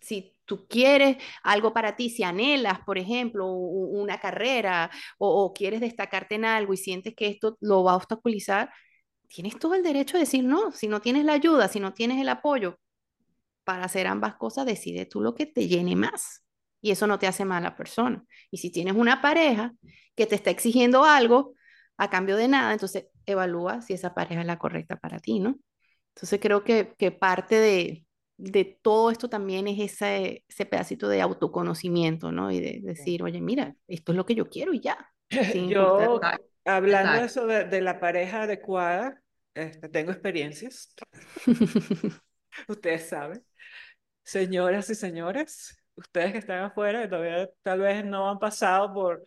si 0.00 0.36
tú 0.44 0.66
quieres 0.68 1.18
algo 1.42 1.72
para 1.74 1.96
ti, 1.96 2.10
si 2.10 2.22
anhelas, 2.22 2.80
por 2.86 2.98
ejemplo, 2.98 3.46
una 3.52 4.20
carrera 4.20 4.90
o, 5.18 5.52
quieres 5.52 5.80
destacarte 5.80 6.36
en 6.36 6.44
algo 6.44 6.72
y 6.74 6.76
sientes 6.78 7.14
que 7.14 7.28
esto 7.28 7.58
lo 7.60 7.84
va 7.84 7.92
a 7.92 7.96
obstaculizar, 7.96 8.70
tienes 9.28 9.58
todo 9.58 9.74
el 9.74 9.82
derecho 9.82 10.16
a 10.16 10.20
decir 10.20 10.44
no. 10.44 10.72
Si 10.72 10.88
no 10.88 11.00
tienes 11.00 11.24
la 11.24 11.34
ayuda, 11.34 11.68
si 11.68 11.80
no 11.80 11.92
tienes 11.94 12.20
el 12.20 12.28
apoyo 12.28 12.78
para 13.66 13.84
hacer 13.84 14.06
ambas 14.06 14.36
cosas, 14.36 14.64
decide 14.64 15.06
tú 15.06 15.20
lo 15.20 15.34
que 15.34 15.44
te 15.44 15.66
llene 15.66 15.96
más. 15.96 16.44
Y 16.80 16.92
eso 16.92 17.08
no 17.08 17.18
te 17.18 17.26
hace 17.26 17.44
mala 17.44 17.74
persona. 17.74 18.24
Y 18.48 18.58
si 18.58 18.70
tienes 18.70 18.94
una 18.94 19.20
pareja 19.20 19.74
que 20.14 20.24
te 20.26 20.36
está 20.36 20.50
exigiendo 20.50 21.04
algo 21.04 21.54
a 21.96 22.08
cambio 22.08 22.36
de 22.36 22.46
nada, 22.46 22.72
entonces 22.72 23.08
evalúa 23.26 23.82
si 23.82 23.92
esa 23.92 24.14
pareja 24.14 24.42
es 24.42 24.46
la 24.46 24.58
correcta 24.58 24.96
para 24.96 25.18
ti, 25.18 25.40
¿no? 25.40 25.58
Entonces 26.14 26.38
creo 26.40 26.62
que, 26.62 26.94
que 26.96 27.10
parte 27.10 27.56
de, 27.56 28.04
de 28.36 28.78
todo 28.82 29.10
esto 29.10 29.28
también 29.28 29.66
es 29.66 29.80
ese, 29.80 30.44
ese 30.48 30.64
pedacito 30.64 31.08
de 31.08 31.20
autoconocimiento, 31.20 32.30
¿no? 32.30 32.52
Y 32.52 32.60
de 32.60 32.80
decir, 32.82 33.24
oye, 33.24 33.40
mira, 33.40 33.74
esto 33.88 34.12
es 34.12 34.16
lo 34.16 34.24
que 34.24 34.36
yo 34.36 34.48
quiero 34.48 34.72
y 34.72 34.78
ya. 34.78 35.12
yo, 35.68 36.20
hablando 36.64 37.20
de 37.20 37.26
eso 37.26 37.46
de, 37.48 37.80
la 37.80 37.98
pareja 37.98 38.42
adecuada, 38.42 39.20
este, 39.54 39.88
tengo 39.88 40.12
experiencias. 40.12 40.94
ustedes 42.68 43.08
saben. 43.08 43.44
Señoras 44.26 44.90
y 44.90 44.96
señores, 44.96 45.80
ustedes 45.94 46.32
que 46.32 46.38
están 46.38 46.64
afuera 46.64 47.04
y 47.04 47.08
todavía 47.08 47.48
tal 47.62 47.78
vez 47.78 48.04
no 48.04 48.28
han 48.28 48.40
pasado 48.40 48.92
por 48.92 49.24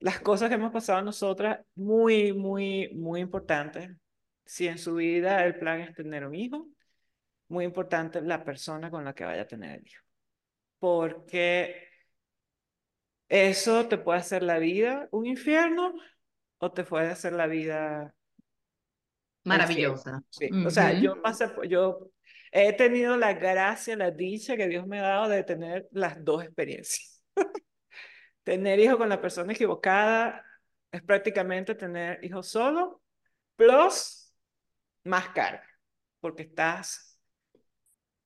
las 0.00 0.18
cosas 0.18 0.48
que 0.48 0.56
hemos 0.56 0.72
pasado 0.72 1.00
nosotras, 1.02 1.60
muy, 1.76 2.32
muy, 2.32 2.92
muy 2.94 3.20
importantes. 3.20 3.92
Si 4.44 4.66
en 4.66 4.78
su 4.78 4.96
vida 4.96 5.44
el 5.44 5.56
plan 5.56 5.80
es 5.80 5.94
tener 5.94 6.26
un 6.26 6.34
hijo, 6.34 6.66
muy 7.46 7.64
importante 7.64 8.20
la 8.22 8.42
persona 8.42 8.90
con 8.90 9.04
la 9.04 9.14
que 9.14 9.24
vaya 9.24 9.42
a 9.42 9.46
tener 9.46 9.78
el 9.78 9.86
hijo. 9.86 10.02
Porque 10.80 11.86
eso 13.28 13.86
te 13.86 13.98
puede 13.98 14.18
hacer 14.18 14.42
la 14.42 14.58
vida 14.58 15.06
un 15.12 15.26
infierno 15.26 15.94
o 16.58 16.72
te 16.72 16.82
puede 16.82 17.06
hacer 17.06 17.34
la 17.34 17.46
vida 17.46 18.12
maravillosa. 19.44 20.24
Sí. 20.28 20.50
O 20.66 20.70
sea, 20.70 20.92
yo 20.98 21.22
pasé, 21.22 21.48
yo 21.68 22.10
he 22.52 22.72
tenido 22.72 23.16
la 23.16 23.34
gracia, 23.34 23.96
la 23.96 24.10
dicha 24.10 24.56
que 24.56 24.68
Dios 24.68 24.86
me 24.86 25.00
ha 25.00 25.02
dado 25.02 25.28
de 25.28 25.44
tener 25.44 25.88
las 25.92 26.22
dos 26.24 26.44
experiencias. 26.44 27.22
tener 28.44 28.80
hijo 28.80 28.98
con 28.98 29.08
la 29.08 29.20
persona 29.20 29.52
equivocada 29.52 30.44
es 30.90 31.02
prácticamente 31.02 31.74
tener 31.74 32.24
hijo 32.24 32.42
solo, 32.42 33.02
plus 33.56 34.34
más 35.04 35.28
carga, 35.28 35.66
porque 36.20 36.42
estás 36.44 37.18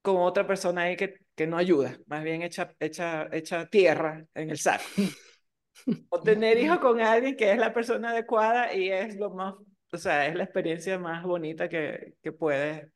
con 0.02 0.16
otra 0.16 0.46
persona 0.46 0.82
ahí 0.82 0.96
que, 0.96 1.18
que 1.34 1.46
no 1.46 1.56
ayuda, 1.56 1.98
más 2.06 2.22
bien 2.24 2.42
echa, 2.42 2.74
echa, 2.78 3.28
echa 3.32 3.66
tierra 3.66 4.24
en 4.34 4.50
el 4.50 4.58
saco. 4.58 4.84
O 6.08 6.20
tener 6.20 6.56
hijos 6.56 6.78
con 6.78 7.00
alguien 7.00 7.36
que 7.36 7.50
es 7.50 7.58
la 7.58 7.74
persona 7.74 8.10
adecuada 8.10 8.72
y 8.72 8.90
es 8.90 9.16
lo 9.16 9.30
más, 9.30 9.54
o 9.92 9.98
sea, 9.98 10.26
es 10.28 10.36
la 10.36 10.44
experiencia 10.44 11.00
más 11.00 11.24
bonita 11.24 11.68
que, 11.68 12.14
que 12.22 12.30
puedes 12.30 12.86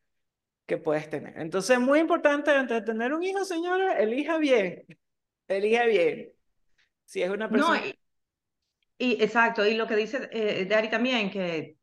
que 0.68 0.76
puedes 0.76 1.08
tener. 1.08 1.36
Entonces, 1.38 1.80
muy 1.80 1.98
importante 1.98 2.50
antes 2.50 2.80
de 2.80 2.82
tener 2.82 3.14
un 3.14 3.22
hijo, 3.22 3.42
señora, 3.42 3.98
elija 3.98 4.36
bien, 4.36 4.84
elija 5.48 5.86
bien. 5.86 6.30
Si 7.06 7.22
es 7.22 7.30
una 7.30 7.48
persona... 7.48 7.80
No, 7.80 7.86
y, 8.98 9.22
exacto, 9.22 9.64
y 9.64 9.74
lo 9.74 9.86
que 9.86 9.96
dice 9.96 10.28
eh, 10.30 10.66
Dari 10.66 10.90
también, 10.90 11.30
que 11.30 11.78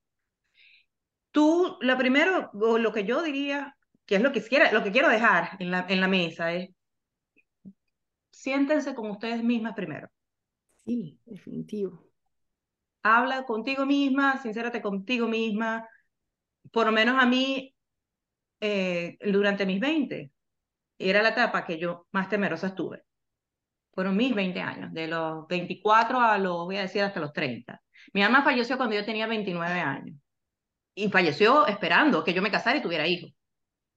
tú, 1.32 1.78
lo 1.82 1.98
primero, 1.98 2.52
o 2.54 2.78
lo 2.78 2.94
que 2.94 3.06
yo 3.06 3.24
diría, 3.24 3.76
que 4.06 4.18
es 4.18 4.22
lo 4.22 4.32
que, 4.32 4.44
quiera, 4.44 4.72
lo 4.72 4.84
que 4.84 4.92
quiero 4.92 5.10
dejar 5.10 5.58
en 5.60 5.72
la, 5.72 5.88
en 5.90 6.00
la 6.00 6.08
mesa, 6.08 6.54
es 6.54 6.70
siéntense 8.30 8.94
con 8.94 9.10
ustedes 9.10 9.44
mismas 9.44 9.74
primero. 9.74 10.10
Sí, 10.76 11.20
definitivo. 11.26 12.06
habla 13.02 13.46
contigo 13.46 13.86
misma, 13.88 14.40
sincérate 14.44 14.80
contigo 14.82 15.28
misma. 15.28 15.90
Por 16.72 16.86
lo 16.86 16.92
menos 16.92 17.22
a 17.22 17.26
mí, 17.26 17.75
eh, 18.66 19.18
durante 19.32 19.66
mis 19.66 19.80
20, 19.80 20.32
era 20.98 21.22
la 21.22 21.30
etapa 21.30 21.66
que 21.66 21.78
yo 21.78 22.08
más 22.12 22.30
temerosa 22.30 22.68
estuve. 22.68 23.04
Fueron 23.94 24.18
mis 24.18 24.34
20 24.36 24.60
años, 24.62 24.94
de 24.94 25.08
los 25.08 25.48
24 25.48 26.20
a 26.20 26.38
los, 26.38 26.66
voy 26.66 26.78
a 26.78 26.82
decir, 26.82 27.02
hasta 27.02 27.20
los 27.20 27.34
30. 27.34 27.82
Mi 28.14 28.22
mamá 28.22 28.44
falleció 28.44 28.78
cuando 28.78 28.96
yo 28.96 29.06
tenía 29.06 29.28
29 29.28 29.80
años. 29.80 30.18
Y 30.96 31.10
falleció 31.10 31.68
esperando 31.68 32.24
que 32.24 32.34
yo 32.34 32.42
me 32.42 32.52
casara 32.52 32.78
y 32.78 32.82
tuviera 32.82 33.08
hijos. 33.08 33.32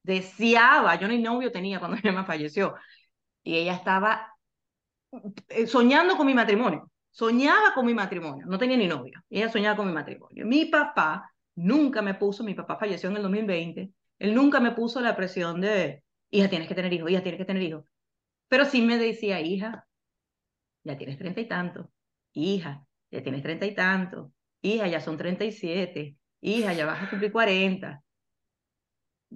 Deseaba, 0.03 0.97
yo 0.97 1.09
ni 1.09 1.19
novio 1.19 1.53
tenía 1.53 1.79
cuando 1.79 1.97
mi 2.03 2.11
mamá 2.11 2.25
falleció. 2.27 2.75
Y 3.43 3.57
ella 3.57 3.75
estaba 3.75 4.35
eh, 5.49 5.67
soñando 5.67 6.17
con 6.17 6.27
mi 6.27 6.35
matrimonio. 6.35 6.91
Soñaba 7.11 7.75
con 7.75 7.87
mi 7.87 7.95
matrimonio. 7.95 8.47
No 8.47 8.59
tenía 8.59 8.77
ni 8.77 8.87
novio. 8.87 9.21
Ella 9.31 9.49
soñaba 9.51 9.77
con 9.77 9.87
mi 9.87 9.93
matrimonio. 9.93 10.47
Mi 10.47 10.67
papá 10.67 11.33
nunca 11.55 12.03
me 12.03 12.15
puso, 12.15 12.45
mi 12.45 12.55
papá 12.55 12.77
falleció 12.77 13.11
en 13.11 13.17
el 13.17 13.23
2020. 13.23 13.91
Él 14.19 14.35
nunca 14.35 14.61
me 14.61 14.73
puso 14.73 15.01
la 15.01 15.17
presión 15.17 15.61
de, 15.61 16.05
hija, 16.31 16.49
tienes 16.49 16.69
que 16.69 16.75
tener 16.75 16.93
hijos, 16.93 17.11
hija, 17.11 17.23
tienes 17.23 17.39
que 17.39 17.45
tener 17.45 17.63
hijos. 17.63 17.85
Pero 18.49 18.65
sí 18.65 18.83
me 18.83 18.99
decía, 18.99 19.41
hija, 19.41 19.87
ya 20.85 20.97
tienes 20.97 21.19
treinta 21.19 21.41
y 21.41 21.49
tanto. 21.49 21.93
Hija, 22.33 22.87
ya 23.11 23.23
tienes 23.23 23.43
treinta 23.43 23.67
y 23.67 23.75
tanto. 23.75 24.33
Hija, 24.63 24.89
ya 24.89 25.01
son 25.01 25.17
treinta 25.17 25.45
y 25.45 25.53
siete. 25.53 26.17
Hija, 26.41 26.73
ya 26.73 26.87
vas 26.87 27.03
a 27.03 27.11
cumplir 27.11 27.33
cuarenta. 27.33 28.03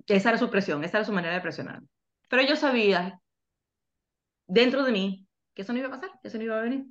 Esa 0.06 0.30
era 0.30 0.38
su 0.38 0.50
presión, 0.50 0.82
esa 0.84 0.98
era 0.98 1.04
su 1.04 1.12
manera 1.12 1.34
de 1.34 1.40
presionar. 1.40 1.82
Pero 2.28 2.42
yo 2.42 2.56
sabía, 2.56 3.20
dentro 4.46 4.84
de 4.84 4.92
mí, 4.92 5.26
que 5.54 5.62
eso 5.62 5.72
no 5.72 5.78
iba 5.78 5.88
a 5.88 5.92
pasar, 5.92 6.10
que 6.20 6.28
eso 6.28 6.38
no 6.38 6.44
iba 6.44 6.58
a 6.58 6.62
venir. 6.62 6.86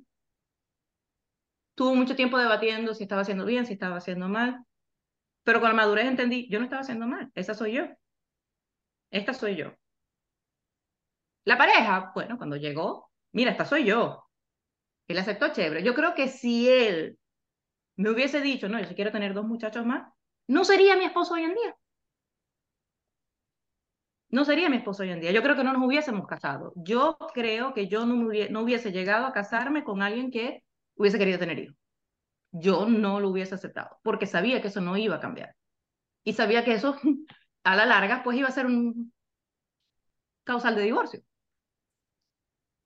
Tuvo 1.74 1.94
mucho 1.94 2.14
tiempo 2.14 2.38
debatiendo 2.38 2.94
si 2.94 3.02
estaba 3.04 3.22
haciendo 3.22 3.44
bien, 3.44 3.66
si 3.66 3.72
estaba 3.72 3.96
haciendo 3.96 4.28
mal. 4.28 4.64
Pero 5.44 5.60
con 5.60 5.68
la 5.68 5.74
madurez 5.74 6.06
entendí, 6.06 6.48
yo 6.48 6.58
no 6.58 6.64
estaba 6.64 6.82
haciendo 6.82 7.06
mal, 7.06 7.30
esa 7.34 7.54
soy 7.54 7.72
yo. 7.72 7.84
Esta 9.10 9.34
soy 9.34 9.56
yo. 9.56 9.72
La 11.44 11.58
pareja, 11.58 12.12
bueno, 12.14 12.36
cuando 12.38 12.56
llegó, 12.56 13.10
mira, 13.32 13.50
esta 13.50 13.64
soy 13.64 13.84
yo. 13.84 14.24
Él 15.08 15.18
aceptó 15.18 15.52
chévere. 15.52 15.82
Yo 15.82 15.94
creo 15.94 16.14
que 16.14 16.28
si 16.28 16.68
él 16.68 17.18
me 17.96 18.10
hubiese 18.10 18.40
dicho, 18.40 18.68
no, 18.68 18.80
yo 18.80 18.94
quiero 18.94 19.12
tener 19.12 19.34
dos 19.34 19.44
muchachos 19.46 19.84
más, 19.84 20.12
no 20.48 20.64
sería 20.64 20.96
mi 20.96 21.04
esposo 21.04 21.34
hoy 21.34 21.44
en 21.44 21.54
día. 21.54 21.76
No 24.30 24.44
sería 24.44 24.70
mi 24.70 24.78
esposo 24.78 25.02
hoy 25.02 25.10
en 25.10 25.20
día. 25.20 25.30
Yo 25.32 25.42
creo 25.42 25.56
que 25.56 25.64
no 25.64 25.72
nos 25.72 25.86
hubiésemos 25.86 26.26
casado. 26.26 26.72
Yo 26.76 27.18
creo 27.34 27.74
que 27.74 27.88
yo 27.88 28.06
no, 28.06 28.26
hubiese, 28.26 28.50
no 28.50 28.62
hubiese 28.62 28.90
llegado 28.92 29.26
a 29.26 29.32
casarme 29.32 29.84
con 29.84 30.00
alguien 30.02 30.30
que 30.30 30.64
hubiese 30.94 31.18
querido 31.18 31.38
tener 31.38 31.58
hijos. 31.58 31.76
Yo 32.52 32.86
no 32.86 33.20
lo 33.20 33.30
hubiese 33.30 33.54
aceptado, 33.54 33.98
porque 34.02 34.26
sabía 34.26 34.60
que 34.62 34.68
eso 34.68 34.80
no 34.80 34.96
iba 34.96 35.16
a 35.16 35.20
cambiar. 35.20 35.56
Y 36.24 36.34
sabía 36.34 36.64
que 36.64 36.74
eso, 36.74 36.96
a 37.64 37.76
la 37.76 37.86
larga, 37.86 38.22
pues 38.22 38.38
iba 38.38 38.48
a 38.48 38.52
ser 38.52 38.66
un 38.66 39.12
causal 40.44 40.76
de 40.76 40.82
divorcio. 40.82 41.20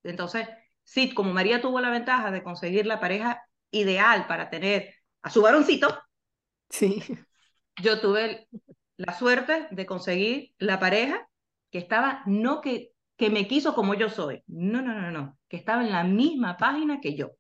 Entonces, 0.03 0.49
sí, 0.85 1.13
como 1.15 1.33
María 1.33 1.61
tuvo 1.61 1.81
la 1.81 1.91
ventaja 1.91 2.31
de 2.31 2.43
conseguir 2.43 2.87
la 2.87 3.01
pareja 3.01 3.43
ideal 3.71 4.27
para 4.27 4.51
tener 4.51 4.95
a 5.23 5.31
su 5.31 5.43
varoncito, 5.43 5.89
sí. 6.71 7.03
yo 7.83 8.01
tuve 8.01 8.49
la 8.97 9.13
suerte 9.13 9.69
de 9.71 9.87
conseguir 9.87 10.55
la 10.59 10.79
pareja 10.79 11.29
que 11.71 11.79
estaba, 11.79 12.23
no 12.27 12.61
que, 12.61 12.93
que 13.17 13.31
me 13.31 13.49
quiso 13.49 13.75
como 13.75 13.95
yo 13.95 14.09
soy, 14.09 14.43
no, 14.47 14.81
no, 14.83 14.95
no, 14.95 15.11
no, 15.11 15.39
que 15.49 15.57
estaba 15.57 15.83
en 15.83 15.91
la 15.91 16.05
misma 16.05 16.57
página 16.57 17.01
que 17.01 17.17
yo. 17.17 17.33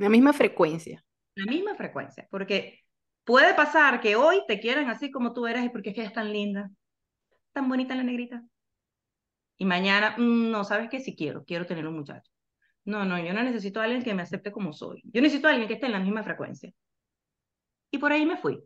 La 0.00 0.08
misma 0.08 0.32
frecuencia. 0.32 1.04
La 1.34 1.50
misma 1.50 1.74
frecuencia, 1.74 2.26
porque 2.30 2.80
puede 3.24 3.54
pasar 3.54 4.00
que 4.00 4.16
hoy 4.16 4.42
te 4.48 4.58
quieran 4.58 4.88
así 4.90 5.10
como 5.10 5.32
tú 5.32 5.46
eres 5.46 5.70
porque 5.70 5.90
es 5.90 5.94
que 5.94 6.02
es 6.02 6.12
tan 6.12 6.32
linda, 6.32 6.70
tan 7.52 7.68
bonita 7.68 7.94
la 7.94 8.02
negrita, 8.02 8.42
y 9.60 9.66
mañana, 9.66 10.14
mm, 10.16 10.50
no, 10.50 10.64
¿sabes 10.64 10.88
qué? 10.88 11.00
Si 11.00 11.14
quiero, 11.14 11.44
quiero 11.44 11.66
tener 11.66 11.86
un 11.86 11.94
muchacho. 11.94 12.32
No, 12.84 13.04
no, 13.04 13.18
yo 13.22 13.34
no 13.34 13.42
necesito 13.42 13.80
a 13.80 13.84
alguien 13.84 14.02
que 14.02 14.14
me 14.14 14.22
acepte 14.22 14.50
como 14.52 14.72
soy. 14.72 15.02
Yo 15.04 15.20
necesito 15.20 15.48
a 15.48 15.50
alguien 15.50 15.68
que 15.68 15.74
esté 15.74 15.84
en 15.86 15.92
la 15.92 16.00
misma 16.00 16.22
frecuencia. 16.24 16.72
Y 17.90 17.98
por 17.98 18.10
ahí 18.10 18.24
me 18.24 18.38
fui. 18.38 18.58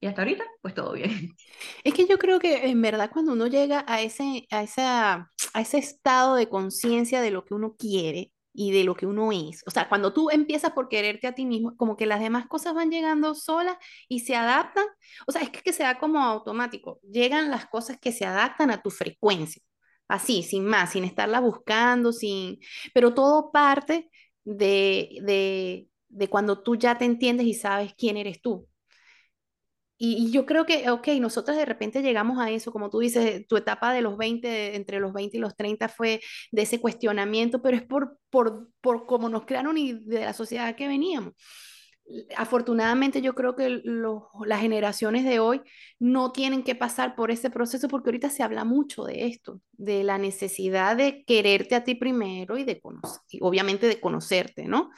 Y 0.00 0.06
hasta 0.06 0.22
ahorita, 0.22 0.44
pues 0.60 0.74
todo 0.74 0.92
bien. 0.92 1.08
Es 1.84 1.94
que 1.94 2.06
yo 2.08 2.18
creo 2.18 2.40
que 2.40 2.66
en 2.66 2.82
verdad 2.82 3.10
cuando 3.12 3.32
uno 3.32 3.46
llega 3.46 3.84
a 3.86 4.02
ese, 4.02 4.46
a 4.50 4.62
esa, 4.64 5.30
a 5.54 5.60
ese 5.60 5.78
estado 5.78 6.34
de 6.34 6.48
conciencia 6.48 7.20
de 7.20 7.30
lo 7.30 7.44
que 7.44 7.54
uno 7.54 7.76
quiere, 7.76 8.32
y 8.54 8.72
de 8.72 8.84
lo 8.84 8.94
que 8.94 9.06
uno 9.06 9.32
es. 9.32 9.62
O 9.66 9.70
sea, 9.70 9.88
cuando 9.88 10.12
tú 10.14 10.30
empiezas 10.30 10.72
por 10.72 10.88
quererte 10.88 11.26
a 11.26 11.34
ti 11.34 11.44
mismo, 11.44 11.76
como 11.76 11.96
que 11.96 12.06
las 12.06 12.20
demás 12.20 12.46
cosas 12.46 12.74
van 12.74 12.90
llegando 12.90 13.34
solas 13.34 13.76
y 14.08 14.20
se 14.20 14.36
adaptan. 14.36 14.86
O 15.26 15.32
sea, 15.32 15.42
es 15.42 15.50
que, 15.50 15.60
que 15.60 15.72
se 15.72 15.82
da 15.82 15.98
como 15.98 16.20
automático. 16.20 17.00
Llegan 17.02 17.50
las 17.50 17.66
cosas 17.66 17.98
que 18.00 18.12
se 18.12 18.24
adaptan 18.24 18.70
a 18.70 18.80
tu 18.82 18.90
frecuencia. 18.90 19.62
Así, 20.08 20.42
sin 20.42 20.64
más, 20.66 20.92
sin 20.92 21.04
estarla 21.04 21.40
buscando, 21.40 22.12
sin... 22.12 22.58
Pero 22.94 23.14
todo 23.14 23.50
parte 23.52 24.10
de, 24.44 25.18
de, 25.22 25.88
de 26.08 26.28
cuando 26.28 26.62
tú 26.62 26.76
ya 26.76 26.96
te 26.98 27.04
entiendes 27.06 27.46
y 27.46 27.54
sabes 27.54 27.94
quién 27.96 28.16
eres 28.16 28.40
tú. 28.40 28.68
Y, 30.06 30.30
yo 30.30 30.44
creo 30.44 30.66
que, 30.66 30.90
ok, 30.90 31.08
nosotros 31.20 31.56
de 31.56 31.64
repente 31.64 32.02
llegamos 32.02 32.38
a 32.38 32.50
eso, 32.50 32.72
como 32.72 32.90
tú 32.90 32.98
dices, 32.98 33.46
tu 33.46 33.56
etapa 33.56 33.92
de 33.92 34.02
los 34.02 34.18
20, 34.18 34.76
entre 34.76 35.00
los 35.00 35.14
20 35.14 35.38
y 35.38 35.40
los 35.40 35.56
30 35.56 35.88
fue 35.88 36.20
de 36.52 36.62
ese 36.62 36.78
cuestionamiento, 36.78 37.62
pero 37.62 37.76
es 37.76 37.82
por, 37.82 38.18
por, 38.28 38.68
por 38.82 39.06
cómo 39.06 39.30
nos 39.30 39.46
crearon 39.46 39.78
y 39.78 39.94
de 39.94 40.20
la 40.20 40.34
sociedad 40.34 40.76
que 40.76 40.88
veníamos. 40.88 41.32
Afortunadamente 42.36 43.22
yo 43.22 43.34
creo 43.34 43.56
que 43.56 43.80
las 44.44 44.60
generaciones 44.60 45.24
de 45.24 45.38
hoy 45.38 45.62
no 45.98 46.32
tienen 46.32 46.62
que 46.62 46.74
pasar 46.74 47.14
por 47.14 47.30
ese 47.30 47.48
proceso 47.48 47.88
porque 47.88 48.10
ahorita 48.10 48.28
se 48.28 48.42
habla 48.42 48.64
mucho 48.64 49.04
de 49.04 49.26
esto, 49.26 49.62
de 49.72 50.04
la 50.04 50.18
necesidad 50.18 50.96
de 50.96 51.24
quererte 51.24 51.76
a 51.76 51.84
ti 51.84 51.94
primero 51.94 52.58
y 52.58 52.64
de 52.64 52.78
conocer, 52.78 53.22
y 53.30 53.38
obviamente 53.40 53.86
de 53.86 54.00
conocerte, 54.00 54.64
¿no? 54.64 54.90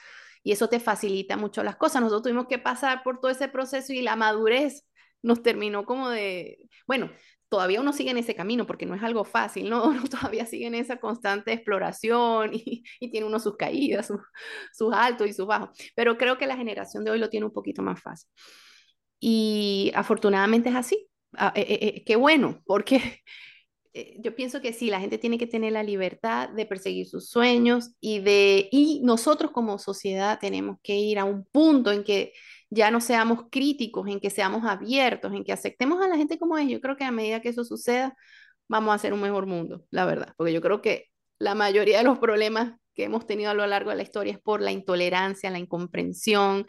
y 0.46 0.52
eso 0.52 0.68
te 0.68 0.78
facilita 0.78 1.36
mucho 1.36 1.64
las 1.64 1.74
cosas. 1.74 2.00
Nosotros 2.00 2.22
tuvimos 2.22 2.46
que 2.46 2.60
pasar 2.60 3.02
por 3.02 3.18
todo 3.18 3.32
ese 3.32 3.48
proceso 3.48 3.92
y 3.92 4.00
la 4.00 4.14
madurez 4.14 4.86
nos 5.26 5.42
terminó 5.42 5.84
como 5.84 6.08
de, 6.08 6.58
bueno, 6.86 7.10
todavía 7.48 7.80
uno 7.80 7.92
sigue 7.92 8.10
en 8.10 8.18
ese 8.18 8.36
camino 8.36 8.64
porque 8.64 8.86
no 8.86 8.94
es 8.94 9.02
algo 9.02 9.24
fácil, 9.24 9.68
¿no? 9.68 9.82
Todavía 10.10 10.46
sigue 10.46 10.66
en 10.66 10.76
esa 10.76 10.98
constante 10.98 11.52
exploración 11.52 12.52
y, 12.54 12.84
tiene 13.10 13.26
uno 13.26 13.40
sus 13.40 13.56
caídas, 13.56 14.06
sus, 14.72 14.94
altos 14.94 15.28
y 15.28 15.32
sus 15.32 15.46
bajos, 15.46 15.70
pero 15.96 16.16
creo 16.16 16.38
que 16.38 16.46
la 16.46 16.56
generación 16.56 17.04
de 17.04 17.10
hoy 17.10 17.18
lo 17.18 17.28
tiene 17.28 17.46
un 17.46 17.52
poquito 17.52 17.82
más 17.82 18.00
fácil. 18.00 18.28
Y 19.18 19.90
afortunadamente 19.94 20.68
es 20.68 20.76
así. 20.76 21.08
Ah, 21.32 21.52
eh, 21.56 21.66
eh, 21.68 21.78
eh, 21.82 22.04
qué 22.04 22.14
bueno, 22.16 22.62
porque 22.66 23.22
yo 24.20 24.36
pienso 24.36 24.60
que 24.60 24.72
sí, 24.72 24.90
la 24.90 25.00
gente 25.00 25.18
tiene 25.18 25.38
que 25.38 25.48
tener 25.48 25.72
la 25.72 25.82
libertad 25.82 26.50
de 26.50 26.66
perseguir 26.66 27.08
sus 27.08 27.30
sueños 27.30 27.96
y 28.00 28.20
de 28.20 28.68
y 28.70 29.00
nosotros 29.02 29.50
como 29.50 29.78
sociedad 29.78 30.38
tenemos 30.38 30.78
que 30.82 30.94
ir 30.96 31.18
a 31.18 31.24
un 31.24 31.44
punto 31.46 31.90
en 31.90 32.04
que 32.04 32.32
ya 32.70 32.90
no 32.90 33.00
seamos 33.00 33.44
críticos, 33.50 34.08
en 34.08 34.20
que 34.20 34.30
seamos 34.30 34.64
abiertos, 34.64 35.32
en 35.32 35.44
que 35.44 35.52
aceptemos 35.52 36.02
a 36.04 36.08
la 36.08 36.16
gente 36.16 36.38
como 36.38 36.58
es. 36.58 36.68
Yo 36.68 36.80
creo 36.80 36.96
que 36.96 37.04
a 37.04 37.12
medida 37.12 37.40
que 37.40 37.50
eso 37.50 37.64
suceda, 37.64 38.14
vamos 38.68 38.92
a 38.92 38.94
hacer 38.94 39.12
un 39.12 39.20
mejor 39.20 39.46
mundo, 39.46 39.84
la 39.90 40.04
verdad, 40.06 40.34
porque 40.36 40.52
yo 40.52 40.60
creo 40.60 40.82
que 40.82 41.06
la 41.38 41.54
mayoría 41.54 41.98
de 41.98 42.04
los 42.04 42.18
problemas 42.18 42.74
que 42.94 43.04
hemos 43.04 43.26
tenido 43.26 43.50
a 43.50 43.54
lo 43.54 43.66
largo 43.66 43.90
de 43.90 43.96
la 43.96 44.02
historia 44.02 44.32
es 44.32 44.40
por 44.40 44.60
la 44.62 44.72
intolerancia, 44.72 45.50
la 45.50 45.58
incomprensión, 45.58 46.66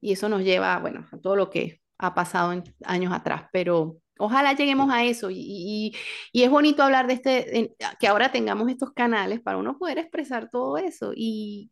y 0.00 0.12
eso 0.12 0.28
nos 0.28 0.42
lleva, 0.42 0.78
bueno, 0.78 1.06
a 1.12 1.18
todo 1.18 1.36
lo 1.36 1.50
que 1.50 1.80
ha 1.98 2.14
pasado 2.14 2.62
años 2.84 3.12
atrás, 3.12 3.44
pero 3.52 4.00
Ojalá 4.20 4.52
lleguemos 4.52 4.90
a 4.92 5.02
eso 5.04 5.30
y, 5.30 5.96
es 6.34 6.50
bonito 6.50 6.82
hablar 6.82 7.06
de 7.06 7.14
este, 7.14 7.74
que 7.98 8.06
ahora 8.06 8.30
tengamos 8.30 8.68
estos 8.68 8.92
canales 8.92 9.40
para 9.40 9.56
uno 9.56 9.78
poder 9.78 9.96
expresar 9.98 10.50
todo 10.50 10.76
eso 10.76 11.12
y 11.16 11.70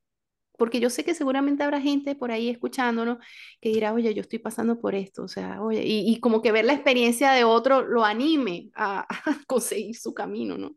porque 0.58 0.80
yo 0.80 0.90
sé 0.90 1.04
que 1.04 1.14
seguramente 1.14 1.62
habrá 1.62 1.80
gente 1.80 2.16
por 2.16 2.32
ahí 2.32 2.50
escuchándonos 2.50 3.18
que 3.60 3.70
dirá, 3.70 3.94
oye, 3.94 4.12
yo 4.12 4.20
estoy 4.20 4.40
pasando 4.40 4.78
por 4.80 4.94
esto, 4.94 5.22
o 5.22 5.28
sea, 5.28 5.62
oye, 5.62 5.82
y, 5.84 6.18
como 6.20 6.42
que 6.42 6.52
ver 6.52 6.64
la 6.64 6.74
experiencia 6.74 7.30
de 7.32 7.44
otro 7.44 7.82
lo 7.82 8.04
anime 8.04 8.70
a, 8.74 9.06
conseguir 9.46 9.96
su 9.96 10.12
camino, 10.12 10.58
¿no? 10.58 10.76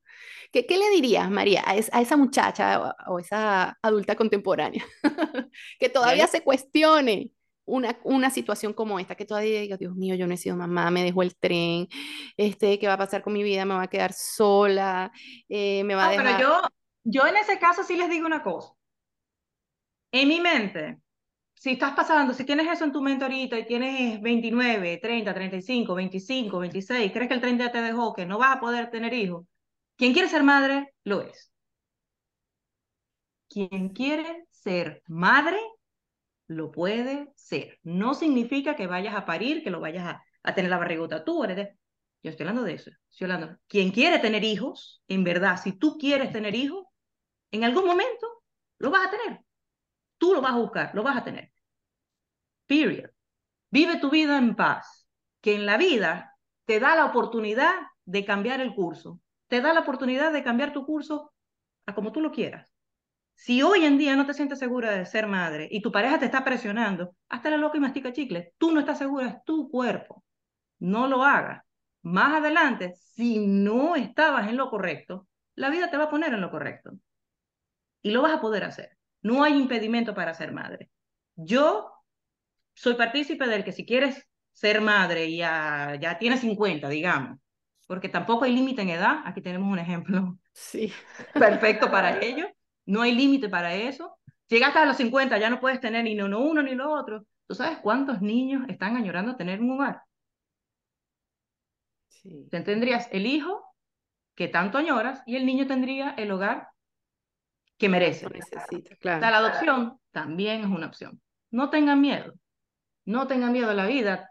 ¿Qué, 0.51 0.65
qué 0.65 0.77
le 0.77 0.89
dirías, 0.91 1.29
María, 1.29 1.63
a, 1.65 1.75
esa 1.75 2.15
muchacha 2.15 2.95
o, 3.07 3.19
esa 3.19 3.77
adulta 3.81 4.15
contemporánea 4.15 4.85
que 5.79 5.89
todavía 5.89 6.27
se 6.27 6.43
cuestione 6.43 7.31
una, 7.65 7.97
una 8.03 8.29
situación 8.29 8.73
como 8.73 8.99
esta, 8.99 9.15
que 9.15 9.25
todavía 9.25 9.61
diga, 9.61 9.77
Dios 9.77 9.95
mío, 9.95 10.13
yo 10.15 10.27
no 10.27 10.33
he 10.33 10.37
sido 10.37 10.57
mamá, 10.57 10.91
me 10.91 11.03
dejó 11.03 11.23
el 11.23 11.35
tren, 11.35 11.87
este, 12.37 12.77
¿qué 12.77 12.87
va 12.87 12.93
a 12.93 12.97
pasar 12.97 13.23
con 13.23 13.33
mi 13.33 13.43
vida? 13.43 13.65
¿Me 13.65 13.73
va 13.73 13.83
a 13.83 13.87
quedar 13.87 14.13
sola? 14.13 15.11
Eh, 15.49 15.83
¿Me 15.85 15.95
va 15.95 16.07
a 16.07 16.11
dejar...? 16.11 16.37
Pero 16.37 16.49
yo, 16.49 16.61
yo 17.03 17.27
en 17.27 17.37
ese 17.37 17.57
caso 17.57 17.83
sí 17.83 17.95
les 17.95 18.09
digo 18.09 18.27
una 18.27 18.43
cosa. 18.43 18.73
En 20.11 20.27
mi 20.27 20.39
mente, 20.39 20.99
si 21.55 21.71
estás 21.71 21.93
pasando, 21.95 22.33
si 22.33 22.45
tienes 22.45 22.67
eso 22.67 22.85
en 22.85 22.91
tu 22.93 23.01
mente 23.01 23.25
ahorita 23.25 23.59
y 23.59 23.65
tienes 23.67 24.21
29, 24.21 24.99
30, 25.01 25.33
35, 25.33 25.95
25, 25.95 26.59
26, 26.59 27.11
crees 27.13 27.27
que 27.29 27.35
el 27.35 27.41
tren 27.41 27.57
ya 27.59 27.71
te 27.71 27.81
dejó, 27.81 28.13
que 28.13 28.25
no 28.25 28.37
vas 28.39 28.57
a 28.57 28.59
poder 28.61 28.89
tener 28.91 29.13
hijos, 29.13 29.45
quien 29.97 30.13
quiere 30.13 30.29
ser 30.29 30.43
madre, 30.43 30.93
lo 31.05 31.21
es. 31.21 31.51
Quien 33.49 33.89
quiere 33.89 34.45
ser 34.49 35.03
madre, 35.07 35.59
lo 36.47 36.71
puede 36.71 37.29
ser. 37.35 37.79
No 37.83 38.13
significa 38.15 38.75
que 38.75 38.87
vayas 38.87 39.15
a 39.15 39.25
parir, 39.25 39.63
que 39.63 39.71
lo 39.71 39.79
vayas 39.81 40.05
a, 40.07 40.23
a 40.43 40.55
tener 40.55 40.71
la 40.71 40.77
barrigota 40.79 41.23
tú, 41.25 41.43
eres 41.43 41.57
de... 41.57 41.77
Yo 42.23 42.31
estoy 42.31 42.45
hablando 42.45 42.63
de 42.63 42.75
eso. 42.75 42.91
Estoy 43.11 43.31
hablando. 43.31 43.57
Quien 43.67 43.91
quiere 43.91 44.19
tener 44.19 44.43
hijos, 44.43 45.03
en 45.07 45.23
verdad, 45.23 45.59
si 45.61 45.73
tú 45.73 45.97
quieres 45.97 46.31
tener 46.33 46.55
hijos, 46.55 46.85
en 47.51 47.63
algún 47.65 47.85
momento 47.85 48.27
lo 48.79 48.91
vas 48.91 49.07
a 49.07 49.11
tener. 49.11 49.41
Tú 50.21 50.35
lo 50.35 50.41
vas 50.41 50.53
a 50.53 50.57
buscar, 50.57 50.91
lo 50.93 51.01
vas 51.01 51.17
a 51.17 51.23
tener. 51.23 51.51
Period. 52.67 53.09
Vive 53.71 53.97
tu 53.99 54.11
vida 54.11 54.37
en 54.37 54.55
paz. 54.55 55.07
Que 55.41 55.55
en 55.55 55.65
la 55.65 55.77
vida 55.77 56.37
te 56.65 56.79
da 56.79 56.95
la 56.95 57.05
oportunidad 57.05 57.73
de 58.05 58.23
cambiar 58.23 58.61
el 58.61 58.75
curso. 58.75 59.19
Te 59.47 59.61
da 59.61 59.73
la 59.73 59.79
oportunidad 59.79 60.31
de 60.31 60.43
cambiar 60.43 60.73
tu 60.73 60.85
curso 60.85 61.33
a 61.87 61.95
como 61.95 62.11
tú 62.11 62.21
lo 62.21 62.31
quieras. 62.31 62.71
Si 63.33 63.63
hoy 63.63 63.83
en 63.83 63.97
día 63.97 64.15
no 64.15 64.27
te 64.27 64.35
sientes 64.35 64.59
segura 64.59 64.91
de 64.91 65.07
ser 65.07 65.25
madre 65.25 65.67
y 65.71 65.81
tu 65.81 65.91
pareja 65.91 66.19
te 66.19 66.25
está 66.25 66.43
presionando, 66.43 67.15
hasta 67.27 67.49
la 67.49 67.57
loca 67.57 67.77
y 67.77 67.81
mastica 67.81 68.13
chicle. 68.13 68.53
Tú 68.59 68.71
no 68.71 68.79
estás 68.79 68.99
segura, 68.99 69.27
es 69.27 69.43
tu 69.43 69.71
cuerpo. 69.71 70.23
No 70.77 71.07
lo 71.07 71.23
hagas. 71.23 71.63
Más 72.03 72.35
adelante, 72.35 72.93
si 72.95 73.39
no 73.47 73.95
estabas 73.95 74.49
en 74.49 74.57
lo 74.57 74.69
correcto, 74.69 75.27
la 75.55 75.71
vida 75.71 75.89
te 75.89 75.97
va 75.97 76.03
a 76.03 76.09
poner 76.11 76.31
en 76.31 76.41
lo 76.41 76.51
correcto. 76.51 76.91
Y 78.03 78.11
lo 78.11 78.21
vas 78.21 78.33
a 78.33 78.41
poder 78.41 78.65
hacer. 78.65 79.00
No 79.21 79.43
hay 79.43 79.57
impedimento 79.57 80.13
para 80.13 80.33
ser 80.33 80.51
madre. 80.51 80.89
Yo 81.35 81.91
soy 82.73 82.95
partícipe 82.95 83.47
del 83.47 83.63
que 83.63 83.71
si 83.71 83.85
quieres 83.85 84.27
ser 84.53 84.81
madre 84.81 85.25
y 85.25 85.37
ya, 85.37 85.97
ya 85.99 86.17
tienes 86.17 86.41
50, 86.41 86.89
digamos, 86.89 87.39
porque 87.87 88.09
tampoco 88.09 88.45
hay 88.45 88.53
límite 88.53 88.81
en 88.81 88.89
edad, 88.89 89.21
aquí 89.25 89.41
tenemos 89.41 89.71
un 89.71 89.79
ejemplo 89.79 90.37
sí. 90.53 90.91
perfecto 91.33 91.89
para 91.91 92.19
ello, 92.19 92.47
no 92.85 93.01
hay 93.01 93.13
límite 93.13 93.49
para 93.49 93.75
eso. 93.75 94.17
Llegaste 94.47 94.79
a 94.79 94.85
los 94.85 94.97
50, 94.97 95.37
ya 95.37 95.49
no 95.49 95.61
puedes 95.61 95.79
tener 95.79 96.03
ni 96.03 96.19
uno, 96.19 96.39
uno 96.39 96.61
ni 96.61 96.75
lo 96.75 96.91
otro. 96.91 97.25
¿Tú 97.47 97.55
sabes 97.55 97.79
cuántos 97.79 98.21
niños 98.21 98.63
están 98.67 98.97
añorando 98.97 99.37
tener 99.37 99.61
un 99.61 99.71
hogar? 99.71 100.01
Sí. 102.09 102.47
Tendrías 102.49 103.07
el 103.11 103.25
hijo 103.25 103.63
que 104.35 104.47
tanto 104.47 104.77
añoras 104.77 105.23
y 105.25 105.37
el 105.37 105.45
niño 105.45 105.67
tendría 105.67 106.11
el 106.11 106.31
hogar 106.31 106.70
que 107.81 107.89
merece. 107.89 108.29
Necesita, 108.29 108.95
claro. 108.97 109.21
La 109.21 109.37
adopción 109.37 109.99
también 110.11 110.61
es 110.61 110.67
una 110.67 110.85
opción. 110.85 111.19
No 111.49 111.71
tengan 111.71 111.99
miedo. 111.99 112.35
No 113.05 113.25
tengan 113.25 113.51
miedo 113.51 113.71
a 113.71 113.73
la 113.73 113.87
vida. 113.87 114.29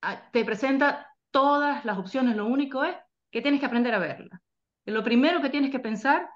Ah, 0.00 0.30
te 0.32 0.44
presenta 0.44 1.08
todas 1.32 1.84
las 1.84 1.98
opciones. 1.98 2.36
Lo 2.36 2.46
único 2.46 2.84
es 2.84 2.94
que 3.32 3.42
tienes 3.42 3.58
que 3.58 3.66
aprender 3.66 3.94
a 3.94 3.98
verla. 3.98 4.40
Lo 4.84 5.02
primero 5.02 5.42
que 5.42 5.50
tienes 5.50 5.72
que 5.72 5.80
pensar 5.80 6.28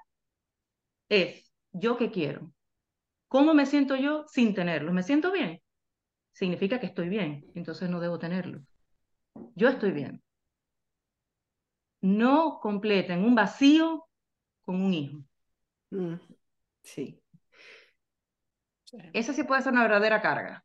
es, 1.07 1.49
¿yo 1.71 1.95
qué 1.95 2.11
quiero? 2.11 2.51
¿Cómo 3.29 3.53
me 3.53 3.65
siento 3.65 3.95
yo 3.95 4.25
sin 4.27 4.53
tenerlo? 4.53 4.91
¿Me 4.91 5.03
siento 5.03 5.31
bien? 5.31 5.61
Significa 6.33 6.81
que 6.81 6.87
estoy 6.87 7.07
bien, 7.07 7.45
entonces 7.55 7.89
no 7.89 8.01
debo 8.01 8.19
tenerlo. 8.19 8.59
Yo 9.55 9.69
estoy 9.69 9.91
bien. 9.91 10.21
No 12.01 12.59
completen 12.61 13.23
un 13.23 13.33
vacío 13.33 14.09
con 14.61 14.81
un 14.81 14.93
hijo. 14.93 15.23
Mm, 15.91 16.15
sí. 16.93 17.21
Esa 19.13 19.33
sí 19.33 19.43
puede 19.43 19.61
ser 19.61 19.73
una 19.73 19.83
verdadera 19.83 20.21
carga. 20.21 20.63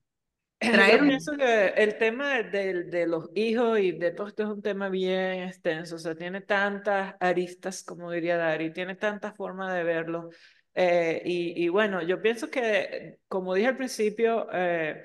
Traer 0.59 1.01
Yo 1.01 1.07
pienso 1.07 1.37
que 1.37 1.67
el 1.77 1.99
tema 1.99 2.43
de, 2.43 2.85
de, 2.85 3.07
los 3.07 3.29
hijos 3.35 3.79
y 3.81 3.93
de 3.93 4.13
todo 4.13 4.29
esto 4.29 4.45
es 4.45 4.49
un 4.49 4.63
tema 4.63 4.89
bien 4.89 5.43
extenso, 5.43 5.97
o 5.97 5.99
sea, 5.99 6.15
tiene 6.15 6.41
tantas 6.41 7.15
aristas, 7.21 7.83
como 7.83 8.11
diría 8.11 8.39
Dari, 8.39 8.73
tiene 8.73 8.95
tantas 8.95 9.37
formas 9.37 9.75
de 9.75 9.85
verlo. 9.85 10.31
Eh, 10.75 11.23
y, 11.25 11.65
y, 11.65 11.69
bueno, 11.69 12.03
yo 12.03 12.21
pienso 12.23 12.51
que, 12.51 13.19
como 13.29 13.55
dije 13.55 13.69
al 13.69 13.77
principio, 13.77 14.49
eh, 14.53 15.05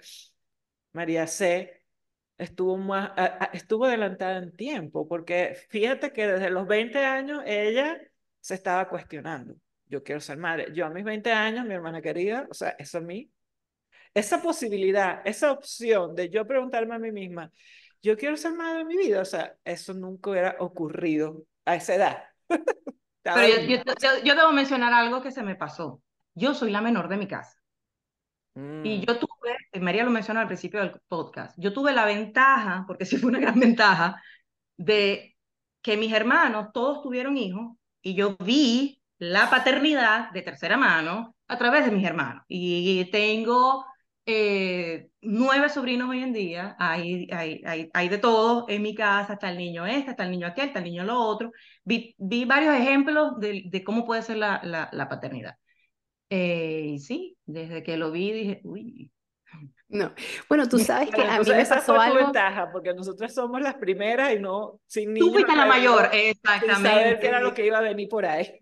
María 0.94 1.28
C. 1.28 1.84
estuvo, 2.38 2.78
más, 2.78 3.12
estuvo 3.54 3.86
adelantada 3.86 4.38
en 4.38 4.56
tiempo, 4.56 5.08
porque 5.08 5.58
fíjate 5.70 6.12
que 6.14 6.28
desde 6.28 6.50
los 6.50 6.68
20 6.68 7.00
años 7.06 7.44
ella 7.46 8.00
se 8.40 8.56
estaba 8.56 8.88
cuestionando. 8.88 9.56
Yo 9.90 10.04
quiero 10.04 10.22
ser 10.22 10.38
madre. 10.38 10.68
Yo 10.74 10.86
a 10.86 10.90
mis 10.90 11.04
20 11.04 11.32
años, 11.32 11.66
mi 11.66 11.74
hermana 11.74 12.02
querida, 12.02 12.48
o 12.50 12.54
sea, 12.54 12.76
eso 12.78 13.00
a 13.00 13.02
mí 13.02 13.30
esa 14.14 14.42
posibilidad, 14.42 15.22
esa 15.26 15.52
opción 15.52 16.16
de 16.16 16.30
yo 16.30 16.46
preguntarme 16.46 16.96
a 16.96 17.00
mí 17.00 17.12
misma, 17.12 17.52
yo 18.02 18.18
quiero 18.18 18.38
ser 18.38 18.54
madre 18.54 18.82
en 18.82 18.88
mi 18.88 18.98
vida, 18.98 19.22
o 19.22 19.26
sea, 19.26 19.56
eso 19.64 19.94
nunca 19.94 20.32
hubiera 20.32 20.56
ocurrido 20.60 21.44
a 21.66 21.76
esa 21.76 21.96
edad. 21.96 22.24
Pero 23.22 23.66
yo, 23.68 23.78
yo, 24.24 24.36
debo 24.36 24.52
mencionar 24.52 24.94
algo 24.94 25.22
que 25.22 25.32
se 25.32 25.44
me 25.44 25.56
pasó. 25.56 26.02
Yo 26.34 26.54
soy 26.56 26.72
la 26.72 26.82
menor 26.82 27.10
de 27.10 27.18
mi 27.18 27.28
casa. 27.28 27.58
Y 28.56 28.60
mm. 28.60 29.02
yo 29.02 29.20
tuve, 29.20 29.58
eh, 29.72 29.80
María 29.80 30.04
lo 30.04 30.10
mencionó 30.10 30.40
al 30.40 30.48
principio 30.48 30.80
del 30.80 31.00
podcast, 31.08 31.56
yo 31.58 31.72
tuve 31.72 31.94
la 31.94 32.06
ventaja, 32.06 32.86
porque 32.88 33.06
sí 33.06 33.18
fue 33.18 33.30
una 33.30 33.40
gran 33.40 33.60
ventaja, 33.60 34.22
de 34.78 35.36
que 35.82 35.98
mis 35.98 36.12
hermanos 36.14 36.70
todos 36.74 37.04
tuvieron 37.04 37.38
hijos 37.38 37.78
y 38.02 38.16
yo 38.16 38.36
vi 38.38 38.99
la 39.20 39.50
paternidad 39.50 40.32
de 40.32 40.42
tercera 40.42 40.78
mano 40.78 41.36
a 41.48 41.58
través 41.58 41.86
de 41.86 41.92
mis 41.92 42.06
hermanos. 42.06 42.44
Y 42.48 43.06
tengo 43.12 43.86
eh, 44.26 45.10
nueve 45.22 45.70
sobrinos 45.70 46.10
hoy 46.10 46.24
en 46.24 46.34
día, 46.34 46.76
hay, 46.80 47.28
hay, 47.32 47.62
hay, 47.66 47.90
hay, 47.94 48.10
de 48.10 48.18
todo 48.18 48.66
en 48.70 48.82
mi 48.82 48.96
casa, 48.96 49.34
está 49.34 49.50
el 49.50 49.58
niño 49.58 49.86
este, 49.86 50.12
está 50.12 50.24
el 50.24 50.32
niño 50.32 50.48
aquel, 50.48 50.68
está 50.68 50.80
el 50.80 50.86
niño 50.86 51.04
lo 51.04 51.20
otro. 51.20 51.52
Vi, 51.84 52.16
vi 52.18 52.46
varios 52.46 52.76
ejemplos 52.76 53.40
de, 53.40 53.64
de, 53.66 53.84
cómo 53.84 54.06
puede 54.06 54.22
ser 54.22 54.38
la, 54.38 54.62
la, 54.64 54.90
la 54.92 55.10
paternidad. 55.10 55.56
Eh, 56.30 56.92
y 56.94 57.00
sí, 57.00 57.38
desde 57.46 57.84
que 57.84 57.98
lo 57.98 58.12
vi 58.12 58.32
dije, 58.32 58.62
uy. 58.64 59.12
No, 59.88 60.14
bueno, 60.48 60.70
tú 60.70 60.78
sabes 60.78 61.10
que 61.10 61.24
a 61.24 61.40
mí 61.40 61.50
me 61.50 61.66
pasó 61.66 61.96
fue 61.96 62.06
algo. 62.06 62.20
ventaja, 62.20 62.72
porque 62.72 62.94
nosotros 62.94 63.34
somos 63.34 63.60
las 63.60 63.74
primeras 63.74 64.34
y 64.34 64.40
no 64.40 64.80
sin 64.86 65.12
niños. 65.12 65.30
Tú 65.30 65.34
fuiste 65.34 65.56
la 65.56 65.66
mayor, 65.66 66.10
exactamente. 66.14 66.76
Sin 66.76 66.86
saber 66.86 67.20
qué 67.20 67.28
era 67.28 67.40
lo 67.40 67.56
que 67.56 67.66
iba 67.66 67.80
a 67.80 67.82
venir 67.82 68.08
por 68.08 68.24
ahí. 68.28 68.60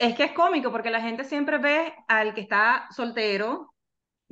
Es 0.00 0.16
que 0.16 0.24
es 0.24 0.32
cómico 0.32 0.72
porque 0.72 0.90
la 0.90 1.02
gente 1.02 1.24
siempre 1.24 1.58
ve 1.58 1.94
al 2.08 2.32
que 2.32 2.40
está 2.40 2.88
soltero 2.90 3.74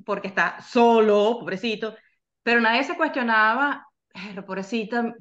porque 0.05 0.29
está 0.29 0.63
solo, 0.63 1.37
pobrecito, 1.39 1.95
pero 2.43 2.63
nadie 2.63 2.85
se 2.85 2.97
cuestionaba, 2.97 3.87
pobrecita, 4.47 5.15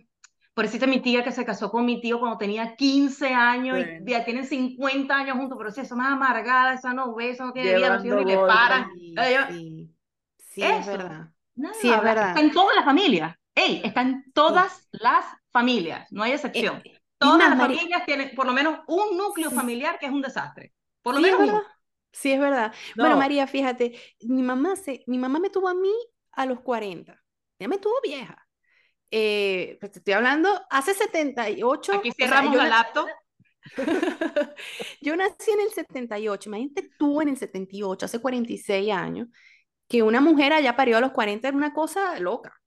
pobrecita 0.53 0.87
mi 0.87 1.01
tía 1.01 1.21
que 1.21 1.33
se 1.33 1.43
casó 1.43 1.69
con 1.69 1.85
mi 1.85 1.99
tío 1.99 2.19
cuando 2.19 2.37
tenía 2.37 2.77
15 2.77 3.33
años 3.33 3.79
y 3.79 4.09
ya 4.09 4.23
tienen 4.23 4.45
50 4.45 5.13
años 5.13 5.35
juntos, 5.35 5.57
pero 5.57 5.69
si 5.69 5.81
eso 5.81 5.97
más 5.97 6.13
amargada, 6.13 6.75
esa 6.75 6.93
no 6.93 7.13
ve, 7.13 7.31
eso 7.31 7.45
no 7.45 7.51
tiene 7.51 7.75
vida, 7.75 7.97
no 7.97 8.01
tiene 8.01 8.23
ni 8.23 8.31
le 8.31 8.37
paran. 8.37 8.89
Sí, 9.49 9.89
sí 10.37 10.63
es 10.63 10.85
verdad. 10.85 11.29
sí, 11.81 11.91
es 11.91 12.01
verdad. 12.01 12.29
Está 12.29 12.39
en 12.39 12.51
todas 12.51 12.73
las 12.73 12.85
familias. 12.85 13.35
Ey, 13.53 13.81
está 13.83 14.01
en 14.01 14.31
todas 14.31 14.87
las 14.91 15.25
familias, 15.51 16.09
no 16.11 16.23
hay 16.23 16.31
excepción. 16.31 16.81
Eh, 16.85 16.96
todas 17.17 17.49
las 17.49 17.57
familias 17.57 18.05
tienen 18.05 18.35
por 18.35 18.45
lo 18.45 18.53
menos 18.53 18.79
un 18.87 19.17
núcleo 19.17 19.51
familiar 19.51 19.97
que 19.99 20.05
es 20.05 20.11
un 20.11 20.21
desastre. 20.21 20.73
Por 21.01 21.15
lo 21.15 21.21
menos 21.21 21.39
uno. 21.41 21.63
Sí, 22.11 22.31
es 22.31 22.39
verdad. 22.39 22.73
Bueno, 22.95 23.17
María, 23.17 23.47
fíjate, 23.47 23.99
mi 24.21 24.41
mamá, 24.41 24.75
se, 24.75 25.03
mi 25.07 25.17
mamá 25.17 25.39
me 25.39 25.49
tuvo 25.49 25.67
a 25.67 25.73
mí 25.73 25.93
a 26.31 26.45
los 26.45 26.61
40. 26.61 27.21
Ella 27.59 27.67
me 27.67 27.77
tuvo 27.77 27.93
vieja. 28.03 28.47
Eh, 29.11 29.77
pues 29.79 29.91
te 29.91 29.99
estoy 29.99 30.13
hablando 30.13 30.49
hace 30.69 30.93
78. 30.93 31.93
Aquí 31.93 32.11
cerramos 32.11 32.55
la 32.55 32.67
laptop. 32.67 33.07
yo 35.01 35.15
nací 35.15 35.51
en 35.51 35.59
el 35.59 35.69
78, 35.69 36.49
imagínate 36.49 36.89
tú 36.97 37.21
en 37.21 37.29
el 37.29 37.37
78, 37.37 38.05
hace 38.05 38.19
46 38.19 38.91
años, 38.93 39.27
que 39.89 40.03
una 40.03 40.21
mujer 40.21 40.53
allá 40.53 40.75
parió 40.75 40.97
a 40.97 41.01
los 41.01 41.11
40 41.11 41.49
era 41.49 41.57
una 41.57 41.73
cosa 41.73 42.17
loca 42.19 42.57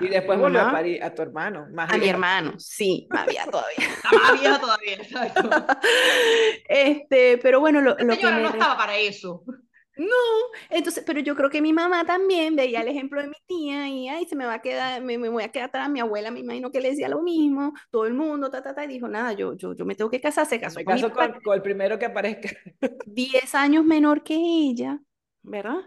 y 0.00 0.08
después 0.08 0.38
volvió 0.38 0.60
a 0.60 0.72
parir 0.72 1.02
a 1.02 1.14
tu 1.14 1.22
hermano. 1.22 1.66
Más 1.72 1.92
a 1.92 1.98
mi 1.98 2.08
hermano, 2.08 2.54
sí, 2.58 3.06
más 3.10 3.26
vieja 3.26 3.50
todavía. 3.50 3.88
más 4.12 4.40
vieja 4.40 4.60
todavía, 4.60 4.98
Este, 6.68 7.38
pero 7.38 7.60
bueno, 7.60 7.80
lo, 7.80 7.96
lo 7.98 8.16
que. 8.16 8.22
no 8.22 8.48
estaba 8.48 8.76
para 8.76 8.96
eso. 8.96 9.44
No, 9.96 10.06
entonces, 10.70 11.04
pero 11.06 11.20
yo 11.20 11.36
creo 11.36 11.50
que 11.50 11.60
mi 11.60 11.74
mamá 11.74 12.06
también 12.06 12.56
veía 12.56 12.80
el 12.80 12.88
ejemplo 12.88 13.20
de 13.20 13.28
mi 13.28 13.34
tía 13.46 13.86
y 13.86 14.08
ay, 14.08 14.24
se 14.24 14.34
me 14.34 14.46
va 14.46 14.54
a 14.54 14.62
quedar, 14.62 15.02
me, 15.02 15.18
me 15.18 15.28
voy 15.28 15.42
a 15.42 15.48
quedar 15.48 15.68
atrás. 15.68 15.90
Mi 15.90 16.00
abuela 16.00 16.30
me 16.30 16.40
imagino 16.40 16.70
que 16.70 16.80
le 16.80 16.90
decía 16.90 17.08
lo 17.10 17.20
mismo, 17.20 17.74
todo 17.90 18.06
el 18.06 18.14
mundo, 18.14 18.50
ta, 18.50 18.62
ta, 18.62 18.74
ta, 18.74 18.84
y 18.84 18.88
dijo, 18.88 19.08
nada, 19.08 19.34
yo, 19.34 19.54
yo, 19.54 19.74
yo 19.74 19.84
me 19.84 19.94
tengo 19.94 20.10
que 20.10 20.20
casar, 20.20 20.46
se 20.46 20.58
casó 20.58 20.78
me 20.78 20.86
caso 20.86 21.12
con, 21.12 21.40
con, 21.42 21.54
el 21.54 21.60
primero 21.60 21.98
que 21.98 22.06
aparezca. 22.06 22.48
Diez 23.06 23.54
años 23.54 23.84
menor 23.84 24.22
que 24.22 24.36
ella, 24.36 25.00
¿verdad? 25.42 25.80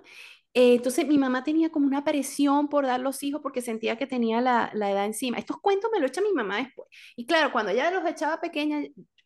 Eh, 0.55 0.75
entonces 0.75 1.07
mi 1.07 1.17
mamá 1.17 1.43
tenía 1.43 1.71
como 1.71 1.87
una 1.87 2.03
presión 2.03 2.67
por 2.69 2.85
dar 2.85 2.99
los 2.99 3.23
hijos 3.23 3.41
porque 3.41 3.61
sentía 3.61 3.97
que 3.97 4.05
tenía 4.05 4.39
la, 4.39 4.69
la, 4.73 4.91
edad 4.91 5.05
encima. 5.05 5.37
Estos 5.39 5.57
cuentos 5.57 5.89
me 5.91 5.99
lo 5.99 6.05
echa 6.07 6.21
mi 6.21 6.31
mamá 6.31 6.57
después. 6.57 6.87
Y 7.15 7.25
claro, 7.25 7.51
cuando 7.51 7.71
ella 7.71 7.89
los 7.91 8.05
echaba 8.05 8.39
pequeña, 8.39 8.81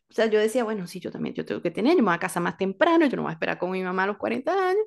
o 0.10 0.14
sea, 0.14 0.28
yo 0.28 0.40
decía, 0.40 0.64
bueno, 0.64 0.88
sí, 0.88 1.00
yo 1.00 1.12
también, 1.12 1.36
yo 1.36 1.46
tengo 1.46 1.62
que 1.62 1.72
tener, 1.72 1.94
yo 1.94 2.00
me 2.00 2.10
voy 2.10 2.16
a 2.16 2.20
casar 2.20 2.44
más 2.44 2.58
temprano, 2.58 3.06
yo 3.08 3.18
no 3.18 3.24
voy 3.24 3.32
a 3.32 3.34
esperar 3.34 3.58
con 3.60 3.72
mi 3.72 3.84
mamá 3.84 4.04
a 4.04 4.08
los 4.08 4.18
40 4.18 4.70
años. 4.70 4.84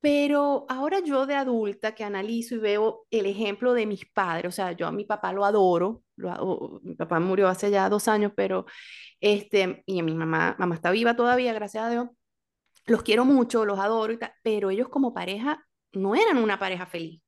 Pero 0.00 0.66
ahora 0.68 1.00
yo 1.00 1.26
de 1.26 1.34
adulta 1.34 1.94
que 1.94 2.04
analizo 2.04 2.56
y 2.56 2.58
veo 2.58 3.06
el 3.10 3.26
ejemplo 3.26 3.72
de 3.74 3.86
mis 3.86 4.04
padres, 4.06 4.48
o 4.48 4.52
sea, 4.54 4.72
yo 4.72 4.86
a 4.86 4.92
mi 4.92 5.04
papá 5.04 5.32
lo 5.32 5.44
adoro, 5.46 6.02
lo, 6.16 6.80
mi 6.82 6.94
papá 6.94 7.20
murió 7.20 7.48
hace 7.48 7.70
ya 7.70 7.88
dos 7.88 8.06
años, 8.08 8.32
pero 8.36 8.66
este, 9.20 9.82
y 9.86 10.00
a 10.00 10.02
mi 10.02 10.14
mamá, 10.14 10.56
mamá 10.58 10.74
está 10.74 10.90
viva 10.90 11.16
todavía, 11.16 11.54
gracias 11.54 11.84
a 11.84 11.90
Dios 11.90 12.08
los 12.86 13.02
quiero 13.02 13.24
mucho, 13.24 13.64
los 13.64 13.78
adoro 13.78 14.12
y 14.12 14.18
tal, 14.18 14.32
pero 14.42 14.70
ellos 14.70 14.88
como 14.88 15.14
pareja 15.14 15.64
no 15.92 16.14
eran 16.14 16.38
una 16.38 16.58
pareja 16.58 16.86
feliz. 16.86 17.20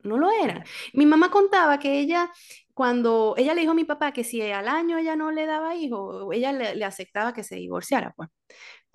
No 0.00 0.18
lo 0.18 0.30
eran. 0.30 0.64
Mi 0.92 1.06
mamá 1.06 1.30
contaba 1.30 1.78
que 1.78 1.98
ella, 2.00 2.30
cuando 2.74 3.34
ella 3.36 3.54
le 3.54 3.62
dijo 3.62 3.72
a 3.72 3.74
mi 3.74 3.84
papá 3.84 4.12
que 4.12 4.24
si 4.24 4.40
al 4.42 4.68
año 4.68 4.98
ella 4.98 5.16
no 5.16 5.32
le 5.32 5.46
daba 5.46 5.74
hijo, 5.74 6.32
ella 6.32 6.52
le, 6.52 6.76
le 6.76 6.84
aceptaba 6.84 7.32
que 7.32 7.42
se 7.42 7.56
divorciara, 7.56 8.12
pues 8.16 8.28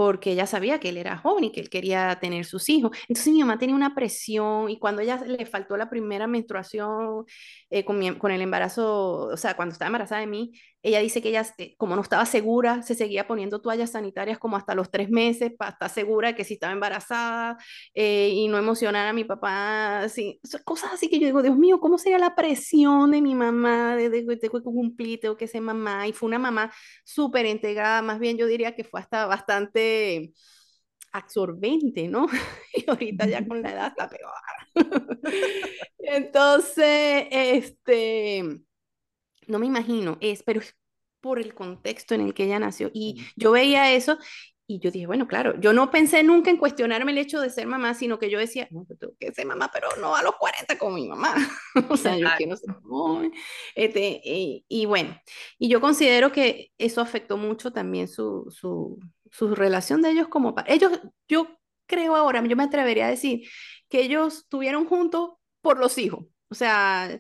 porque 0.02 0.32
ella 0.32 0.48
sabía 0.48 0.80
que 0.80 0.90
él 0.90 0.98
era 0.98 1.18
joven 1.18 1.44
y 1.44 1.52
que 1.52 1.60
él 1.60 1.70
quería 1.70 2.18
tener 2.20 2.44
sus 2.46 2.70
hijos. 2.70 2.98
Entonces 3.08 3.32
mi 3.34 3.40
mamá 3.42 3.60
tenía 3.60 3.76
una 3.76 3.94
presión 3.94 4.68
y 4.70 4.80
cuando 4.80 5.04
ella 5.04 5.18
le 5.18 5.46
faltó 5.46 5.78
la 5.78 5.92
primera 5.92 6.26
menstruación 6.26 7.26
eh, 7.70 7.86
con, 7.86 8.16
con, 8.16 8.32
el 8.32 8.42
embarazo, 8.42 9.28
o 9.28 9.38
sea, 9.38 9.56
cuando 9.56 9.74
estaba 9.74 9.90
embarazada 9.90 10.22
de 10.22 10.28
mí, 10.28 10.54
ella 10.84 11.00
dice 11.00 11.22
que 11.22 11.30
ella, 11.30 11.46
eh, 11.58 11.76
como 11.78 11.96
no 11.96 12.02
estaba 12.02 12.26
segura, 12.26 12.82
se 12.82 12.96
seguía 12.96 13.28
poniendo 13.28 13.62
toallas 13.62 13.92
sanitarias 13.92 14.40
como 14.40 14.58
hasta 14.58 14.76
los 14.76 14.90
tres 14.90 15.10
meses 15.10 15.52
para 15.58 15.72
estar 15.72 15.90
segura 15.90 16.30
de 16.30 16.36
que 16.36 16.44
si 16.44 16.56
estaba 16.56 16.74
embarazada 16.74 17.58
eh, 17.94 18.30
y 18.34 18.48
no 18.48 18.58
emocionar 18.58 19.08
a 19.08 19.14
mi 19.14 19.24
papá, 19.24 20.02
así, 20.02 20.40
cosas 20.66 20.94
así 20.94 21.10
que 21.10 21.20
yo 21.20 21.28
digo, 21.28 21.42
Dios 21.44 21.58
mío, 21.58 21.80
¿cómo 21.80 21.98
sería 21.98 22.18
la 22.18 22.36
presión 22.36 23.12
de 23.12 23.22
mi 23.22 23.36
mamá 23.36 23.96
de, 23.96 24.10
de, 24.10 24.24
de, 24.24 24.50
cumplir, 24.50 25.20
tengo 25.20 25.38
que 25.38 25.48
ser 25.48 25.62
mamá? 25.62 26.08
Y 26.08 26.14
fue 26.14 26.28
una 26.28 26.40
mamá 26.40 26.72
súper 27.04 27.46
integrada, 27.46 28.02
más 28.02 28.20
bien 28.20 28.38
yo 28.38 28.48
diría 28.48 28.76
que 28.76 28.84
fue 28.84 29.00
hasta 29.02 29.26
bastante 29.28 30.34
absorbente, 31.12 32.08
¿no? 32.08 32.28
Y 32.74 32.90
ahorita 32.90 33.28
ya 33.28 33.46
con 33.46 33.62
la 33.62 33.72
edad 33.72 33.88
está 33.88 34.10
peor. 34.10 34.32
Entonces, 36.00 37.28
este, 37.30 38.62
no 39.48 39.60
me 39.60 39.68
imagino, 39.68 40.18
es, 40.22 40.44
pero 40.44 40.60
es 40.60 40.76
por 41.22 41.40
el 41.40 41.54
contexto 41.54 42.16
en 42.16 42.22
el 42.22 42.34
que 42.34 42.46
ella 42.46 42.60
nació. 42.60 42.90
Y 42.94 43.24
yo 43.36 43.52
veía 43.52 43.94
eso 43.94 44.18
y 44.72 44.80
yo 44.80 44.90
dije, 44.90 45.06
bueno, 45.06 45.28
claro, 45.28 45.60
yo 45.60 45.74
no 45.74 45.92
pensé 45.92 46.24
nunca 46.24 46.50
en 46.50 46.58
cuestionarme 46.58 47.12
el 47.12 47.18
hecho 47.18 47.42
de 47.42 47.50
ser 47.50 47.68
mamá, 47.68 47.94
sino 47.94 48.18
que 48.18 48.30
yo 48.30 48.40
decía, 48.40 48.68
no, 48.72 48.86
yo 48.90 48.96
tengo 48.96 49.14
que 49.20 49.34
ser 49.34 49.46
mamá, 49.46 49.70
pero 49.74 49.90
no 50.00 50.16
a 50.16 50.24
los 50.24 50.36
40 50.36 50.78
como 50.78 50.96
mi 50.96 51.08
mamá. 51.08 51.36
o 51.90 51.98
sea, 51.98 52.18
yo 52.18 52.28
quiero 52.38 52.56
ser 52.56 52.74
joven. 52.84 53.34
Este, 53.76 54.22
y, 54.24 54.66
y, 54.70 54.86
bueno, 54.86 55.20
y 55.60 55.68
yo 55.68 55.82
considero 55.82 56.32
que 56.32 56.72
eso 56.78 57.02
afectó 57.02 57.38
mucho 57.38 57.74
también 57.74 58.08
su, 58.08 58.48
su, 58.50 58.98
su 59.30 59.56
relación 59.56 60.02
de 60.02 60.12
ellos 60.12 60.30
como 60.30 60.56
ellos, 60.68 61.02
yo 61.28 61.48
creo 61.86 62.16
ahora, 62.16 62.42
yo 62.46 62.56
me 62.56 62.64
atrevería 62.64 63.08
a 63.08 63.10
decir 63.10 63.48
que 63.90 64.02
ellos 64.02 64.38
estuvieron 64.40 64.88
juntos 64.88 65.32
por 65.62 65.80
los 65.80 65.98
hijos. 65.98 66.26
O 66.50 66.56
sea, 66.56 67.20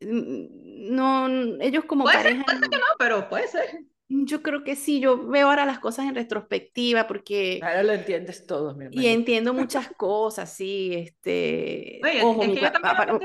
no, 0.00 1.28
ellos 1.60 1.84
como 1.84 2.04
puede 2.04 2.16
pareja. 2.16 2.36
Ser, 2.36 2.44
puede 2.44 2.58
ser 2.58 2.70
que 2.70 2.76
no, 2.76 2.84
pero 2.98 3.28
puede 3.28 3.48
ser. 3.48 3.84
Yo 4.10 4.42
creo 4.42 4.64
que 4.64 4.74
sí, 4.74 5.00
yo 5.00 5.28
veo 5.28 5.48
ahora 5.48 5.66
las 5.66 5.80
cosas 5.80 6.06
en 6.06 6.14
retrospectiva 6.14 7.06
porque... 7.06 7.60
Ahora 7.62 7.82
lo 7.82 7.92
entiendes 7.92 8.46
todo, 8.46 8.74
mi 8.74 8.86
Y 8.90 9.08
entiendo 9.08 9.52
muchas 9.52 9.88
cosas, 9.96 10.50
sí, 10.50 10.94
este... 10.94 12.00
Oye, 12.02 12.22
ojo, 12.22 12.42
es 12.42 12.48
que 12.48 12.60
yo, 12.60 12.72
papá, 12.72 13.04
no... 13.04 13.20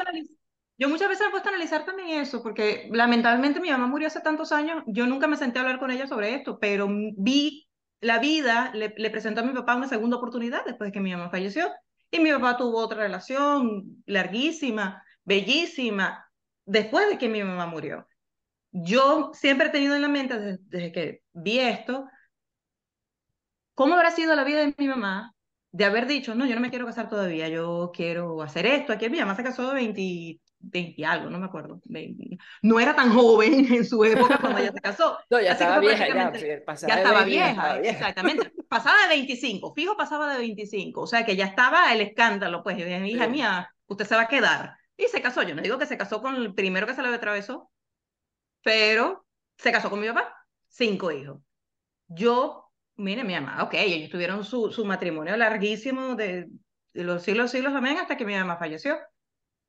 yo 0.77 0.89
muchas 0.89 1.07
veces 1.07 1.21
me 1.21 1.27
he 1.27 1.31
puesto 1.31 1.47
a 1.47 1.53
analizar 1.53 1.85
también 1.85 2.19
eso, 2.19 2.43
porque 2.43 2.89
lamentablemente 2.91 3.61
mi 3.61 3.69
mamá 3.69 3.87
murió 3.87 4.07
hace 4.07 4.19
tantos 4.19 4.51
años, 4.51 4.83
yo 4.85 5.07
nunca 5.07 5.27
me 5.27 5.37
senté 5.37 5.59
a 5.59 5.61
hablar 5.61 5.79
con 5.79 5.89
ella 5.89 6.05
sobre 6.05 6.35
esto, 6.35 6.59
pero 6.59 6.89
vi 6.89 7.69
la 8.01 8.19
vida, 8.19 8.71
le, 8.73 8.93
le 8.97 9.09
presentó 9.09 9.39
a 9.39 9.45
mi 9.45 9.53
papá 9.53 9.77
una 9.77 9.87
segunda 9.87 10.17
oportunidad 10.17 10.65
después 10.65 10.89
de 10.89 10.91
que 10.91 10.99
mi 10.99 11.11
mamá 11.11 11.29
falleció, 11.29 11.71
y 12.11 12.19
mi 12.19 12.29
papá 12.31 12.57
tuvo 12.57 12.79
otra 12.79 13.03
relación 13.03 14.03
larguísima, 14.05 15.01
bellísima, 15.23 16.29
después 16.65 17.09
de 17.09 17.17
que 17.17 17.29
mi 17.29 17.43
mamá 17.43 17.65
murió 17.67 18.07
yo 18.73 19.31
siempre 19.33 19.67
he 19.67 19.69
tenido 19.69 19.95
en 19.95 20.01
la 20.01 20.07
mente 20.07 20.37
desde, 20.37 20.59
desde, 20.65 20.91
que 20.91 21.21
vi 21.33 21.59
esto, 21.59 22.07
¿cómo 23.75 23.93
habrá 23.93 24.11
sido 24.11 24.35
la 24.35 24.43
vida 24.43 24.59
de 24.59 24.73
mi 24.77 24.87
mamá 24.87 25.33
de 25.71 25.85
haber 25.85 26.07
dicho, 26.07 26.35
no, 26.35 26.45
yo 26.45 26.55
no 26.55 26.61
me 26.61 26.69
quiero 26.69 26.85
casar 26.85 27.07
todavía, 27.07 27.47
yo 27.49 27.91
quiero 27.93 28.41
hacer 28.41 28.65
esto? 28.65 28.93
Aquí 28.93 29.09
mi 29.09 29.19
mamá 29.19 29.35
se 29.35 29.43
casó 29.43 29.67
de 29.69 29.75
20, 29.75 30.39
20 30.59 31.05
algo, 31.05 31.29
no 31.29 31.39
me 31.39 31.45
acuerdo. 31.45 31.81
20, 31.85 32.37
no 32.63 32.79
era 32.79 32.95
tan 32.95 33.13
joven 33.13 33.53
en 33.73 33.85
su 33.85 34.03
época 34.03 34.39
cuando 34.39 34.59
ella 34.59 34.71
se 34.71 34.81
casó. 34.81 35.17
No, 35.29 35.39
ya 35.39 35.51
Así 35.51 35.63
estaba 35.63 35.79
vieja, 35.79 36.07
ya, 36.07 36.33
pasaba 36.65 36.93
ya 36.93 36.97
estaba 36.99 37.23
20, 37.23 37.29
vieja, 37.29 37.49
estaba 37.51 37.77
vieja, 37.77 37.91
exactamente. 37.91 38.51
Pasaba 38.67 39.01
de 39.03 39.09
25, 39.09 39.73
fijo 39.75 39.95
pasaba 39.95 40.33
de 40.33 40.39
25, 40.39 41.01
o 41.01 41.07
sea 41.07 41.25
que 41.25 41.35
ya 41.35 41.45
estaba 41.45 41.93
el 41.93 42.01
escándalo, 42.01 42.63
pues, 42.63 42.77
hija 42.79 43.25
Sí. 43.25 43.29
mía, 43.29 43.71
usted 43.85 44.05
se 44.05 44.15
va 44.15 44.23
a 44.23 44.27
quedar. 44.27 44.77
Y 44.97 45.07
se 45.07 45.21
casó, 45.21 45.43
yo 45.43 45.55
no 45.55 45.61
digo 45.61 45.77
que 45.77 45.85
se 45.85 45.97
casó 45.97 46.21
con 46.21 46.35
el 46.35 46.53
primero 46.53 46.85
que 46.85 46.93
se 46.93 47.01
le 47.01 47.09
atravesó, 47.09 47.71
pero 48.63 49.25
se 49.57 49.71
casó 49.71 49.89
con 49.89 49.99
mi 49.99 50.07
papá, 50.07 50.35
cinco 50.67 51.11
hijos. 51.11 51.41
Yo, 52.07 52.71
mire, 52.95 53.23
mi 53.23 53.33
mamá, 53.33 53.63
ok, 53.63 53.73
ellos 53.75 54.09
tuvieron 54.09 54.43
su, 54.43 54.71
su 54.71 54.85
matrimonio 54.85 55.35
larguísimo 55.35 56.15
de, 56.15 56.49
los 56.93 57.23
siglos, 57.23 57.51
siglos, 57.51 57.73
amén, 57.73 57.97
hasta 57.97 58.17
que 58.17 58.25
mi 58.25 58.35
mamá 58.35 58.57
falleció. 58.57 58.97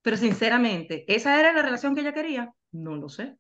Pero 0.03 0.17
sinceramente, 0.19 1.05
¿esa 1.09 1.41
era 1.41 1.53
la 1.53 1.63
relación 1.63 1.95
que 1.95 2.03
ella 2.03 2.13
quería? 2.13 2.53
No 2.73 2.95
lo 2.97 3.09
sé. 3.09 3.39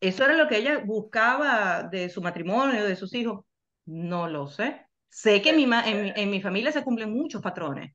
¿Eso 0.00 0.24
era 0.24 0.34
lo 0.34 0.46
que 0.46 0.58
ella 0.58 0.78
buscaba 0.84 1.82
de 1.84 2.08
su 2.08 2.22
matrimonio, 2.22 2.84
de 2.84 2.94
sus 2.94 3.12
hijos? 3.14 3.44
No 3.86 4.28
lo 4.28 4.46
sé. 4.46 4.86
Sé 5.08 5.42
que 5.42 5.52
mi, 5.52 5.64
en, 5.64 6.12
en 6.16 6.30
mi 6.30 6.40
familia 6.40 6.70
se 6.70 6.84
cumplen 6.84 7.12
muchos 7.12 7.42
patrones, 7.42 7.92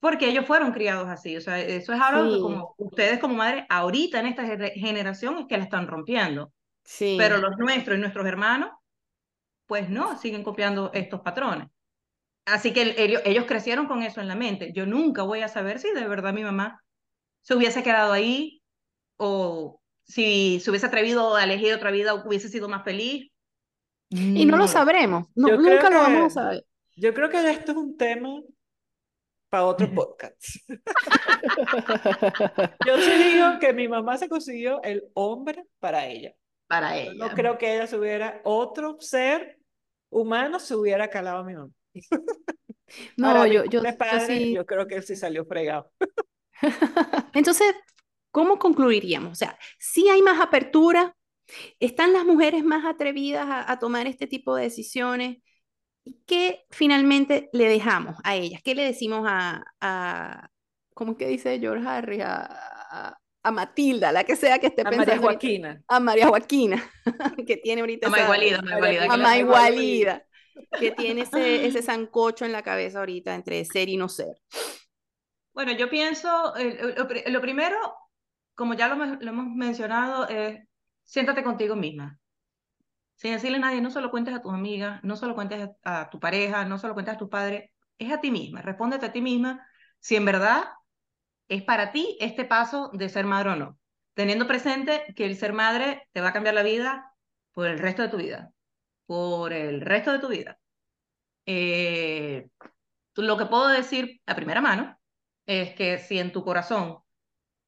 porque 0.00 0.28
ellos 0.28 0.46
fueron 0.46 0.72
criados 0.72 1.08
así. 1.08 1.36
O 1.36 1.40
sea, 1.40 1.60
eso 1.60 1.92
es 1.92 2.00
algo 2.00 2.24
Sí. 2.28 2.34
que 2.36 2.40
como 2.42 2.74
ustedes 2.78 3.18
como 3.18 3.34
madres, 3.34 3.64
ahorita 3.68 4.20
en 4.20 4.26
esta 4.26 4.42
gener- 4.44 4.72
generación 4.74 5.38
es 5.38 5.46
que 5.46 5.58
la 5.58 5.64
están 5.64 5.86
rompiendo. 5.86 6.52
Sí. 6.84 7.16
Pero 7.18 7.36
los 7.38 7.56
nuestros 7.58 7.96
y 7.96 8.00
nuestros 8.00 8.26
hermanos, 8.26 8.70
pues 9.66 9.88
no, 9.88 10.18
siguen 10.18 10.42
copiando 10.42 10.90
estos 10.94 11.20
patrones. 11.20 11.68
Así 12.46 12.72
que 12.72 12.82
el- 12.82 13.20
ellos, 13.24 13.44
crecieron 13.46 13.86
con 13.86 14.02
eso 14.02 14.20
en 14.20 14.26
la 14.28 14.34
mente. 14.34 14.72
Yo 14.72 14.86
nunca 14.86 15.22
voy 15.22 15.42
a 15.42 15.48
saber 15.48 15.78
si 15.78 15.92
de 15.92 16.08
verdad 16.08 16.32
mi 16.32 16.42
mamá 16.42 16.82
se 17.42 17.54
hubiese 17.54 17.82
quedado 17.82 18.12
ahí 18.12 18.62
o 19.18 19.80
si 20.02 20.58
se 20.60 20.70
hubiese 20.70 20.86
atrevido 20.86 21.36
a 21.36 21.44
elegir 21.44 21.72
otra 21.74 21.90
vida 21.90 22.14
hubiese 22.14 22.48
sido 22.48 22.68
más 22.68 22.82
feliz. 22.82 23.30
Y 24.08 24.44
no 24.46 24.56
lo 24.56 24.66
sabremos, 24.66 25.28
no, 25.36 25.56
nunca 25.56 25.88
lo 25.90 25.98
vamos 25.98 26.24
a 26.24 26.30
saber. 26.30 26.64
Yo 26.96 27.14
creo 27.14 27.28
que 27.28 27.48
esto 27.50 27.70
es 27.72 27.78
un 27.78 27.96
tema 27.96 28.40
para 29.50 29.66
otro 29.66 29.92
podcast. 29.92 30.38
Yo 32.86 32.98
sí 32.98 33.10
digo 33.22 33.58
que 33.60 33.72
mi 33.72 33.88
mamá 33.88 34.16
se 34.16 34.28
consiguió 34.28 34.82
el 34.82 35.04
hombre 35.14 35.64
para 35.80 36.06
ella. 36.06 36.32
Para 36.68 36.94
Yo 37.04 37.10
ella. 37.10 37.12
no 37.14 37.34
creo 37.34 37.58
que 37.58 37.74
ella 37.74 37.86
se 37.86 37.98
hubiera, 37.98 38.40
otro 38.44 38.96
ser 39.00 39.58
humano 40.08 40.60
se 40.60 40.74
hubiera 40.76 41.08
calado 41.08 41.38
a 41.38 41.44
mi 41.44 41.54
mamá. 41.54 41.72
No, 43.16 43.28
Ahora, 43.28 43.48
yo, 43.48 43.64
yo, 43.64 43.80
pobre 43.80 43.92
yo 43.92 43.98
padre, 43.98 44.38
sí. 44.38 44.54
yo 44.54 44.66
creo 44.66 44.86
que 44.86 44.96
él 44.96 45.02
sí 45.02 45.16
salió 45.16 45.44
fregado. 45.44 45.90
Entonces, 47.34 47.74
¿cómo 48.30 48.58
concluiríamos? 48.58 49.32
O 49.32 49.34
sea, 49.34 49.58
sí 49.78 50.08
hay 50.08 50.22
más 50.22 50.40
apertura, 50.40 51.16
están 51.80 52.12
las 52.12 52.24
mujeres 52.24 52.64
más 52.64 52.84
atrevidas 52.84 53.48
a, 53.48 53.70
a 53.70 53.78
tomar 53.78 54.06
este 54.06 54.26
tipo 54.26 54.54
de 54.54 54.64
decisiones. 54.64 55.38
¿Y 56.10 56.16
qué 56.26 56.64
finalmente 56.70 57.48
le 57.52 57.68
dejamos 57.68 58.16
a 58.24 58.34
ellas? 58.34 58.60
¿Qué 58.64 58.74
le 58.74 58.82
decimos 58.84 59.24
a, 59.28 59.62
a 59.80 60.50
¿cómo 60.92 61.12
es 61.12 61.18
que 61.18 61.28
dice 61.28 61.58
George 61.60 61.86
Harris? 61.86 62.20
A, 62.22 62.46
a, 62.90 63.18
a 63.44 63.50
Matilda, 63.52 64.10
la 64.10 64.24
que 64.24 64.34
sea 64.34 64.58
que 64.58 64.66
esté 64.66 64.82
A 64.82 64.90
pensando 64.90 65.12
María 65.12 65.14
ahorita. 65.14 65.46
Majoaquina. 65.46 65.82
A 65.88 66.00
María 66.00 66.26
Joaquina, 66.28 66.90
que 67.46 67.56
tiene 67.58 67.82
ahorita 67.82 68.08
Ama 68.08 68.16
esa- 68.16 68.24
igualida, 68.26 68.58
ama 68.58 68.76
igualida. 68.76 69.02
a 69.04 69.16
que 69.16 69.18
Maigualida, 69.18 70.26
tiene 70.96 71.20
ese, 71.22 71.66
ese 71.66 71.82
sancocho 71.82 72.44
en 72.44 72.52
la 72.52 72.62
cabeza 72.62 72.98
ahorita 72.98 73.34
entre 73.34 73.64
ser 73.64 73.88
y 73.88 73.96
no 73.96 74.08
ser. 74.08 74.34
Bueno, 75.52 75.72
yo 75.72 75.88
pienso, 75.90 76.56
eh, 76.56 76.94
lo, 76.96 77.06
pri- 77.08 77.22
lo 77.26 77.40
primero, 77.40 77.76
como 78.54 78.74
ya 78.74 78.88
lo 78.88 79.02
hemos 79.04 79.46
mencionado, 79.54 80.28
es 80.28 80.60
siéntate 81.04 81.42
contigo 81.42 81.76
misma. 81.76 82.18
Sin 83.20 83.32
decirle 83.32 83.58
a 83.58 83.60
nadie, 83.60 83.82
no 83.82 83.90
solo 83.90 84.10
cuentes 84.10 84.34
a 84.34 84.40
tus 84.40 84.54
amigas, 84.54 85.04
no 85.04 85.14
solo 85.14 85.34
cuentes 85.34 85.68
a, 85.84 86.08
tu 86.08 86.18
pareja, 86.18 86.64
no 86.64 86.78
solo 86.78 86.94
cuentes 86.94 87.16
a 87.16 87.18
tus 87.18 87.28
padres, 87.28 87.70
es 87.98 88.10
a 88.10 88.18
ti 88.22 88.30
misma. 88.30 88.62
Respóndete 88.62 89.04
a 89.04 89.12
ti 89.12 89.20
misma 89.20 89.66
si 89.98 90.16
en 90.16 90.24
verdad 90.24 90.64
es 91.46 91.62
para 91.62 91.92
ti 91.92 92.16
este 92.18 92.46
paso 92.46 92.90
de 92.94 93.10
ser 93.10 93.26
madre 93.26 93.50
o 93.50 93.56
no. 93.56 93.78
Teniendo 94.14 94.46
presente 94.46 95.12
que 95.14 95.26
el 95.26 95.36
ser 95.36 95.52
madre 95.52 96.08
te 96.12 96.22
va 96.22 96.28
a 96.28 96.32
cambiar 96.32 96.54
la 96.54 96.62
vida 96.62 97.12
por 97.52 97.66
el 97.66 97.78
resto 97.78 98.00
de 98.00 98.08
tu 98.08 98.16
vida. 98.16 98.54
Por 99.04 99.52
el 99.52 99.82
resto 99.82 100.12
de 100.12 100.18
tu 100.18 100.28
vida. 100.28 100.58
Eh, 101.44 102.48
lo 103.16 103.36
que 103.36 103.44
puedo 103.44 103.68
decir 103.68 104.22
a 104.24 104.34
primera 104.34 104.62
mano 104.62 104.98
es 105.44 105.74
que 105.74 105.98
si 105.98 106.18
en 106.18 106.32
tu 106.32 106.42
corazón 106.42 107.00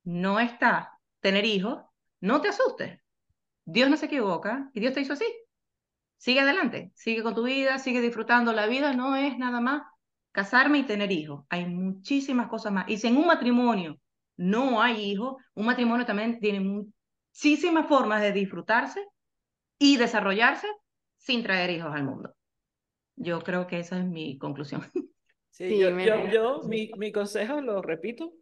no 0.05 0.41
está 0.41 0.99
tener 1.21 1.45
hijos, 1.45 1.85
no 2.21 2.41
te 2.41 2.49
asustes. 2.49 3.01
Dios 3.67 3.91
no 3.91 3.99
se 3.99 4.07
equivoca 4.07 4.71
y 4.73 4.81
Dios 4.81 4.95
te 4.95 5.03
hizo 5.03 5.13
así. 5.13 5.27
Sigue 6.23 6.41
adelante, 6.41 6.93
sigue 6.95 7.23
con 7.25 7.35
tu 7.35 7.43
vida, 7.45 7.79
sigue 7.81 8.01
disfrutando. 8.01 8.53
La 8.53 8.66
vida 8.68 8.93
no 8.95 9.16
es 9.16 9.37
nada 9.39 9.61
más 9.61 9.83
casarme 10.31 10.79
y 10.79 10.85
tener 10.85 11.11
hijos. 11.11 11.45
Hay 11.51 11.66
muchísimas 11.66 12.49
cosas 12.49 12.73
más. 12.73 12.89
Y 12.89 12.99
si 12.99 13.09
en 13.09 13.16
un 13.16 13.27
matrimonio 13.27 13.99
no 14.37 14.81
hay 14.81 15.01
hijos, 15.03 15.43
un 15.55 15.66
matrimonio 15.66 16.07
también 16.07 16.39
tiene 16.39 16.61
muchísimas 16.61 17.89
formas 17.89 18.23
de 18.23 18.31
disfrutarse 18.33 19.05
y 19.79 19.97
desarrollarse 19.99 20.68
sin 21.18 21.43
traer 21.43 21.70
hijos 21.70 21.93
al 21.95 22.05
mundo. 22.05 22.35
Yo 23.16 23.41
creo 23.43 23.66
que 23.66 23.81
esa 23.81 23.99
es 23.99 24.05
mi 24.07 24.39
conclusión. 24.39 24.83
Sí, 25.51 25.68
Sí, 25.68 25.79
yo, 25.79 25.91
me- 25.93 26.03
yo, 26.03 26.25
yo 26.27 26.62
mi, 26.64 26.93
mi 26.97 27.12
consejo, 27.12 27.61
lo 27.61 27.83
repito, 27.83 28.33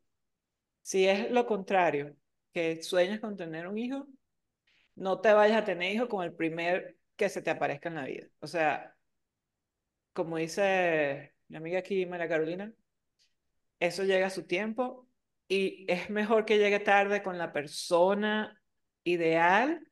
si 0.82 1.06
es 1.08 1.30
lo 1.30 1.46
contrario, 1.46 2.16
que 2.52 2.82
sueñas 2.82 3.20
con 3.20 3.36
tener 3.36 3.68
un 3.68 3.78
hijo, 3.78 4.06
no 4.96 5.20
te 5.20 5.32
vayas 5.34 5.62
a 5.62 5.66
tener 5.66 5.94
hijo 5.94 6.08
con 6.08 6.24
el 6.24 6.34
primer 6.34 6.98
que 7.20 7.28
se 7.28 7.42
te 7.42 7.50
aparezca 7.50 7.90
en 7.90 7.96
la 7.96 8.04
vida. 8.06 8.26
O 8.40 8.46
sea, 8.46 8.96
como 10.14 10.38
dice 10.38 11.34
mi 11.48 11.58
amiga 11.58 11.80
aquí, 11.80 12.06
María 12.06 12.28
Carolina, 12.28 12.72
eso 13.78 14.04
llega 14.04 14.28
a 14.28 14.30
su 14.30 14.46
tiempo 14.46 15.06
y 15.46 15.84
es 15.86 16.08
mejor 16.08 16.46
que 16.46 16.56
llegue 16.56 16.80
tarde 16.80 17.22
con 17.22 17.36
la 17.36 17.52
persona 17.52 18.58
ideal 19.04 19.86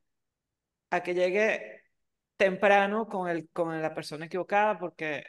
a 0.88 1.02
que 1.02 1.12
llegue 1.12 1.82
temprano 2.38 3.06
con 3.08 3.28
el, 3.28 3.50
con 3.50 3.82
la 3.82 3.94
persona 3.94 4.24
equivocada 4.24 4.78
porque 4.78 5.24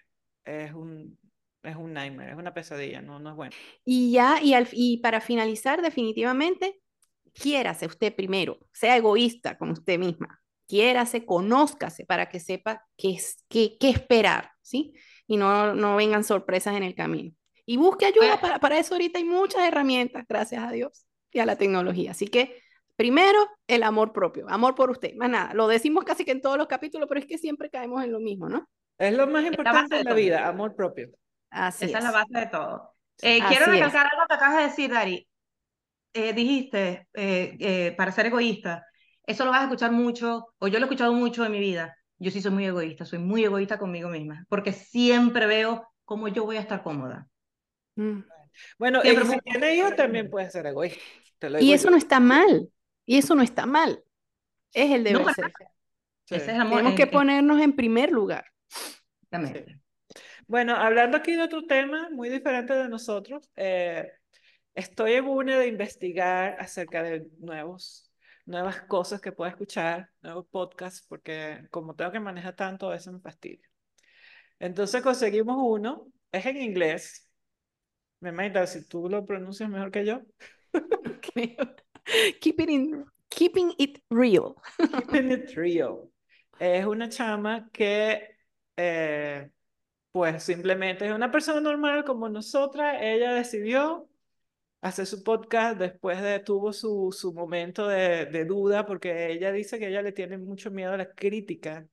es 0.46 0.72
un, 0.72 1.20
es 1.64 1.76
un 1.76 1.92
nightmare, 1.92 2.32
es 2.32 2.38
una 2.38 2.54
pesadilla, 2.54 3.02
no, 3.02 3.20
no 3.20 3.32
es 3.32 3.36
bueno. 3.36 3.52
Y 3.84 4.14
ya, 4.14 4.42
y, 4.42 4.54
al, 4.54 4.70
y 4.72 5.00
para 5.00 5.20
finalizar, 5.20 5.82
definitivamente, 5.82 6.80
quiérase 7.34 7.88
usted 7.88 8.16
primero, 8.16 8.58
sea 8.72 8.96
egoísta 8.96 9.58
con 9.58 9.72
usted 9.72 10.00
misma, 10.00 10.42
quiérase, 10.70 11.26
conózcase 11.26 12.06
para 12.06 12.30
que 12.30 12.40
sepa 12.40 12.86
qué, 12.96 13.10
es, 13.16 13.44
qué, 13.50 13.76
qué 13.80 13.90
esperar, 13.90 14.52
¿sí? 14.62 14.94
Y 15.28 15.36
no, 15.36 15.74
no 15.74 15.96
vengan 15.96 16.24
sorpresas 16.24 16.78
en 16.78 16.84
el 16.84 16.94
camino. 16.94 17.34
Y 17.66 17.78
busque 17.78 18.06
ayuda, 18.06 18.40
para, 18.40 18.60
para 18.60 18.78
eso 18.78 18.94
ahorita 18.94 19.18
hay 19.18 19.26
muchas 19.26 19.64
herramientas, 19.64 20.26
gracias 20.30 20.64
a 20.64 20.72
Dios 20.72 21.06
y 21.32 21.40
a 21.40 21.46
la 21.46 21.56
tecnología. 21.56 22.12
Así 22.12 22.28
que, 22.28 22.62
primero, 22.96 23.40
el 23.68 23.82
amor 23.84 24.14
propio, 24.14 24.48
amor 24.48 24.76
por 24.76 24.92
usted, 24.92 25.16
más 25.16 25.30
nada. 25.30 25.54
Lo 25.56 25.68
decimos 25.68 26.04
casi 26.04 26.24
que 26.24 26.32
en 26.32 26.42
todos 26.42 26.58
los 26.58 26.68
capítulos, 26.68 27.08
pero 27.10 27.20
es 27.20 27.26
que 27.26 27.38
siempre 27.40 27.70
caemos 27.72 28.04
en 28.04 28.12
lo 28.12 28.20
mismo, 28.20 28.48
¿no? 28.48 28.70
Es 28.98 29.14
lo 29.14 29.26
más 29.28 29.44
importante 29.46 29.96
de 29.98 30.04
la 30.04 30.12
todo. 30.12 30.20
vida, 30.20 30.48
amor 30.48 30.76
propio. 30.76 31.10
Así 31.50 31.86
Esa 31.86 31.98
es 32.00 32.04
es. 32.06 32.12
la 32.12 32.12
base 32.12 32.40
de 32.40 32.46
todo. 32.48 32.94
Eh, 33.22 33.40
quiero 33.48 33.66
recalcar 33.66 34.06
algo 34.06 34.26
que 34.28 34.36
acabas 34.36 34.58
de 34.58 34.64
decir, 34.64 34.92
Dari. 34.92 35.28
Eh, 36.14 36.34
dijiste, 36.34 37.08
eh, 37.14 37.56
eh, 37.60 37.94
para 37.96 38.12
ser 38.12 38.28
egoísta, 38.28 38.84
eso 39.32 39.46
lo 39.46 39.52
vas 39.52 39.62
a 39.62 39.64
escuchar 39.64 39.92
mucho, 39.92 40.48
o 40.60 40.68
yo 40.68 40.80
lo 40.80 40.86
he 40.86 40.88
escuchado 40.88 41.14
mucho 41.14 41.46
en 41.46 41.52
mi 41.52 41.60
vida. 41.60 41.96
Yo 42.18 42.32
sí 42.32 42.42
soy 42.42 42.52
muy 42.52 42.66
egoísta, 42.66 43.06
soy 43.06 43.20
muy 43.20 43.44
egoísta 43.46 43.78
conmigo 43.80 44.10
misma, 44.10 44.46
porque 44.50 44.74
siempre 44.74 45.46
veo 45.48 45.88
cómo 46.06 46.28
yo 46.28 46.46
voy 46.46 46.58
a 46.58 46.62
estar 46.62 46.84
cómoda. 46.84 47.28
Mm. 47.96 48.20
Bueno, 48.78 49.00
y 49.04 49.04
Siempre 49.04 49.26
si 49.26 49.40
tienes 49.40 49.78
hijos 49.78 49.96
también 49.96 50.30
puedes 50.30 50.52
ser 50.52 50.66
egoísta. 50.66 51.00
Y 51.60 51.74
eso 51.74 51.86
yo. 51.86 51.92
no 51.92 51.98
está 51.98 52.20
mal, 52.20 52.70
y 53.06 53.18
eso 53.18 53.36
no 53.36 53.44
está 53.44 53.66
mal. 53.66 54.04
Es 54.74 54.92
el 54.92 55.04
deber 55.04 55.24
para 55.24 55.34
ser. 55.36 55.54
Sí. 56.26 56.36
Ese 56.36 56.52
es 56.52 56.56
el 56.56 56.62
amor. 56.62 56.78
Tenemos 56.80 56.96
que 56.96 57.04
en- 57.04 57.12
ponernos 57.12 57.62
en 57.62 57.74
primer 57.76 58.12
lugar. 58.12 58.46
exactamente. 59.24 59.80
Bueno, 60.48 60.76
hablando 60.76 61.18
aquí 61.18 61.34
de 61.36 61.44
otro 61.44 61.64
tema 61.66 62.10
muy 62.12 62.30
diferente 62.30 62.74
de 62.74 62.90
nosotros, 62.90 63.50
eh, 63.56 64.12
estoy 64.74 65.14
en 65.14 65.26
una 65.28 65.58
de 65.60 65.68
investigar 65.68 66.58
acerca 66.60 67.04
de 67.04 67.28
nuevos, 67.40 68.09
nuevas 68.50 68.82
cosas 68.84 69.22
que 69.22 69.32
puedo 69.32 69.50
escuchar, 69.50 70.12
nuevos 70.22 70.48
podcasts, 70.48 71.06
porque 71.08 71.68
como 71.72 71.96
tengo 71.96 72.12
que 72.12 72.20
manejar 72.20 72.56
tanto, 72.56 72.94
eso 72.94 73.12
me 73.14 73.20
fastidia. 73.20 73.68
Entonces 74.60 75.02
conseguimos 75.02 75.58
uno, 75.60 76.08
es 76.32 76.46
en 76.46 76.58
inglés. 76.58 77.30
Me 78.22 78.30
imagino, 78.30 78.66
si 78.68 78.86
tú 78.88 79.10
lo 79.10 79.26
pronuncias 79.26 79.70
mejor 79.70 79.92
que 79.92 80.06
yo. 80.06 80.22
Keep 82.42 82.60
it 82.60 82.70
in- 82.70 83.06
keeping 83.30 83.74
it 83.78 84.02
real. 84.10 84.56
Keeping 84.92 85.32
It 85.32 85.52
Real. 85.56 86.10
Es 86.60 86.86
una 86.86 87.10
chama 87.10 87.70
que, 87.72 88.36
eh, 88.76 89.52
pues 90.12 90.44
simplemente 90.44 91.08
es 91.08 91.14
una 91.14 91.32
persona 91.32 91.62
normal 91.62 92.04
como 92.06 92.30
nosotras. 92.30 92.98
Ella 93.02 93.34
decidió 93.34 94.09
hacer 94.82 95.06
su 95.06 95.24
podcast 95.24 95.78
después 95.78 96.22
de, 96.22 96.40
tuvo 96.40 96.74
su, 96.74 97.16
su 97.18 97.34
momento 97.34 97.88
de, 97.88 98.26
de 98.28 98.46
duda, 98.46 98.86
porque 98.86 99.32
ella 99.32 99.52
dice 99.52 99.80
que 99.80 99.88
ella 99.88 100.02
le 100.02 100.12
tiene 100.12 100.38
mucho 100.38 100.72
miedo 100.72 100.94
a 100.94 100.98
la 100.98 101.12
crítica 101.14 101.88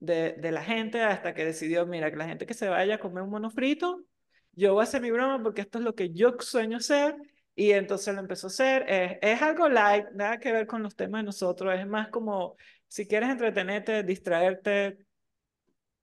de, 0.00 0.32
de 0.34 0.52
la 0.52 0.62
gente, 0.62 1.02
hasta 1.02 1.34
que 1.34 1.44
decidió, 1.44 1.86
mira, 1.86 2.10
que 2.10 2.16
la 2.16 2.26
gente 2.28 2.46
que 2.46 2.54
se 2.54 2.68
vaya 2.68 2.96
a 2.96 2.98
comer 2.98 3.22
un 3.22 3.30
mono 3.30 3.50
frito, 3.50 4.04
yo 4.52 4.74
voy 4.74 4.80
a 4.82 4.84
hacer 4.84 5.00
mi 5.00 5.10
broma 5.10 5.42
porque 5.42 5.62
esto 5.62 5.78
es 5.78 5.84
lo 5.84 5.94
que 5.94 6.10
yo 6.10 6.36
sueño 6.40 6.78
hacer. 6.78 7.16
Y 7.54 7.72
entonces 7.72 8.14
lo 8.14 8.20
empezó 8.20 8.46
a 8.46 8.50
hacer. 8.50 8.84
Es, 8.88 9.18
es 9.20 9.42
algo 9.42 9.68
light, 9.68 10.06
nada 10.14 10.38
que 10.38 10.52
ver 10.52 10.66
con 10.66 10.82
los 10.82 10.96
temas 10.96 11.20
de 11.20 11.26
nosotros. 11.26 11.74
Es 11.78 11.86
más 11.86 12.08
como 12.08 12.56
si 12.88 13.06
quieres 13.06 13.30
entretenerte, 13.30 14.02
distraerte. 14.02 14.98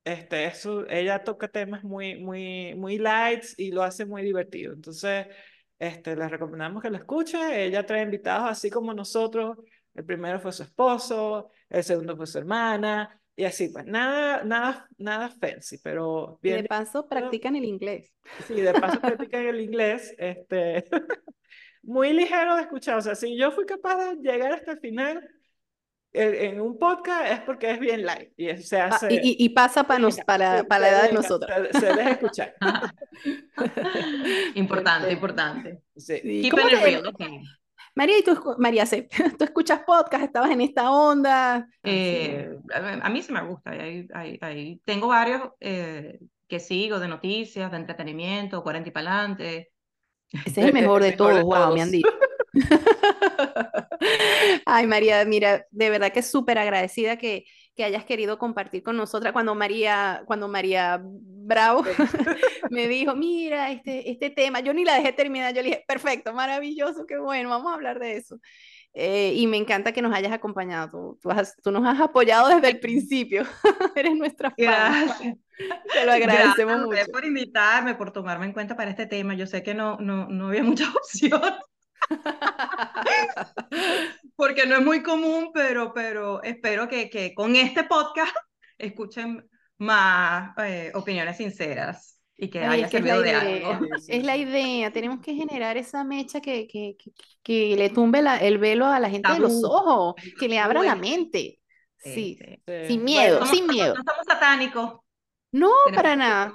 Este, 0.04 0.46
eso, 0.46 0.88
ella 0.90 1.24
toca 1.24 1.48
temas 1.48 1.84
muy, 1.84 2.16
muy, 2.22 2.74
muy 2.76 2.98
lights 2.98 3.58
y 3.58 3.72
lo 3.72 3.84
hace 3.84 4.06
muy 4.06 4.24
divertido. 4.24 4.74
Entonces, 4.74 5.28
este, 5.80 6.16
les 6.16 6.30
recomendamos 6.30 6.84
que 6.84 6.90
lo 6.90 6.98
escuche. 6.98 7.66
Ella 7.66 7.86
trae 7.86 8.04
invitados 8.04 8.52
así 8.52 8.70
como 8.70 8.94
nosotros. 8.94 9.58
El 9.96 10.06
primero 10.06 10.40
fue 10.40 10.52
su 10.52 10.64
esposo, 10.64 11.50
el 11.70 11.84
segundo 11.84 12.16
fue 12.16 12.28
su 12.28 12.38
hermana, 12.38 13.20
y 13.40 13.46
así, 13.46 13.70
pues 13.70 13.86
nada, 13.86 14.44
nada, 14.44 14.86
nada 14.98 15.30
fancy, 15.30 15.78
pero 15.82 16.40
bien. 16.42 16.64
de 16.64 16.68
paso, 16.68 17.08
practican 17.08 17.56
el 17.56 17.64
inglés. 17.64 18.14
Sí, 18.46 18.56
de 18.56 18.74
paso 18.74 19.00
practican 19.02 19.46
el 19.46 19.62
inglés, 19.62 20.14
este, 20.18 20.84
muy 21.82 22.12
ligero 22.12 22.56
de 22.56 22.64
escuchar. 22.64 22.98
O 22.98 23.02
sea, 23.02 23.16
si 23.16 23.38
yo 23.38 23.52
fui 23.52 23.66
capaz 23.66 24.14
de 24.14 24.16
llegar 24.18 24.52
hasta 24.52 24.74
el 24.74 24.80
final 24.80 25.26
en, 26.14 26.36
en 26.36 26.62
un 26.62 26.78
podcast 26.80 27.32
es 27.32 27.40
porque 27.42 27.72
es 27.72 27.80
bien 27.80 28.06
light 28.06 28.32
y 28.38 28.50
es- 28.50 28.68
se 28.68 28.80
Ah, 28.80 28.88
hace. 28.88 29.14
y, 29.14 29.18
y- 29.18 29.36
y 29.46 29.50
pasa 29.50 29.84
para, 29.86 30.00
nos, 30.00 30.18
para, 30.22 30.64
para 30.64 30.82
la 30.82 30.90
edad 30.90 31.04
de 31.04 31.14
nosotros. 31.14 31.52
Se, 31.74 31.80
se 31.80 31.86
deja 31.94 32.10
escuchar. 32.12 32.56
Importante, 34.56 35.04
Este, 35.08 35.14
importante. 35.14 35.82
Sí. 35.96 36.20
Keep 36.22 36.52
¿cómo 36.52 36.68
it 36.68 36.74
te- 36.76 36.84
real, 36.86 37.08
ok. 37.08 37.22
María, 37.96 38.18
y 38.20 38.24
tú, 38.24 38.56
María 38.60 38.86
C, 38.86 39.10
tú 39.38 39.44
escuchas 39.44 39.82
podcast, 39.86 40.24
estabas 40.24 40.52
en 40.52 40.62
esta 40.62 40.92
onda. 40.92 41.68
Eh, 41.84 42.50
a 42.72 43.10
mí 43.10 43.22
sí 43.22 43.32
me 43.34 43.42
gusta. 43.44 43.76
y 43.76 43.80
Ahí, 43.80 44.08
ahí- 44.14 44.38
ahí 44.42 44.82
tengo 44.86 45.08
varios 45.08 45.42
eh, 45.60 46.20
que 46.48 46.60
sigo 46.60 47.00
de 47.00 47.08
noticias, 47.08 47.72
de 47.72 47.78
entretenimiento, 47.78 48.64
40 48.64 48.90
y 48.90 48.92
para 48.92 49.20
adelante. 49.20 49.72
Ese 50.46 50.62
es 50.62 50.68
el 50.68 50.74
mejor 50.74 51.02
de 51.02 51.10
El 51.10 51.14
mejor 51.18 51.18
todos, 51.18 51.38
de 51.38 51.44
wow, 51.44 51.74
me 51.74 51.82
han 51.82 51.90
todos. 51.90 51.92
dicho. 51.92 52.10
Ay, 54.66 54.88
María, 54.88 55.24
mira, 55.26 55.66
de 55.72 55.90
verdad 55.90 56.12
que 56.12 56.22
súper 56.24 56.58
agradecida 56.58 57.18
que, 57.18 57.46
que 57.76 57.84
hayas 57.84 58.06
querido 58.06 58.38
compartir 58.38 58.84
con 58.84 58.98
nosotras. 58.98 59.34
Cuando 59.34 59.56
María, 59.56 60.24
cuando 60.26 60.48
María 60.48 61.02
Bravo 61.04 61.84
me 62.70 62.88
dijo, 62.88 63.16
mira, 63.16 63.72
este, 63.72 64.10
este 64.12 64.30
tema, 64.30 64.60
yo 64.62 64.74
ni 64.74 64.84
la 64.86 64.96
dejé 64.96 65.14
terminar, 65.14 65.54
yo 65.54 65.62
le 65.62 65.70
dije, 65.70 65.86
perfecto, 65.88 66.34
maravilloso, 66.34 67.06
qué 67.06 67.18
bueno, 67.18 67.50
vamos 67.50 67.72
a 67.72 67.76
hablar 67.76 68.00
de 68.00 68.18
eso. 68.18 68.38
Eh, 68.94 69.34
y 69.36 69.48
me 69.48 69.58
encanta 69.58 69.92
que 69.94 70.02
nos 70.02 70.14
hayas 70.16 70.34
acompañado, 70.34 70.90
tú, 70.90 71.20
tú, 71.22 71.32
has- 71.32 71.56
tú 71.64 71.72
nos 71.72 71.86
has 71.88 72.00
apoyado 72.02 72.50
desde 72.50 72.70
el 72.70 72.80
principio, 72.80 73.44
eres 73.96 74.16
nuestra 74.16 74.52
fan, 74.52 75.40
te 75.92 76.06
lo 76.06 76.12
agradecemos 76.14 76.80
Gracias 76.88 77.08
mucho. 77.08 77.12
por 77.12 77.26
invitarme, 77.26 77.96
por 77.96 78.12
tomarme 78.12 78.46
en 78.46 78.54
cuenta 78.54 78.76
para 78.76 78.92
este 78.92 79.06
tema. 79.08 79.34
Yo 79.36 79.48
sé 79.48 79.64
que 79.64 79.74
no, 79.74 79.98
no, 80.00 80.28
no 80.28 80.48
había 80.48 80.64
muchas 80.64 80.90
opciones 80.96 81.54
porque 84.36 84.66
no 84.66 84.76
es 84.78 84.86
muy 84.86 85.04
común, 85.04 85.52
pero, 85.54 85.94
pero 85.94 86.42
espero 86.44 86.88
que, 86.88 87.10
que 87.10 87.34
con 87.34 87.56
este 87.56 87.84
podcast 87.84 88.36
escuchen 88.78 89.48
más 89.78 90.52
eh, 90.58 90.92
opiniones 90.94 91.38
sinceras 91.38 92.18
y 92.36 92.50
que 92.50 92.60
Ay, 92.60 92.84
haya 92.84 92.86
es 92.86 92.92
que 92.92 92.98
es 92.98 93.04
la 93.04 93.16
servido 93.16 93.22
de 93.42 93.48
idea, 93.58 93.68
algo. 93.70 93.86
Es 94.08 94.24
la 94.24 94.38
idea, 94.38 94.92
tenemos 94.92 95.20
que 95.22 95.34
generar 95.36 95.76
esa 95.78 96.04
mecha 96.06 96.40
que, 96.42 96.68
que, 96.68 96.96
que, 96.98 97.12
que 97.44 97.76
le 97.76 97.90
tumbe 97.90 98.22
la- 98.22 98.38
el 98.38 98.58
velo 98.60 98.86
a 98.86 99.00
la 99.00 99.10
gente 99.10 99.32
de 99.34 99.40
los 99.40 99.62
Tabú. 99.62 99.74
ojos, 99.74 100.16
que 100.40 100.48
le 100.48 100.58
abra 100.60 100.82
la 100.82 100.92
Tabú, 100.92 101.02
mente. 101.02 101.60
Sí, 101.98 102.14
Sí, 102.14 102.38
sí. 102.40 102.64
Sí. 102.66 102.88
sin 102.88 103.04
Bueno, 103.04 103.04
miedo, 103.04 103.40
Somos- 103.40 103.50
sin 103.50 103.68
miedo. 103.68 103.94
No 103.96 104.04
somos 104.10 104.26
satánicos. 104.26 104.94
No, 105.52 105.70
tenemos 105.86 105.96
para 105.96 106.12
que- 106.12 106.16
nada. 106.18 106.54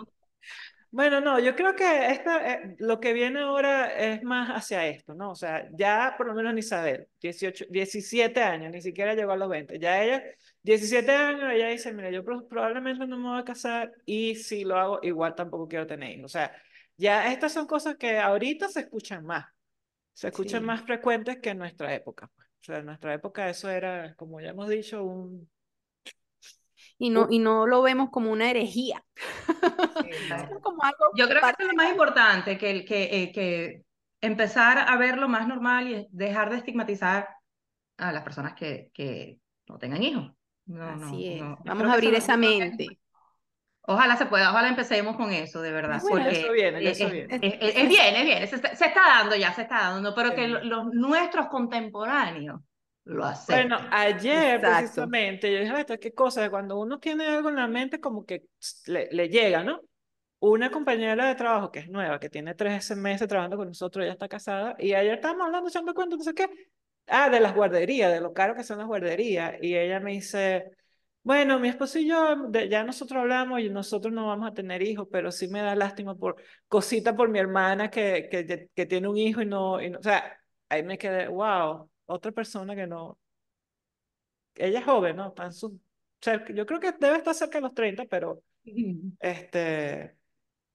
Bueno, 0.96 1.20
no, 1.20 1.40
yo 1.40 1.56
creo 1.56 1.74
que 1.74 2.06
esta, 2.12 2.52
eh, 2.54 2.76
lo 2.78 3.00
que 3.00 3.12
viene 3.12 3.40
ahora 3.40 3.92
es 3.98 4.22
más 4.22 4.48
hacia 4.50 4.86
esto, 4.86 5.12
¿no? 5.14 5.32
O 5.32 5.34
sea, 5.34 5.68
ya 5.72 6.14
por 6.16 6.28
lo 6.28 6.34
menos 6.34 6.56
Isabel, 6.56 7.08
18, 7.20 7.64
17 7.68 8.40
años, 8.40 8.70
ni 8.70 8.80
siquiera 8.80 9.14
llegó 9.16 9.32
a 9.32 9.36
los 9.36 9.48
20. 9.48 9.80
Ya 9.80 10.00
ella, 10.04 10.22
17 10.62 11.10
años, 11.10 11.50
ella 11.52 11.66
dice, 11.68 11.92
mira, 11.92 12.10
yo 12.12 12.22
pro- 12.24 12.46
probablemente 12.46 13.08
no 13.08 13.18
me 13.18 13.28
voy 13.28 13.40
a 13.40 13.44
casar 13.44 13.90
y 14.06 14.36
si 14.36 14.62
lo 14.62 14.76
hago, 14.78 15.00
igual 15.02 15.34
tampoco 15.34 15.66
quiero 15.66 15.84
tener 15.84 16.12
hijos. 16.16 16.26
O 16.26 16.28
sea, 16.38 16.52
ya 16.96 17.32
estas 17.32 17.52
son 17.52 17.66
cosas 17.66 17.96
que 17.96 18.20
ahorita 18.20 18.68
se 18.68 18.80
escuchan 18.82 19.24
más, 19.26 19.46
se 20.12 20.28
escuchan 20.28 20.60
Sí. 20.60 20.66
más 20.66 20.82
frecuentes 20.82 21.38
que 21.40 21.50
en 21.50 21.58
nuestra 21.58 21.94
época. 21.94 22.30
pues. 22.36 22.48
O 22.48 22.64
sea, 22.64 22.78
en 22.78 22.86
nuestra 22.86 23.14
época 23.14 23.48
eso 23.50 23.68
era, 23.70 24.14
como 24.16 24.40
ya 24.40 24.50
hemos 24.50 24.68
dicho, 24.68 25.02
un... 25.04 25.50
Y 26.98 27.10
no, 27.10 27.26
y 27.28 27.38
no 27.40 27.66
lo 27.66 27.82
vemos 27.82 28.10
como 28.10 28.30
una 28.30 28.48
herejía, 28.50 29.04
como 30.62 30.82
algo 30.82 31.04
Yo 31.16 31.28
creo 31.28 31.40
que 31.40 31.48
eso 31.48 31.56
es 31.58 31.66
lo 31.68 31.74
más 31.74 31.90
importante, 31.90 32.56
que, 32.58 32.70
el- 32.70 32.84
que, 32.84 33.22
eh, 33.22 33.32
que 33.32 33.82
empezar 34.20 34.78
a 34.78 34.96
verlo 34.96 35.28
más 35.28 35.46
normal 35.48 35.88
y 35.88 36.06
dejar 36.10 36.50
de 36.50 36.56
estigmatizar 36.58 37.28
a 37.98 38.12
las 38.12 38.22
personas 38.22 38.54
que, 38.54 38.90
que 38.94 39.38
no 39.68 39.78
tengan 39.78 40.02
hijos. 40.02 40.30
No, 40.66 40.96
no, 40.96 41.06
Así 41.06 41.34
es. 41.34 41.42
no. 41.42 41.58
Vamos 41.64 41.82
a 41.84 41.86
que 41.86 41.92
abrir 41.92 42.14
esa 42.14 42.34
es 42.34 42.38
lo- 42.40 42.46
mente. 42.48 42.86
Ojalá 43.86 44.16
se 44.16 44.24
pueda, 44.26 44.50
ojalá 44.50 44.68
empecemos 44.68 45.14
con 45.16 45.30
eso, 45.30 45.60
de 45.60 45.70
verdad. 45.72 46.00
Bueno, 46.00 46.24
porque 46.24 46.40
eso 46.40 46.52
viene, 46.52 46.78
es, 46.78 46.98
eso 47.00 47.06
es- 47.08 47.12
viene. 47.12 47.34
es- 47.42 47.54
es- 47.60 47.76
es 47.76 47.88
bien, 47.88 48.14
es 48.16 48.24
bien, 48.24 48.48
se 48.48 48.56
está, 48.56 48.74
se 48.74 48.86
está 48.86 49.00
dando 49.18 49.36
ya, 49.36 49.52
se 49.52 49.62
está 49.62 49.78
dando, 49.80 50.00
¿no? 50.10 50.14
pero 50.14 50.34
que 50.34 50.44
Sí. 50.46 50.50
lo- 50.50 50.62
los 50.64 50.86
nuestros 50.94 51.48
contemporáneos 51.48 52.60
lo 53.04 53.24
acepten. 53.24 53.74
Bueno, 53.76 53.78
ayer 53.90 54.56
Exacto. 54.56 54.62
precisamente 54.64 55.52
yo 55.52 55.58
dije, 55.60 55.80
"Esto, 55.80 55.98
qué 56.00 56.12
cosa, 56.14 56.48
cuando 56.50 56.78
uno 56.80 56.98
tiene 56.98 57.26
algo 57.26 57.50
en 57.50 57.56
la 57.56 57.68
mente 57.68 58.00
como 58.00 58.24
que 58.24 58.44
le, 58.86 59.08
le 59.12 59.28
llega, 59.28 59.62
¿no? 59.62 59.80
Una 60.40 60.70
compañera 60.70 61.26
de 61.28 61.34
trabajo 61.34 61.70
que 61.70 61.80
es 61.80 61.88
nueva, 61.90 62.20
que 62.20 62.30
tiene 62.30 62.54
tres 62.54 62.90
meses 62.96 63.28
trabajando 63.28 63.56
con 63.58 63.68
nosotros, 63.68 64.04
ella 64.04 64.12
está 64.14 64.28
casada, 64.28 64.76
y 64.78 64.94
ayer 64.94 65.14
estábamos 65.14 65.46
hablando, 65.46 65.68
echando 65.68 65.94
cuentos, 65.94 66.18
no 66.18 66.24
sé 66.24 66.34
qué, 66.34 66.48
ah, 67.08 67.30
de 67.30 67.40
las 67.40 67.54
guarderías, 67.54 68.12
de 68.12 68.20
lo 68.20 68.32
caro 68.34 68.54
que 68.56 68.64
son 68.64 68.78
las 68.78 68.86
guarderías, 68.86 69.56
y 69.62 69.76
ella 69.76 70.00
me 70.00 70.12
dice, 70.12 70.70
bueno, 71.22 71.58
mi 71.60 71.68
esposo 71.68 71.98
y 71.98 72.08
yo, 72.08 72.48
de- 72.48 72.68
ya 72.68 72.84
nosotros 72.84 73.20
hablamos 73.22 73.60
y 73.60 73.70
nosotros 73.70 74.12
no 74.12 74.26
vamos 74.28 74.50
a 74.50 74.54
tener 74.54 74.82
hijos, 74.82 75.08
pero 75.12 75.30
sí 75.32 75.48
me 75.48 75.60
da 75.62 75.74
lástima 75.76 76.14
por 76.16 76.36
cosita 76.68 77.16
por 77.16 77.28
mi 77.30 77.38
hermana 77.38 77.90
que, 77.90 78.28
que, 78.30 78.68
que 78.74 78.86
tiene 78.86 79.08
un 79.08 79.16
hijo 79.18 79.42
y 79.42 79.46
no, 79.46 79.80
y 79.82 79.90
no, 79.90 79.98
o 80.00 80.02
sea, 80.02 80.38
ahí 80.68 80.82
me 80.82 80.98
quedé, 80.98 81.28
wow, 81.28 81.90
otra 82.06 82.32
persona 82.32 82.74
que 82.76 82.86
no, 82.86 83.18
ella 84.54 84.78
es 84.80 84.84
joven, 84.84 85.16
¿no? 85.16 85.28
Está 85.28 85.44
en 85.46 85.52
su 85.52 85.80
cerca- 86.20 86.52
yo 86.52 86.66
creo 86.66 86.80
que 86.80 86.92
debe 86.92 87.16
estar 87.18 87.34
cerca 87.34 87.58
de 87.58 87.62
los 87.62 87.74
30, 87.74 88.04
pero 88.06 88.42
este, 89.20 90.16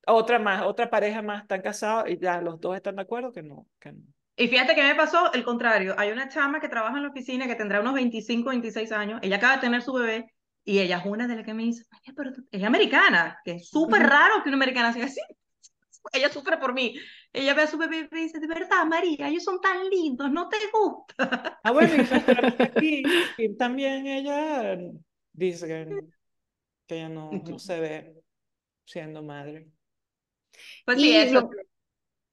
otra 0.08 0.40
más, 0.40 0.64
otra 0.64 0.90
pareja 0.90 1.22
más 1.22 1.44
están 1.44 1.62
casados 1.62 2.10
y 2.10 2.18
ya 2.20 2.42
los 2.42 2.60
dos 2.60 2.76
están 2.76 2.96
de 2.96 3.02
acuerdo 3.04 3.32
que 3.32 3.44
no, 3.44 3.68
que 3.80 3.92
no. 3.92 4.02
Y 4.36 4.48
fíjate 4.48 4.74
que 4.74 4.84
me 4.84 4.96
pasó 4.96 5.34
el 5.34 5.44
contrario. 5.44 5.96
Hay 5.98 6.12
una 6.12 6.30
chama 6.30 6.62
que 6.62 6.70
trabaja 6.70 6.96
en 6.98 7.04
la 7.04 7.10
oficina 7.10 7.46
que 7.48 7.56
tendrá 7.56 7.82
unos 7.82 7.94
25, 7.94 8.50
26 8.52 8.92
años. 8.94 9.20
Ella 9.22 9.36
acaba 9.36 9.56
de 9.56 9.62
tener 9.62 9.82
su 9.82 9.92
bebé 9.94 10.34
y 10.64 10.80
ella 10.80 11.00
es 11.00 11.06
una 11.06 11.28
de 11.28 11.36
las 11.36 11.46
que 11.46 11.54
me 11.54 11.64
dice, 11.64 11.84
"María, 11.92 12.14
pero 12.16 12.34
tú-". 12.34 12.48
ella 12.52 12.64
es 12.64 12.68
americana, 12.68 13.40
que 13.44 13.52
es 13.54 13.70
súper 13.70 14.04
raro 14.04 14.42
que 14.44 14.50
una 14.50 14.56
americana 14.58 14.94
sea 14.94 15.06
así. 15.06 15.20
Ella 16.14 16.30
sufre 16.30 16.58
por 16.58 16.74
mí. 16.74 16.96
Ella 17.34 17.54
ve 17.54 17.64
a 17.64 17.68
su 17.68 17.78
bebé 17.78 18.00
y 18.00 18.08
me 18.16 18.22
dice, 18.22 18.40
de 18.40 18.48
verdad, 18.48 18.86
María, 18.86 19.28
ellos 19.28 19.44
son 19.44 19.60
tan 19.62 19.90
lindos, 19.90 20.32
¿no 20.32 20.48
te 20.50 20.58
gusta? 20.72 21.16
Ah, 21.64 21.72
bueno, 21.72 21.94
y 21.96 22.00
aquí, 22.64 23.04
Kim 23.38 23.58
también 23.58 24.08
ella 24.08 24.78
dice 25.34 25.68
que, 25.68 26.00
que 26.88 26.96
ella 26.96 27.10
no, 27.10 27.32
no 27.32 27.60
se 27.60 27.80
ve 27.80 28.14
siendo 28.86 29.22
madre. 29.22 29.68
Pues 30.86 31.00
sí, 31.00 31.10
Y 31.12 31.16
eso. 31.16 31.34
lo, 31.42 31.50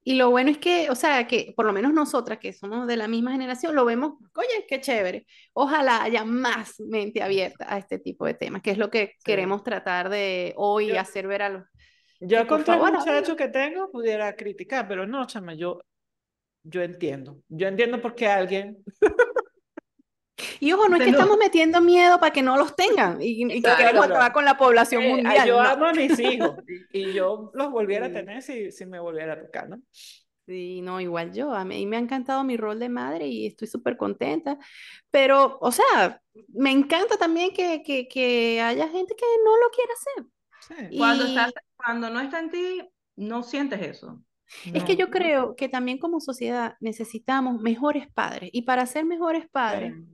y 0.05 0.15
lo 0.15 0.31
bueno 0.31 0.51
es 0.51 0.59
que, 0.59 0.89
o 0.91 0.95
sea, 0.95 1.27
que 1.27 1.53
por 1.57 1.67
lo 1.67 1.73
menos 1.73 1.93
nosotras 1.93 2.39
que 2.39 2.53
somos 2.53 2.87
de 2.87 2.97
la 2.97 3.09
misma 3.09 3.33
generación, 3.33 3.75
lo 3.75 3.85
vemos, 3.85 4.15
oye, 4.35 4.65
qué 4.69 4.81
chévere. 4.81 5.27
Ojalá 5.53 6.03
haya 6.05 6.25
más 6.25 6.79
mente 6.81 7.23
abierta 7.23 7.67
a 7.69 7.79
este 7.79 7.99
tipo 7.99 8.25
de 8.25 8.35
temas, 8.35 8.63
que 8.63 8.71
es 8.71 8.79
lo 8.79 8.91
que 8.91 9.15
Sí. 9.19 9.25
queremos 9.25 9.65
tratar 9.65 10.09
de 10.09 10.55
hoy 10.57 10.89
Yo- 10.89 11.01
hacer 11.01 11.27
ver 11.27 11.43
a 11.43 11.49
los... 11.51 11.65
Yo 12.21 12.47
con 12.47 12.65
tres 12.65 12.77
favor, 12.79 12.93
muchachos 12.93 13.37
que 13.37 13.49
tengo 13.49 13.91
pudiera 13.91 14.35
criticar, 14.35 14.87
pero 14.89 15.07
no, 15.07 15.27
chama, 15.27 15.55
yo, 15.55 15.81
yo 16.63 16.83
entiendo. 16.83 17.43
Yo 17.49 17.69
entiendo 17.69 18.01
por 18.01 18.15
qué 18.15 18.27
alguien 18.27 18.79
Y 20.61 20.73
ojo, 20.73 20.89
no 20.89 20.97
es 20.97 21.03
que 21.05 21.11
estamos 21.11 21.39
metiendo 21.39 21.81
miedo 21.81 22.19
para 22.21 22.33
que 22.33 22.43
no 22.43 22.57
los 22.57 22.75
tengan 22.77 23.21
y, 23.23 23.43
y 23.45 23.63
que 23.63 23.75
queremos 23.77 24.07
acabar 24.07 24.33
con 24.33 24.45
la 24.45 24.57
población 24.57 25.03
Eh, 25.03 25.09
mundial. 25.09 25.47
yo 25.49 25.63
no. 25.63 25.69
amo 25.69 25.87
a 25.87 25.93
mis 25.93 26.19
hijos 26.19 26.57
y, 26.93 27.01
y 27.11 27.13
yo 27.13 27.51
los 27.55 27.71
volviera 27.71 28.07
a 28.07 28.09
Sí. 28.09 28.15
tener 28.15 28.43
si, 28.43 28.71
si 28.71 28.87
me 28.87 28.99
volviera 29.01 29.35
a 29.35 29.41
tocar, 29.41 29.69
¿no? 29.69 29.81
Sí, 30.47 30.81
no, 30.81 31.01
igual 31.01 31.33
yo, 31.33 31.53
a 31.53 31.65
mí 31.65 31.87
me 31.87 31.97
ha 31.97 32.01
encantado 32.01 32.45
mi 32.45 32.57
rol 32.57 32.79
de 32.79 32.89
madre 32.89 33.27
y 33.27 33.47
estoy 33.47 33.67
súper 33.67 33.97
contenta, 33.97 34.59
pero, 35.11 35.59
o 35.61 35.73
sea, 35.73 36.23
me 36.55 36.71
encanta 36.71 37.17
también 37.17 37.53
que, 37.53 37.83
que, 37.83 38.07
que 38.07 38.61
haya 38.61 38.89
gente 38.89 39.17
que 39.17 39.27
no 39.45 39.57
lo 39.59 39.71
quiera 39.71 39.93
hacer. 39.95 40.27
Sí. 40.69 40.97
Cuando, 40.99 41.25
Y 41.27 41.29
estás, 41.29 41.53
cuando 41.77 42.11
no 42.11 42.21
está 42.21 42.41
en 42.41 42.51
ti, 42.51 42.89
no 43.17 43.43
sientes 43.43 43.81
eso. 43.83 44.23
es 44.73 44.85
que 44.85 44.93
No. 44.95 44.99
yo 44.99 45.11
creo 45.11 45.57
que 45.57 45.69
también 45.69 45.99
como 45.99 46.21
sociedad 46.21 46.77
necesitamos 46.81 47.61
mejores 47.61 48.07
padres 48.13 48.51
y 48.53 48.63
para 48.63 48.87
ser 48.87 49.05
mejores 49.05 49.49
padres 49.51 49.93
Sí. 49.95 50.05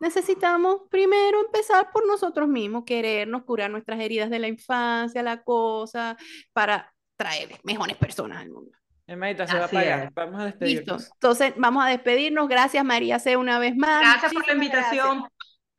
necesitamos 0.00 0.82
primero 0.90 1.40
empezar 1.40 1.90
por 1.92 2.06
nosotros 2.06 2.48
mismos, 2.48 2.84
querernos, 2.84 3.44
curar 3.44 3.70
nuestras 3.70 4.00
heridas 4.00 4.28
de 4.30 4.38
la 4.38 4.48
infancia, 4.48 5.22
la 5.22 5.42
cosa, 5.42 6.16
para 6.52 6.92
traer 7.16 7.58
mejores 7.64 7.96
personas 7.96 8.42
al 8.42 8.50
mundo. 8.50 8.72
Hermanita, 9.06 9.46
se 9.46 9.56
va 9.58 9.66
a 9.66 10.04
es. 10.04 10.14
Vamos 10.14 10.40
a 10.40 10.44
Listo. 10.46 10.58
despedirnos. 10.58 11.10
Entonces, 11.12 11.54
vamos 11.56 11.84
a 11.84 11.88
despedirnos. 11.88 12.48
Gracias, 12.48 12.84
María 12.84 13.18
C. 13.20 13.36
una 13.36 13.58
vez 13.60 13.76
más. 13.76 14.00
Gracias 14.00 14.32
por 14.34 14.46
la 14.46 14.54
Muchísimas 14.54 14.82
gracias. 14.82 15.06
invitación. 15.06 15.28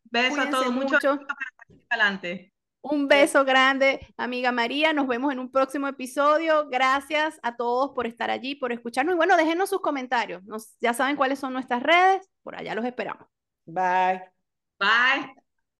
Beso 0.05 0.41
a 0.41 0.49
todos. 0.49 0.71
Mucho 0.71 0.93
mucho. 0.95 1.13
éxito 1.13 1.27
para 1.27 1.65
seguir 1.67 1.85
adelante. 1.89 2.53
Un 2.81 3.07
beso 3.07 3.43
grande, 3.43 3.99
amiga 4.15 4.51
María. 4.51 4.93
Nos 4.93 5.07
vemos 5.07 5.33
en 5.33 5.39
un 5.39 5.51
próximo 5.51 5.87
episodio. 5.87 6.69
Gracias 6.69 7.39
a 7.43 7.55
todos 7.55 7.91
por 7.91 8.07
estar 8.07 8.29
allí, 8.29 8.55
por 8.55 8.71
escucharnos. 8.71 9.13
Y 9.13 9.17
bueno, 9.17 9.35
déjenos 9.35 9.69
sus 9.69 9.81
comentarios. 9.81 10.43
Nos, 10.45 10.77
ya 10.79 10.93
saben 10.93 11.17
cuáles 11.17 11.39
son 11.39 11.53
nuestras 11.53 11.83
redes. 11.83 12.29
Por 12.43 12.55
allá 12.55 12.75
los 12.75 12.85
esperamos. 12.85 13.27
Bye. 13.65 14.23
Bye. 14.79 15.46